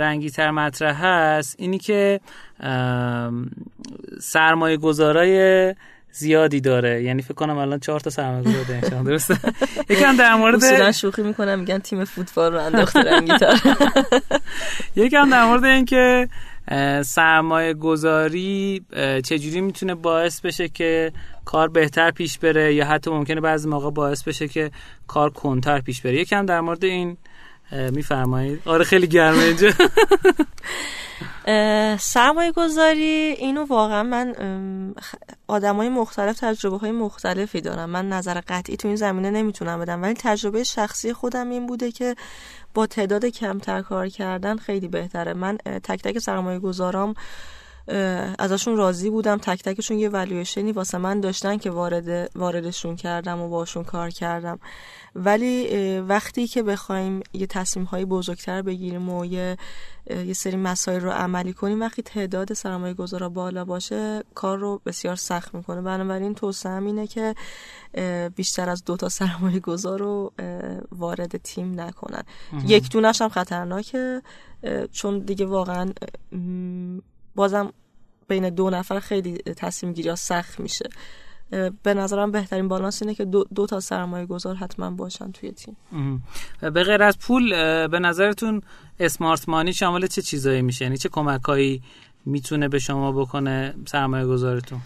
رنگی 0.00 0.30
تر 0.30 0.50
مطرح 0.50 1.04
هست 1.04 1.56
اینی 1.58 1.78
که 1.78 2.20
سرمایه 4.20 4.76
گذارای 4.76 5.74
زیادی 6.12 6.60
داره. 6.60 7.02
یعنی 7.02 7.22
فکر 7.22 7.34
کنم 7.34 7.58
الان 7.58 7.78
چهار 7.78 8.00
تا 8.00 8.10
سرمایه‌گذار 8.10 8.80
دارن 8.80 9.02
درسته؟ 9.04 9.38
یکم 9.90 10.16
در 10.16 10.34
مورد 10.34 10.64
اصولا 10.64 10.92
شوخی 10.92 11.22
می‌کنم 11.22 11.58
میگن 11.58 11.78
تیم 11.78 12.04
فوتبال 12.04 12.52
رو 12.52 12.60
انداخته 12.60 13.00
رنگی‌تر 13.10 13.60
یکم 14.96 15.30
در 15.30 15.44
مورد 15.44 15.64
اینکه 15.64 16.28
سرمایه 17.02 17.74
گذاری 17.74 18.82
چجوری 19.24 19.60
می‌تونه 19.60 19.94
باعث 19.94 20.40
بشه 20.40 20.68
که 20.68 21.12
کار 21.44 21.68
بهتر 21.68 22.10
پیش 22.10 22.38
بره 22.38 22.74
یا 22.74 22.84
حتی 22.84 23.10
ممکنه 23.10 23.40
بعضی 23.40 23.68
موقع 23.68 23.90
باعث 23.90 24.22
بشه 24.22 24.48
که 24.48 24.70
کار 25.06 25.30
کنتر 25.30 25.80
پیش 25.80 26.00
بره؟ 26.00 26.14
یکم 26.20 26.46
در 26.46 26.60
مورد 26.60 26.84
این 26.84 27.16
میفرمایید. 27.90 28.60
آره 28.64 28.84
خیلی 28.84 29.06
گرمه 29.06 29.42
اینجا. 29.42 29.70
سرمایه 31.98 32.52
گذاری 32.52 33.34
اینو 33.38 33.64
واقعا 33.64 34.02
من 34.02 34.34
آدم 35.48 35.76
های 35.76 35.88
مختلف 35.88 36.40
تجربه 36.40 36.78
های 36.78 36.92
مختلفی 36.92 37.60
دارم. 37.60 37.90
من 37.90 38.08
نظر 38.08 38.40
قطعی 38.48 38.76
تو 38.76 38.88
این 38.88 38.96
زمینه 38.96 39.30
نمی‌تونم 39.30 39.80
بدم 39.80 40.02
ولی 40.02 40.14
تجربه 40.14 40.64
شخصی 40.64 41.12
خودم 41.12 41.50
این 41.50 41.66
بوده 41.66 41.92
که 41.92 42.16
با 42.74 42.86
تعداد 42.86 43.24
کمتر 43.24 43.82
کار 43.82 44.08
کردن 44.08 44.56
خیلی 44.56 44.88
بهتره. 44.88 45.34
من 45.34 45.56
تک 45.56 46.02
تک 46.02 46.18
سرمایه 46.18 46.58
گذارام 46.58 47.14
ازشون 48.38 48.76
راضی 48.76 49.10
بودم. 49.10 49.38
تک 49.38 49.62
تکشون 49.62 49.98
یه 49.98 50.08
والویشنی 50.08 50.72
واسه 50.72 50.98
من 50.98 51.20
داشتن 51.20 51.56
که 51.56 51.70
وارد 51.70 52.30
واردشون 52.36 52.96
کردم 52.96 53.40
و 53.40 53.48
باشون 53.48 53.84
کار 53.84 54.10
کردم. 54.10 54.58
ولی 55.14 55.98
وقتی 56.00 56.46
که 56.46 56.62
بخوایم 56.62 57.20
یه 57.32 57.46
تصمیم 57.46 57.86
های 57.86 58.04
بزرگتر 58.04 58.62
بگیریم 58.62 59.08
و 59.08 59.24
یه, 59.24 59.56
یه 60.10 60.32
سری 60.32 60.56
مسائل 60.56 61.00
رو 61.00 61.10
عملی 61.10 61.52
کنیم 61.52 61.80
وقتی 61.80 62.02
تعداد 62.02 62.52
سرمایه 62.52 62.94
گذارا 62.94 63.28
بالا 63.28 63.64
باشه 63.64 64.24
کار 64.34 64.58
رو 64.58 64.80
بسیار 64.86 65.16
سخت 65.16 65.54
می‌کنه. 65.54 65.80
بنابراین 65.80 66.34
توصیه 66.34 66.70
اینه 66.70 67.06
که 67.06 67.34
بیشتر 68.36 68.68
از 68.68 68.84
دو 68.84 68.96
تا 68.96 69.08
سرمایه 69.08 69.60
گذار 69.60 69.98
رو 69.98 70.32
وارد 70.92 71.36
تیم 71.36 71.80
نکنن. 71.80 72.22
یک 72.66 72.90
دونش 72.90 73.22
هم 73.22 73.28
خطرناکه 73.28 74.22
چون 74.92 75.18
دیگه 75.18 75.46
واقعا 75.46 75.92
بازم 77.34 77.72
بین 78.28 78.50
دو 78.50 78.70
نفر 78.70 79.00
خیلی 79.00 79.38
تصمیم 79.56 79.92
گیری 79.92 80.16
سخت 80.16 80.60
میشه. 80.60 80.88
به 81.82 81.94
نظرم 81.94 82.30
بهترین 82.30 82.68
بالانس 82.68 83.02
اینه 83.02 83.14
که 83.14 83.24
دو, 83.24 83.44
دو 83.54 83.66
تا 83.66 83.80
سرمایه 83.80 84.26
گذار 84.26 84.54
حتما 84.54 84.90
باشن 84.90 85.32
توی 85.32 85.52
تیم. 85.52 85.76
به 86.60 86.84
غیر 86.84 87.02
از 87.02 87.18
پول 87.18 87.50
به 87.86 87.98
نظرتون 87.98 88.62
اسمارت 89.00 89.48
مانی 89.48 89.72
شامل 89.72 90.06
چه 90.06 90.22
چیزایی 90.22 90.62
میشه؟ 90.62 90.84
یعنی 90.84 90.96
چه 90.96 91.08
کمکهایی 91.08 91.82
می‌تونه 92.24 92.68
به 92.68 92.78
شما 92.78 93.12
بکنه 93.12 93.74
سرمایه 93.86 94.26
گذارتون؟ 94.26 94.80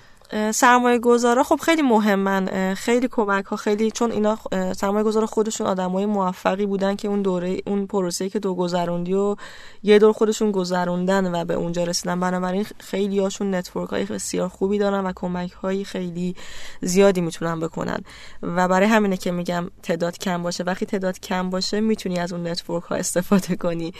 سرمایه 0.54 0.98
گذارا 0.98 1.42
خب 1.42 1.56
خیلی 1.62 1.82
مهمن. 1.82 2.74
خیلی 2.74 3.08
کمک 3.08 3.44
ها 3.44 3.56
خیلی 3.56 3.90
چون 3.90 4.10
اینا 4.10 4.38
سرمایه 4.76 5.04
گذارا 5.04 5.26
خودشون 5.26 5.66
آدمای 5.66 6.06
موفقی 6.06 6.66
بودن 6.66 6.96
که 6.96 7.08
اون 7.08 7.22
دوره 7.22 7.60
اون 7.66 7.86
پروسه 7.86 8.28
که 8.28 8.38
دو 8.38 8.54
گذروندی 8.54 9.14
و 9.14 9.36
یه 9.82 9.98
دور 9.98 10.12
خودشون 10.12 10.50
گذروندن 10.50 11.34
و 11.34 11.44
به 11.44 11.54
اونجا 11.54 11.84
رسیدن. 11.84 12.20
بنابراین 12.20 12.66
خیلی 12.80 13.18
هاشون 13.18 13.54
network 13.54 13.90
های 13.90 14.04
بسیار 14.04 14.48
خوبی 14.48 14.78
دارن 14.78 15.04
و 15.04 15.12
کمک 15.16 15.52
های 15.52 15.84
خیلی 15.84 16.36
زیادی 16.82 17.20
می‌تونن 17.20 17.60
بکنن. 17.60 17.98
و 18.42 18.68
برای 18.68 18.88
همینه 18.88 19.16
که 19.16 19.30
میگم 19.30 19.70
تعداد 19.82 20.18
کم 20.18 20.42
باشه. 20.42 20.64
وقتی 20.64 20.86
تعداد 20.86 21.20
کم 21.20 21.50
باشه 21.50 21.80
می‌تونی 21.80 22.18
از 22.18 22.32
اون 22.32 22.46
network 22.46 22.84
ها 22.84 22.94
استفاده 22.96 23.56
کنی. 23.56 23.92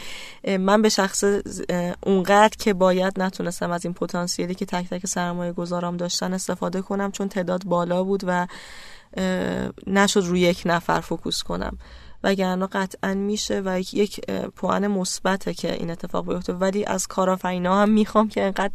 من 0.59 0.81
به 0.81 0.89
شخص 0.89 1.23
اونقدر 2.03 2.57
که 2.59 2.73
باید 2.73 3.21
نتونستم 3.21 3.71
از 3.71 3.85
این 3.85 3.93
پتانسیلی 3.93 4.55
که 4.55 4.65
تک 4.65 4.89
تک 4.89 5.07
سرمایه 5.07 5.51
گذارام 5.51 5.97
داشتن 6.15 6.33
استفاده 6.33 6.81
کنم 6.81 7.11
چون 7.11 7.29
تعداد 7.29 7.63
بالا 7.65 8.03
بود 8.03 8.23
و 8.27 8.47
نشد 9.87 10.19
روی 10.19 10.39
یک 10.39 10.63
نفر 10.65 10.99
focus 10.99 11.43
کنم. 11.43 11.77
وگرنه 12.23 12.67
قطعا 12.67 13.13
میشه 13.13 13.61
و 13.65 13.79
یک 13.79 14.31
پوان 14.55 14.87
مثبته 14.87 15.53
که 15.53 15.73
این 15.73 15.91
اتفاق 15.91 16.33
بیفته. 16.33 16.53
ولی 16.53 16.85
از 16.85 17.07
کارآفرینا 17.07 17.81
هم 17.81 17.89
می‌خوام 17.89 18.27
که 18.27 18.43
انقدر 18.43 18.73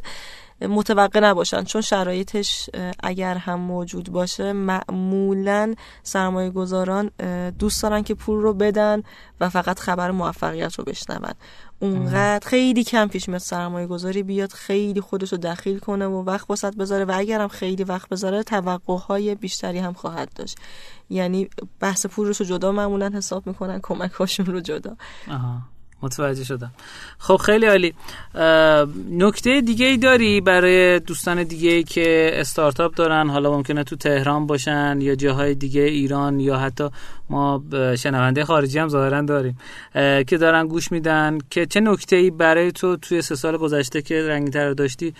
متوقع 0.60 1.20
نباشن 1.20 1.64
چون 1.64 1.80
شرایطش 1.80 2.70
اگر 3.02 3.34
هم 3.34 3.60
موجود 3.60 4.12
باشه 4.12 4.52
معمولا 4.52 5.74
سرمایه 6.02 6.50
گذاران 6.50 7.10
دوست 7.58 7.82
دارن 7.82 8.02
که 8.02 8.14
پول 8.14 8.40
رو 8.40 8.54
بدن 8.54 9.02
و 9.40 9.48
فقط 9.48 9.78
خبر 9.78 10.10
موفقیت 10.10 10.74
رو 10.74 10.84
بشنون. 10.84 11.32
اونقدر 11.78 12.48
خیلی 12.48 12.84
کم 12.84 13.08
پیش 13.08 13.28
میاد 13.28 13.40
سرمایه 13.40 13.86
گذاری 13.86 14.22
بیاد 14.22 14.52
خیلی 14.52 15.00
خودش 15.00 15.32
رو 15.32 15.38
دخیل 15.38 15.78
کنه 15.78 16.06
و 16.06 16.24
وقت 16.24 16.50
وسط 16.50 16.76
بذاره 16.76 17.04
و 17.04 17.12
اگرم 17.16 17.48
خیلی 17.48 17.84
وقت 17.84 18.08
بذاره 18.08 18.42
توقع 18.42 18.96
های 18.96 19.34
بیشتری 19.34 19.78
هم 19.78 19.92
خواهد 19.92 20.32
داشت. 20.34 20.58
یعنی 21.10 21.48
بحث 21.80 22.06
پولش 22.06 22.40
رو 22.40 22.46
جدا 22.46 22.72
معمولا 22.72 23.10
حساب 23.14 23.46
می‌کنن 23.46 23.80
کمک 23.82 24.12
هاشون 24.12 24.46
رو 24.46 24.60
جدا. 24.60 24.96
آها. 25.30 25.58
متوجه 26.02 26.44
شدم. 26.44 26.70
خب 27.18 27.36
خیلی 27.36 27.66
عالی. 27.66 27.94
نکته 29.10 29.60
دیگه 29.60 29.86
ای 29.86 29.96
داری 29.96 30.40
برای 30.40 31.00
دوستان 31.00 31.42
دیگه 31.42 31.70
ای 31.70 31.82
که 31.82 32.30
استارتاپ 32.34 32.94
دارن 32.94 33.30
حالا 33.30 33.52
ممکنه 33.52 33.84
تو 33.84 33.96
تهران 33.96 34.46
باشن 34.46 34.98
یا 35.00 35.14
جاهای 35.14 35.54
دیگه 35.54 35.82
ایران 35.82 36.40
یا 36.40 36.56
حتی 36.56 36.88
ما 37.30 37.62
شنونده 37.98 38.44
خارجی 38.44 38.78
هم 38.78 38.88
ظاهرا 38.88 39.22
داریم 39.22 39.58
که 40.26 40.38
دارن 40.40 40.66
گوش 40.66 40.92
میدن 40.92 41.38
که 41.50 41.66
چه 41.66 41.80
نکته 41.80 42.16
ای 42.16 42.30
برای 42.30 42.72
تو 42.72 42.96
توی 42.96 43.22
سه 43.22 43.34
سال 43.34 43.56
گذشته 43.56 44.02
که 44.02 44.28
رنگی 44.28 44.50
تر 44.50 44.72
داشتی 44.72 45.14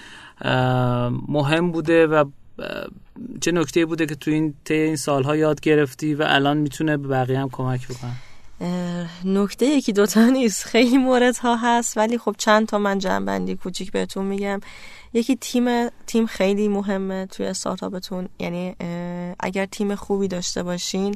مهم 1.29 1.73
بوده 1.73 2.07
و 2.07 2.25
چه 3.41 3.53
نکته 3.53 3.87
بوده 3.87 4.07
که 4.07 4.15
تو 4.15 4.31
این 4.31 4.55
این 4.71 4.97
سالها 4.97 5.37
یاد 5.37 5.61
گرفتی 5.61 6.15
و 6.15 6.25
الان 6.29 6.57
می‌تونه 6.57 6.97
به 6.97 7.09
بقیه 7.09 7.39
هم 7.39 7.49
کمک 7.49 7.89
بکنه؟ 7.89 8.30
نکته 9.25 9.67
یکی 9.67 9.93
دوتا 9.93 10.25
نیست. 10.25 10.65
خیلی 10.65 10.99
مورد 10.99 11.37
ها 11.37 11.57
هست 11.57 11.97
ولی 11.97 12.19
خب 12.19 12.35
چند 12.39 12.69
تا 12.69 12.79
من 12.79 12.99
جنبندی 12.99 13.57
کوچیک 13.57 13.93
بهتون 13.93 14.25
میگم. 14.25 14.61
یکی 15.13 15.37
تیم 15.37 15.89
تیم 15.89 16.27
خیلی 16.27 16.69
مهمه 16.69 17.27
توی 17.27 17.47
استارتاپتون. 17.47 18.29
یعنی 18.39 18.77
اگر 19.41 19.67
تیم 19.67 19.95
خوبی 19.95 20.29
داشته 20.29 20.63
باشین 20.63 21.15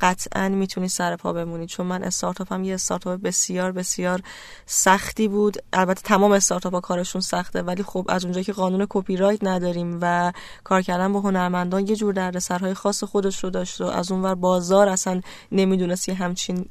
قطعا 0.00 0.48
می‌تونی 0.48 0.88
سر 0.88 1.16
پا 1.16 1.32
بمونید 1.32 1.68
چون 1.68 1.86
من 1.86 2.02
استارتاپ 2.02 2.52
هم 2.52 2.64
یه 2.64 2.74
استارتاپ 2.74 3.20
بسیار 3.22 3.72
بسیار 3.72 4.20
سختی 4.66 5.28
بود. 5.28 5.56
البته 5.72 6.00
تمام 6.02 6.32
استارتاپ 6.32 6.74
ها 6.74 6.80
کارشون 6.80 7.20
سخته 7.20 7.62
ولی 7.62 7.82
خب 7.82 8.06
از 8.08 8.24
اونجایی 8.24 8.44
که 8.44 8.52
قانون 8.52 8.86
کپی 8.90 9.16
رایت 9.16 9.44
نداریم 9.44 9.98
و 10.02 10.32
کار 10.64 10.82
کردن 10.82 11.12
با 11.12 11.20
هنرمندان 11.20 11.86
یه 11.86 11.96
جور 11.96 12.12
دردسرهای 12.12 12.74
خاص 12.74 13.04
خودش 13.04 13.44
رو 13.44 13.50
داشت 13.50 13.80
و 13.80 13.84
از 13.84 14.12
اونور 14.12 14.34
بازار 14.34 14.88
اصلا 14.88 15.20
نمی‌دونست 15.52 16.08
یه 16.08 16.14
همچین 16.14 16.68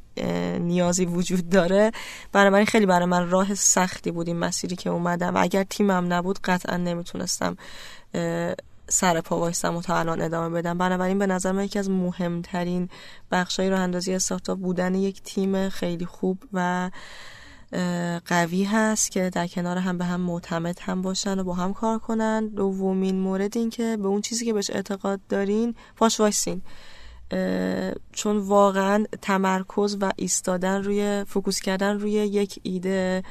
نیازی 0.60 1.06
وجود 1.06 1.50
داره. 1.50 1.92
بنابراین 2.32 2.66
خیلی 2.66 2.86
برای 2.86 3.06
من 3.06 3.30
راه 3.30 3.54
سختی 3.54 4.12
بود 4.12 4.28
این 4.28 4.38
مسیری 4.38 4.76
که 4.76 4.90
اومدم. 4.90 5.36
و 5.36 5.38
اگر 5.42 5.64
تیمم 5.64 6.14
نبود 6.14 6.40
قطعا 6.44 6.78
نمی‌تونستم 6.78 7.58
سر 8.90 9.22
پا 9.22 9.40
وایستم 9.40 9.76
و 9.76 9.82
تا 9.82 9.98
الان 9.98 10.22
ادامه 10.22 10.62
بدم. 10.62 10.78
بنابراین 10.78 11.20
به 11.20 11.28
نظر 11.28 11.52
من 11.52 11.64
یکی 11.64 11.80
از 11.80 11.90
مهمترین 11.90 12.90
بخشای 13.32 13.70
راه 13.70 13.80
اندازی 13.80 14.14
استارتاپ 14.14 14.60
بودن 14.60 14.96
یک 14.96 15.22
تیم 15.22 15.70
خیلی 15.70 16.06
خوب 16.06 16.44
و 16.54 16.92
قوی 18.26 18.64
هست 18.64 19.12
که 19.12 19.30
در 19.30 19.48
کنار 19.48 19.78
هم 19.78 19.98
به 19.98 20.06
هم 20.06 20.22
معتمد 20.22 20.80
هم 20.82 21.02
باشن 21.02 21.40
و 21.40 21.44
با 21.44 21.54
هم 21.54 21.74
کار 21.74 22.00
کنن. 22.00 22.48
دومین 22.48 23.20
مورد 23.20 23.58
این 23.58 23.70
که 23.70 23.98
به 24.02 24.08
اون 24.08 24.22
چیزی 24.22 24.46
که 24.46 24.54
بهش 24.54 24.70
اعتقاد 24.70 25.20
دارین 25.30 25.76
پاش 25.96 26.20
وایسین 26.20 26.62
چون 28.12 28.38
واقعا 28.38 29.06
تمرکز 29.22 29.98
و 30.02 30.12
ایستادن 30.16 30.84
روی 30.84 31.24
focus 31.28 31.60
کردن 31.60 32.00
روی 32.00 32.12
یک 32.12 32.60
ایده 32.64 33.24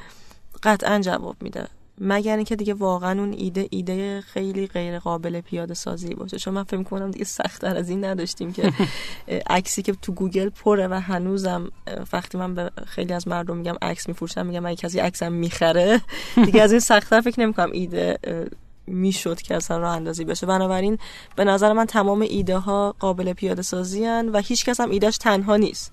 قطعا 0.63 0.99
جواب 0.99 1.35
میده. 1.41 1.67
مگر 2.01 2.35
اینکه 2.35 2.55
دیگه 2.55 2.73
واقعا 2.73 3.19
اون 3.19 3.33
ایده 3.33 3.67
ایده 3.71 4.21
خیلی 4.21 4.67
غیر 4.67 4.99
قابل 4.99 5.41
پیاده 5.41 5.73
سازی 5.73 6.13
باشه. 6.15 6.37
چون 6.37 6.53
من 6.53 6.63
فکر 6.63 6.83
کنم 6.83 7.11
دیگه 7.11 7.25
سختتر 7.25 7.77
از 7.77 7.89
این 7.89 8.05
نداشتیم 8.05 8.53
که 8.53 8.73
عکسی 9.49 9.81
که 9.81 9.93
تو 9.93 10.11
گوگل 10.11 10.49
پره 10.49 10.87
و 10.87 10.93
هنوزم 10.93 11.71
وقتی 12.13 12.37
من 12.37 12.55
به 12.55 12.71
خیلی 12.85 13.13
از 13.13 13.27
مردم 13.27 13.57
میگم 13.57 13.75
عکس 13.81 14.07
میفروشم 14.07 14.45
میگم 14.45 14.65
اگه 14.65 14.75
کسی 14.75 14.99
عکسم 14.99 15.31
می‌خره 15.31 16.01
دیگه 16.45 16.61
از 16.61 16.71
این 16.71 16.79
سختتر 16.79 17.21
فکر 17.21 17.39
نمی‌کنم 17.39 17.71
ایده 17.71 18.17
می‌شد 18.87 19.41
که 19.41 19.55
اصلا 19.55 19.77
راه 19.77 19.95
اندازی 19.95 20.25
بشه. 20.25 20.45
بنابراین 20.45 20.97
به 21.35 21.43
نظر 21.43 21.73
من 21.73 21.85
تمام 21.85 22.21
ایده 22.21 22.57
ها 22.57 22.95
قابل 22.99 23.33
پیاده 23.33 23.61
سازی 23.61 24.05
و 24.05 24.41
هیچ 24.41 24.65
کس 24.65 24.79
هم 24.79 24.89
ایدهش 24.89 25.17
تنها 25.17 25.57
نیست. 25.57 25.91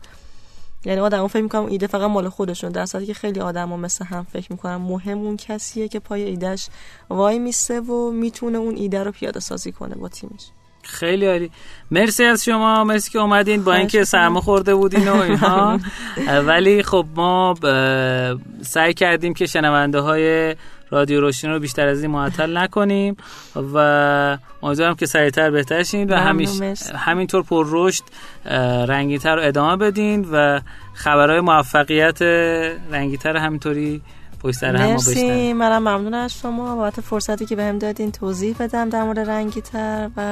یعنی 0.85 1.01
آدمو 1.01 1.29
فکر 1.29 1.43
می‌کنم 1.43 1.67
ایده 1.67 1.87
فقط 1.87 2.11
مال 2.11 2.29
خودشون 2.29 2.71
در 2.71 2.87
صورتی 2.87 3.07
که 3.07 3.15
خیلی 3.15 3.41
آدما 3.41 3.77
مثل 3.77 4.05
هم 4.05 4.27
فکر 4.33 4.47
می‌کنم 4.53 4.81
مهم 4.81 5.19
اون 5.19 5.37
کسیه 5.37 5.89
که 5.89 5.99
پای 5.99 6.23
ایدهش 6.23 6.69
وای 7.11 7.39
میسته 7.39 7.81
و 7.81 8.11
می‌تونه 8.11 8.59
اون 8.59 8.77
ایده 8.77 9.03
رو 9.03 9.13
پیاده 9.13 9.41
سازی 9.41 9.73
کنه 9.73 9.95
با 9.95 10.09
تیمش. 10.09 10.51
خیلی 10.85 11.27
عالی. 11.27 11.51
مرسی 11.91 12.25
از 12.25 12.45
شما. 12.45 12.85
مرسی 12.85 13.11
که 13.11 13.19
اومدین 13.19 13.65
با 13.65 13.75
اینکه 13.75 14.05
سرما 14.05 14.41
خورده 14.41 14.75
بودین 14.75 15.09
و 15.09 15.17
اینها 15.21 15.81
ولی 16.49 16.83
خب 16.83 17.07
ما 17.17 17.55
سعی 18.63 18.95
کردیم 18.95 19.35
که 19.35 19.47
شنونده 19.47 20.01
های 20.01 20.57
رادیو 20.91 21.21
روشن 21.21 21.49
رو 21.49 21.61
بیشتر 21.61 21.87
از 21.87 22.03
این 22.03 22.11
معطل 22.11 22.57
نکنیم 22.57 23.17
و 23.75 23.79
امیدوارم 24.63 24.95
که 24.95 25.07
سریعتر 25.07 25.51
بهتر 25.51 25.83
شین 25.83 26.11
و 26.11 26.17
همیشه 26.17 26.75
همینطور 26.97 27.43
پر 27.43 27.67
رشد 27.69 28.03
رنگیتر 28.89 29.37
رو 29.37 29.43
ادامه 29.43 29.77
بدین 29.77 30.29
و 30.33 30.61
خبرهای 30.95 31.41
موفقیت 31.41 32.23
رنگیتر 32.91 33.37
همینطوری 33.37 34.03
مرسی. 34.45 35.53
منم 35.53 35.79
ممنون 35.79 36.15
از 36.15 36.35
شما. 36.35 36.77
بابت 36.77 37.01
فرصتی 37.01 37.47
که 37.47 37.57
بهم 37.57 37.79
دادین 37.79 38.13
توضیح 38.13 38.57
بدم 38.61 38.89
در 38.89 39.03
مورد 39.03 39.19
رنگیتر 39.19 40.11
و 40.17 40.23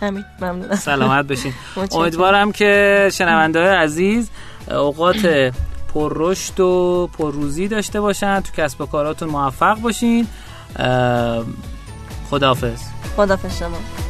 همین. 0.00 0.24
ممنون. 0.40 0.74
سلامت 0.74 1.26
بشین. 1.32 1.52
امیدوارم 1.92 2.52
که 2.52 3.08
شنونده 3.12 3.60
عزیز 3.60 4.30
اوقات 4.70 5.52
پر 5.94 6.12
رشد 6.16 6.60
و 6.60 7.08
پر 7.18 7.32
روزی 7.32 7.68
داشته 7.68 8.00
باشن 8.00 8.40
تو 8.40 8.52
کسب 8.56 8.80
و 8.80 8.86
کاراتون 8.86 9.28
موفق 9.28 9.80
باشین. 9.80 10.26
خداحافظ. 12.30 12.80
خداحافظ 13.16 13.58
شما. 13.58 14.09